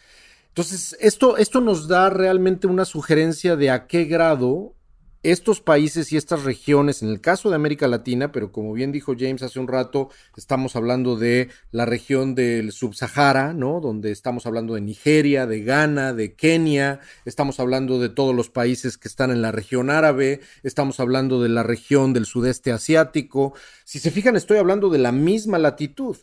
Entonces, 0.49 0.95
esto, 1.01 1.39
esto 1.39 1.63
nos 1.63 1.89
da 1.89 2.11
realmente 2.11 2.67
una 2.67 2.85
sugerencia 2.85 3.57
de 3.57 3.71
a 3.71 3.87
qué 3.87 4.05
grado 4.05 4.75
estos 5.23 5.61
países 5.61 6.13
y 6.13 6.17
estas 6.17 6.43
regiones, 6.43 7.03
en 7.03 7.09
el 7.09 7.21
caso 7.21 7.49
de 7.49 7.55
América 7.55 7.87
Latina, 7.87 8.33
pero 8.33 8.51
como 8.51 8.73
bien 8.73 8.91
dijo 8.91 9.15
James 9.17 9.43
hace 9.43 9.61
un 9.61 9.69
rato, 9.69 10.11
estamos 10.37 10.75
hablando 10.75 11.17
de 11.17 11.49
la 11.71 11.85
región 11.87 12.35
del 12.35 12.73
Subsahara, 12.73 13.53
¿no? 13.53 13.81
Donde 13.81 14.11
estamos 14.11 14.47
hablando 14.47 14.75
de 14.75 14.81
Nigeria, 14.81 15.47
de 15.47 15.63
Ghana, 15.63 16.13
de 16.13 16.35
Kenia, 16.35 17.01
estamos 17.25 17.61
hablando 17.61 18.01
de 18.01 18.09
todos 18.09 18.35
los 18.35 18.51
países 18.51 18.99
que 18.99 19.07
están 19.07 19.31
en 19.31 19.43
la 19.43 19.53
región 19.53 19.91
árabe, 19.91 20.41
estamos 20.65 20.99
hablando 20.99 21.41
de 21.41 21.51
la 21.51 21.63
región 21.63 22.13
del 22.13 22.27
sudeste 22.27 22.73
asiático. 22.73 23.55
Si 23.85 24.01
se 24.01 24.11
fijan, 24.11 24.35
estoy 24.35 24.59
hablando 24.59 24.91
de 24.91 24.99
la 24.99 25.13
misma 25.13 25.59
latitud 25.59 26.17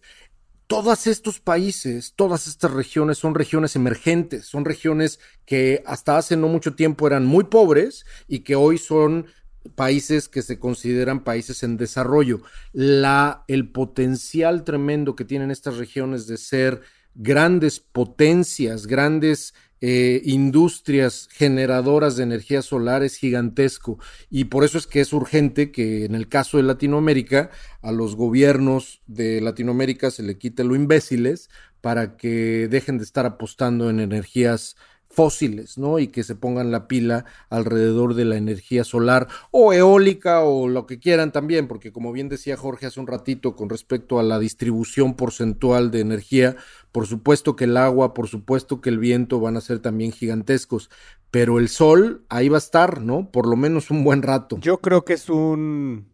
todos 0.70 1.08
estos 1.08 1.40
países, 1.40 2.14
todas 2.16 2.46
estas 2.46 2.70
regiones 2.70 3.18
son 3.18 3.34
regiones 3.34 3.76
emergentes, 3.76 4.46
son 4.46 4.66
regiones 4.66 5.20
que 5.48 5.82
hasta 5.88 6.16
hace 6.16 6.38
no 6.38 6.48
mucho 6.48 6.76
tiempo 6.76 7.08
eran 7.08 7.26
muy 7.26 7.46
pobres 7.46 8.06
y 8.28 8.42
que 8.42 8.56
hoy 8.56 8.78
son 8.78 9.26
países 9.74 10.30
que 10.30 10.44
se 10.44 10.60
consideran 10.60 11.24
países 11.24 11.64
en 11.64 11.76
desarrollo. 11.76 12.42
La, 12.72 13.46
el 13.48 13.72
potencial 13.72 14.64
tremendo 14.64 15.16
que 15.16 15.26
tienen 15.26 15.50
estas 15.50 15.78
regiones 15.78 16.28
de 16.28 16.38
ser 16.38 16.82
grandes 17.16 17.80
potencias, 17.80 18.86
grandes 18.86 19.56
eh, 19.82 20.22
industrias 20.26 21.30
generadoras 21.32 22.16
de 22.16 22.24
energía 22.24 22.62
solar 22.62 23.04
es 23.04 23.16
gigantesco. 23.16 24.00
Y 24.30 24.46
por 24.46 24.64
eso 24.64 24.78
es 24.78 24.88
que 24.88 25.02
es 25.02 25.14
urgente 25.14 25.72
que 25.72 26.06
en 26.06 26.16
el 26.16 26.28
caso 26.28 26.58
de 26.58 26.64
Latinoamérica 26.64 27.50
a 27.82 27.92
los 27.92 28.16
gobiernos 28.16 29.02
de 29.08 29.42
Latinoamérica 29.42 30.12
se 30.12 30.24
le 30.24 30.38
quite 30.38 30.64
lo 30.64 30.76
imbéciles 30.76 31.50
para 31.82 32.18
que 32.18 32.68
dejen 32.70 32.98
de 32.98 33.06
estar 33.06 33.26
apostando 33.26 33.90
en 33.90 34.00
energías 34.00 34.76
fósiles, 35.10 35.78
¿no? 35.78 36.00
Y 36.00 36.08
que 36.08 36.24
se 36.24 36.36
pongan 36.36 36.72
la 36.72 36.88
pila 36.88 37.26
alrededor 37.50 38.14
de 38.14 38.26
la 38.26 38.38
energía 38.38 38.84
solar 38.84 39.28
o 39.52 39.74
eólica 39.74 40.44
o 40.44 40.68
lo 40.68 40.86
que 40.86 41.00
quieran 41.00 41.32
también, 41.32 41.68
porque 41.68 41.92
como 41.92 42.12
bien 42.12 42.30
decía 42.30 42.58
Jorge 42.58 42.86
hace 42.86 43.00
un 43.00 43.08
ratito 43.08 43.56
con 43.56 43.70
respecto 43.70 44.20
a 44.20 44.24
la 44.24 44.40
distribución 44.40 45.16
porcentual 45.16 45.92
de 45.92 46.02
energía, 46.02 46.56
por 46.92 47.08
supuesto 47.08 47.56
que 47.56 47.66
el 47.66 47.78
agua, 47.78 48.14
por 48.14 48.28
supuesto 48.28 48.82
que 48.82 48.90
el 48.90 49.00
viento 49.00 49.40
van 49.40 49.58
a 49.58 49.62
ser 49.62 49.80
también 49.80 50.12
gigantescos, 50.12 50.90
pero 51.32 51.60
el 51.60 51.70
sol 51.70 52.26
ahí 52.30 52.50
va 52.50 52.58
a 52.58 52.60
estar, 52.60 53.02
¿no? 53.02 53.32
Por 53.32 53.48
lo 53.48 53.56
menos 53.56 53.92
un 53.92 54.04
buen 54.04 54.22
rato. 54.22 54.58
Yo 54.60 54.80
creo 54.80 55.06
que 55.06 55.14
es 55.14 55.30
un 55.30 56.08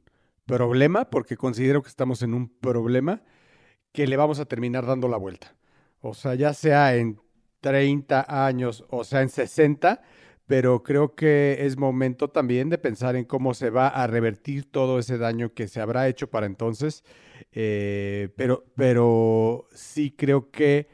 problema, 0.46 1.10
porque 1.10 1.38
considero 1.38 1.82
que 1.82 1.90
estamos 1.90 2.22
en 2.22 2.34
un 2.34 2.50
problema 2.50 3.24
que 3.92 4.08
le 4.08 4.18
vamos 4.18 4.40
a 4.40 4.46
terminar 4.46 4.86
dando 4.86 5.08
la 5.08 5.18
vuelta. 5.18 5.56
O 6.02 6.14
sea, 6.14 6.36
ya 6.36 6.54
sea 6.54 6.96
en 6.96 7.20
30 7.66 8.46
años, 8.46 8.86
o 8.92 9.04
sea, 9.04 9.24
en 9.24 9.30
60, 9.30 10.00
pero 10.46 10.84
creo 10.84 11.16
que 11.16 11.58
es 11.62 11.78
momento 11.78 12.30
también 12.30 12.70
de 12.70 12.78
pensar 12.78 13.16
en 13.16 13.26
cómo 13.26 13.56
se 13.56 13.72
va 13.72 13.88
a 13.88 14.06
revertir 14.06 14.70
todo 14.70 15.00
ese 15.00 15.18
daño 15.18 15.52
que 15.52 15.68
se 15.68 15.82
habrá 15.82 16.08
hecho 16.08 16.30
para 16.30 16.46
entonces. 16.46 17.04
Eh, 17.52 18.30
pero, 18.36 18.66
pero 18.76 19.68
sí 19.74 20.12
creo 20.16 20.52
que 20.52 20.88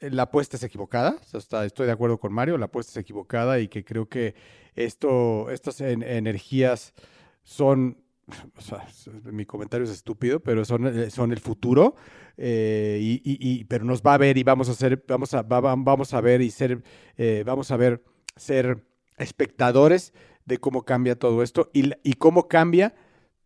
la 0.00 0.24
apuesta 0.24 0.56
es 0.56 0.64
equivocada. 0.64 1.14
estoy 1.32 1.86
de 1.86 1.92
acuerdo 1.92 2.18
con 2.18 2.32
Mario, 2.32 2.58
la 2.58 2.66
apuesta 2.66 2.90
es 2.90 2.96
equivocada 2.96 3.60
y 3.60 3.68
que 3.68 3.84
creo 3.84 4.08
que 4.08 4.34
esto, 4.74 5.50
estas 5.50 5.80
energías 5.80 6.94
son 7.44 7.96
mi 9.24 9.46
comentario 9.46 9.84
es 9.84 9.90
estúpido, 9.90 10.40
pero 10.40 10.64
son, 10.64 10.86
eh, 10.86 11.10
son 11.10 11.32
el 11.32 11.40
futuro, 11.40 11.96
eh, 12.36 12.98
y, 13.00 13.64
pero 13.64 13.84
nos 13.84 14.02
va 14.02 14.14
a 14.14 14.18
ver 14.18 14.36
y 14.38 14.42
vamos 14.42 14.68
a 14.68 14.74
ser, 14.74 15.02
vamos 15.06 15.34
a, 15.34 15.42
vamos 15.42 16.14
a 16.14 16.20
ver 16.20 16.40
y 16.40 16.50
ser, 16.50 16.82
eh, 17.16 17.42
vamos 17.46 17.70
a 17.70 17.76
ver, 17.76 18.02
ser 18.36 18.84
espectadores 19.16 20.12
de 20.44 20.58
cómo 20.58 20.82
cambia 20.82 21.18
todo 21.18 21.42
esto 21.42 21.70
y, 21.72 22.12
cómo 22.14 22.48
cambia 22.48 22.94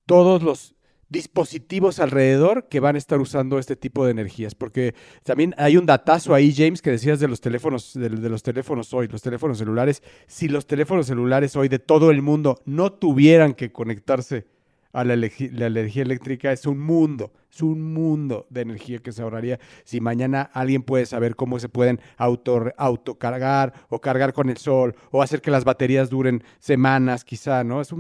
todos 0.07 0.43
los 0.43 0.77
dispositivos 1.09 1.99
alrededor 1.99 2.69
que 2.69 2.81
van 2.81 2.95
a 2.95 2.99
estar 2.99 3.21
usando 3.21 3.59
este 3.59 3.77
tipo 3.77 4.05
de 4.05 4.13
energías, 4.13 4.55
porque 4.55 4.95
también 5.25 5.55
hay 5.59 5.77
un 5.77 5.85
datazo 5.85 6.35
ahí, 6.35 6.55
James, 6.55 6.81
que 6.81 6.91
decías 6.91 7.21
de 7.21 7.29
los 7.29 7.41
teléfonos, 7.41 7.93
de, 7.93 8.09
los 8.09 8.43
teléfonos 8.43 8.95
hoy, 8.95 9.09
los 9.09 9.21
teléfonos 9.21 9.59
celulares. 9.59 10.03
Si 10.27 10.49
los 10.49 10.67
teléfonos 10.67 11.07
celulares 11.07 11.55
hoy 11.55 11.69
de 11.69 11.79
todo 11.79 12.11
el 12.11 12.23
mundo 12.23 12.63
no 12.65 12.93
tuvieran 12.93 13.53
que 13.53 13.73
conectarse 13.73 14.47
a 14.93 15.05
la, 15.05 15.15
energía 15.15 16.03
eléctrica 16.03 16.53
es 16.53 16.67
un 16.67 16.79
mundo, 16.79 17.33
es 17.51 17.63
un 17.63 17.93
mundo 17.95 18.47
de 18.51 18.61
energía 18.61 18.99
que 18.99 19.13
se 19.13 19.23
ahorraría 19.23 19.59
si 19.85 20.01
mañana 20.01 20.43
alguien 20.53 20.83
puede 20.83 21.07
saber 21.07 21.35
cómo 21.35 21.59
se 21.59 21.69
pueden 21.69 22.01
auto, 22.17 22.73
autocargar 22.77 23.73
o 23.89 24.01
cargar 24.01 24.33
con 24.33 24.51
el 24.51 24.59
sol 24.59 24.95
o 25.11 25.23
hacer 25.23 25.41
que 25.41 25.51
las 25.51 25.65
baterías 25.65 26.11
duren 26.11 26.45
semanas 26.59 27.25
quizá, 27.25 27.65
¿no? 27.65 27.81
Es, 27.81 27.93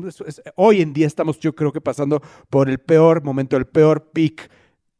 hoy 0.56 0.82
en 0.82 0.92
día 0.92 1.06
estamos 1.06 1.38
yo 1.38 1.54
creo 1.54 1.72
que 1.72 1.80
pasando 1.80 2.20
por 2.50 2.68
el 2.68 2.78
peor 2.78 3.22
momento, 3.22 3.56
el 3.56 3.66
peor 3.66 4.10
peak 4.12 4.50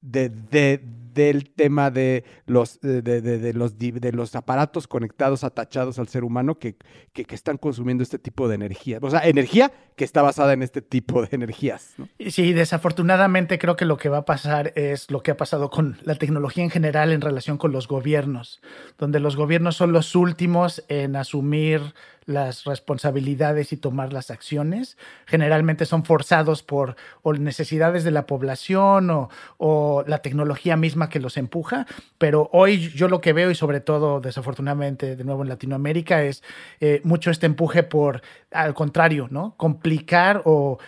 de, 0.01 0.31
de 0.31 0.83
del 1.13 1.51
tema 1.51 1.91
de 1.91 2.25
los, 2.47 2.81
de, 2.81 3.53
los, 3.55 3.79
de 3.79 4.13
los 4.13 4.35
aparatos 4.35 4.87
conectados, 4.87 5.45
atachados 5.45 5.99
al 5.99 6.09
ser 6.09 6.25
humano 6.25 6.59
que, 6.59 6.77
que, 7.13 7.27
están 7.35 7.57
consumiendo 7.57 8.03
este 8.03 8.19
tipo 8.19 8.49
de 8.49 8.55
energía. 8.55 8.99
O 9.01 9.11
sea, 9.11 9.21
energía 9.21 9.73
que 9.97 10.05
está 10.05 10.23
basada 10.23 10.53
en 10.53 10.63
este 10.63 10.83
tipo 10.83 11.23
de 11.23 11.29
energías. 11.33 11.95
Sí, 12.29 12.53
desafortunadamente 12.53 13.59
creo 13.59 13.77
que 13.77 13.85
lo 13.85 13.97
que 13.97 14.09
va 14.09 14.19
a 14.19 14.25
pasar 14.25 14.73
es 14.77 15.11
lo 15.11 15.23
que 15.23 15.31
ha 15.31 15.37
pasado 15.37 15.71
con 15.71 15.99
la 16.03 16.15
tecnología 16.15 16.65
en 16.65 16.71
general 16.71 17.13
en 17.13 17.21
relación 17.21 17.59
con 17.59 17.73
los 17.73 17.89
gobiernos, 17.89 18.61
donde 18.99 19.21
los 19.21 19.37
gobiernos 19.37 19.77
son 19.77 19.93
los 19.93 20.15
últimos 20.15 20.85
en 20.89 21.17
asumir 21.17 21.95
las 22.25 22.65
responsabilidades 22.65 23.73
y 23.73 23.77
tomar 23.77 24.13
las 24.13 24.31
acciones. 24.31 24.97
Generalmente 25.27 25.87
son 25.87 26.05
forzados 26.05 26.63
por 26.63 26.97
necesidades 27.39 28.05
de 28.05 28.11
la 28.11 28.27
población 28.27 29.11
o, 29.59 30.05
la 30.07 30.19
tecnología 30.19 30.77
misma 30.77 31.09
que 31.09 31.21
los 31.21 31.37
empuja, 31.37 31.87
pero 32.19 32.49
hoy 32.53 32.91
yo 32.91 33.09
lo 33.09 33.21
que 33.21 33.33
veo 33.33 33.51
y 33.51 33.55
sobre 33.55 33.81
todo 33.81 34.21
desafortunadamente 34.21 35.17
de 35.17 35.25
nuevo 35.25 35.43
en 35.43 35.49
Latinoamérica 35.49 36.23
es 36.23 36.43
eh, 36.81 37.01
mucho 37.05 37.31
este 37.31 37.47
empuje 37.47 37.83
por, 37.83 38.23
al 38.51 38.75
contrario, 38.75 39.29
¿no? 39.31 39.55
Complicar 39.57 40.43
o 40.45 40.79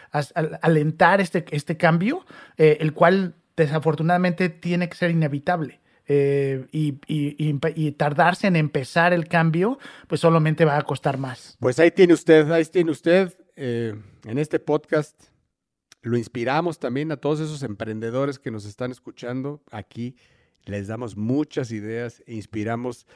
alentar 0.63 1.21
este, 1.21 1.45
este 1.51 1.77
cambio, 1.77 2.25
eh, 2.57 2.79
el 2.81 2.93
cual 2.93 3.35
desafortunadamente 3.57 4.49
tiene 4.49 4.89
que 4.89 4.97
ser 4.97 5.11
inevitable. 5.11 5.81
Eh, 6.07 6.67
y, 6.71 7.93
tardarse 7.93 8.47
en 8.47 8.57
empezar 8.57 9.13
el 9.13 9.27
cambio, 9.27 9.79
pues 10.07 10.21
solamente 10.21 10.65
va 10.65 10.77
a 10.77 10.83
costar 10.83 11.19
más. 11.19 11.57
Pues 11.61 11.79
ahí 11.79 11.91
tiene 11.91 12.13
usted, 12.13 12.51
ahí 12.51 12.65
tiene 12.67 12.91
usted 12.91 13.35
eh, 13.57 13.95
en 14.25 14.39
este 14.39 14.59
podcast. 14.59 15.19
Lo 16.03 16.19
inspiramos 16.19 16.79
también 16.79 17.11
a 17.13 17.17
todos 17.17 17.41
esos 17.41 17.63
emprendedores 17.63 18.39
que 18.39 18.51
nos 18.51 18.67
están 18.67 18.91
escuchando 18.91 19.63
aquí. 19.71 20.17
Les 20.65 20.87
damos 20.87 21.17
muchas 21.17 21.71
ideas, 21.71 22.23
e 22.27 22.35
inspiramos 22.35 23.07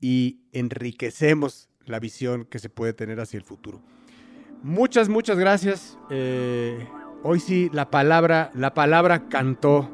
y 0.00 0.40
enriquecemos 0.52 1.68
la 1.84 1.98
visión 1.98 2.44
que 2.44 2.58
se 2.58 2.70
puede 2.70 2.92
tener 2.92 3.20
hacia 3.20 3.38
el 3.38 3.44
futuro. 3.44 3.82
Muchas, 4.62 5.08
muchas 5.08 5.38
gracias. 5.38 5.98
Eh, 6.10 6.86
hoy 7.22 7.40
sí, 7.40 7.70
la 7.72 7.90
palabra, 7.90 8.50
la 8.54 8.74
palabra 8.74 9.28
cantó 9.28 9.90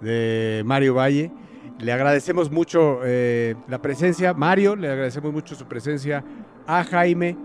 de 0.00 0.62
Mario 0.64 0.94
Valle. 0.94 1.30
Le 1.78 1.92
agradecemos 1.92 2.50
mucho 2.50 3.00
eh, 3.04 3.54
la 3.68 3.80
presencia, 3.80 4.34
Mario, 4.34 4.74
le 4.74 4.90
agradecemos 4.90 5.32
mucho 5.32 5.54
su 5.54 5.66
presencia 5.66 6.24
a 6.66 6.82
Jaime. 6.84 7.36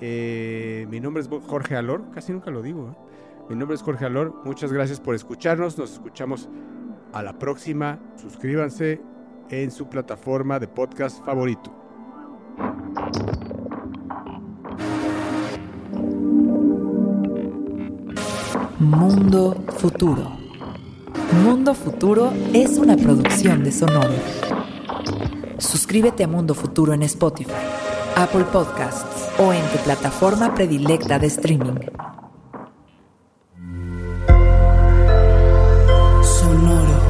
Eh, 0.00 0.86
mi 0.90 1.00
nombre 1.00 1.22
es 1.22 1.28
Jorge 1.28 1.76
Alor, 1.76 2.04
casi 2.14 2.32
nunca 2.32 2.50
lo 2.50 2.62
digo. 2.62 2.90
¿eh? 2.90 3.10
Mi 3.50 3.56
nombre 3.56 3.74
es 3.74 3.82
Jorge 3.82 4.06
Alor, 4.06 4.34
muchas 4.44 4.72
gracias 4.72 5.00
por 5.00 5.14
escucharnos, 5.14 5.76
nos 5.76 5.92
escuchamos 5.92 6.48
a 7.12 7.22
la 7.22 7.38
próxima. 7.38 7.98
Suscríbanse 8.16 9.00
en 9.50 9.70
su 9.72 9.88
plataforma 9.88 10.60
de 10.60 10.68
podcast 10.68 11.24
favorito. 11.24 11.74
Mundo 18.78 19.62
Futuro. 19.76 20.39
Mundo 21.32 21.74
Futuro 21.74 22.32
es 22.52 22.76
una 22.76 22.96
producción 22.96 23.62
de 23.62 23.70
Sonoro. 23.70 24.12
Suscríbete 25.58 26.24
a 26.24 26.28
Mundo 26.28 26.54
Futuro 26.54 26.92
en 26.92 27.04
Spotify, 27.04 27.52
Apple 28.16 28.44
Podcasts 28.52 29.28
o 29.38 29.52
en 29.52 29.62
tu 29.68 29.78
plataforma 29.78 30.52
predilecta 30.54 31.20
de 31.20 31.28
streaming. 31.28 31.78
Sonoro. 36.22 37.00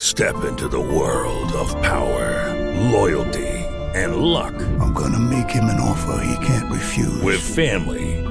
Step 0.00 0.36
into 0.48 0.68
the 0.68 0.78
world 0.78 1.52
of 1.54 1.74
power, 1.82 2.54
loyalty 2.92 3.48
and 3.96 4.16
luck. 4.16 4.54
I'm 4.80 4.94
gonna 4.94 5.18
make 5.18 5.50
him 5.50 5.64
an 5.64 5.80
offer 5.80 6.24
he 6.24 6.36
can't 6.46 6.70
refuse. 6.70 7.20
With 7.22 7.40
family 7.40 8.21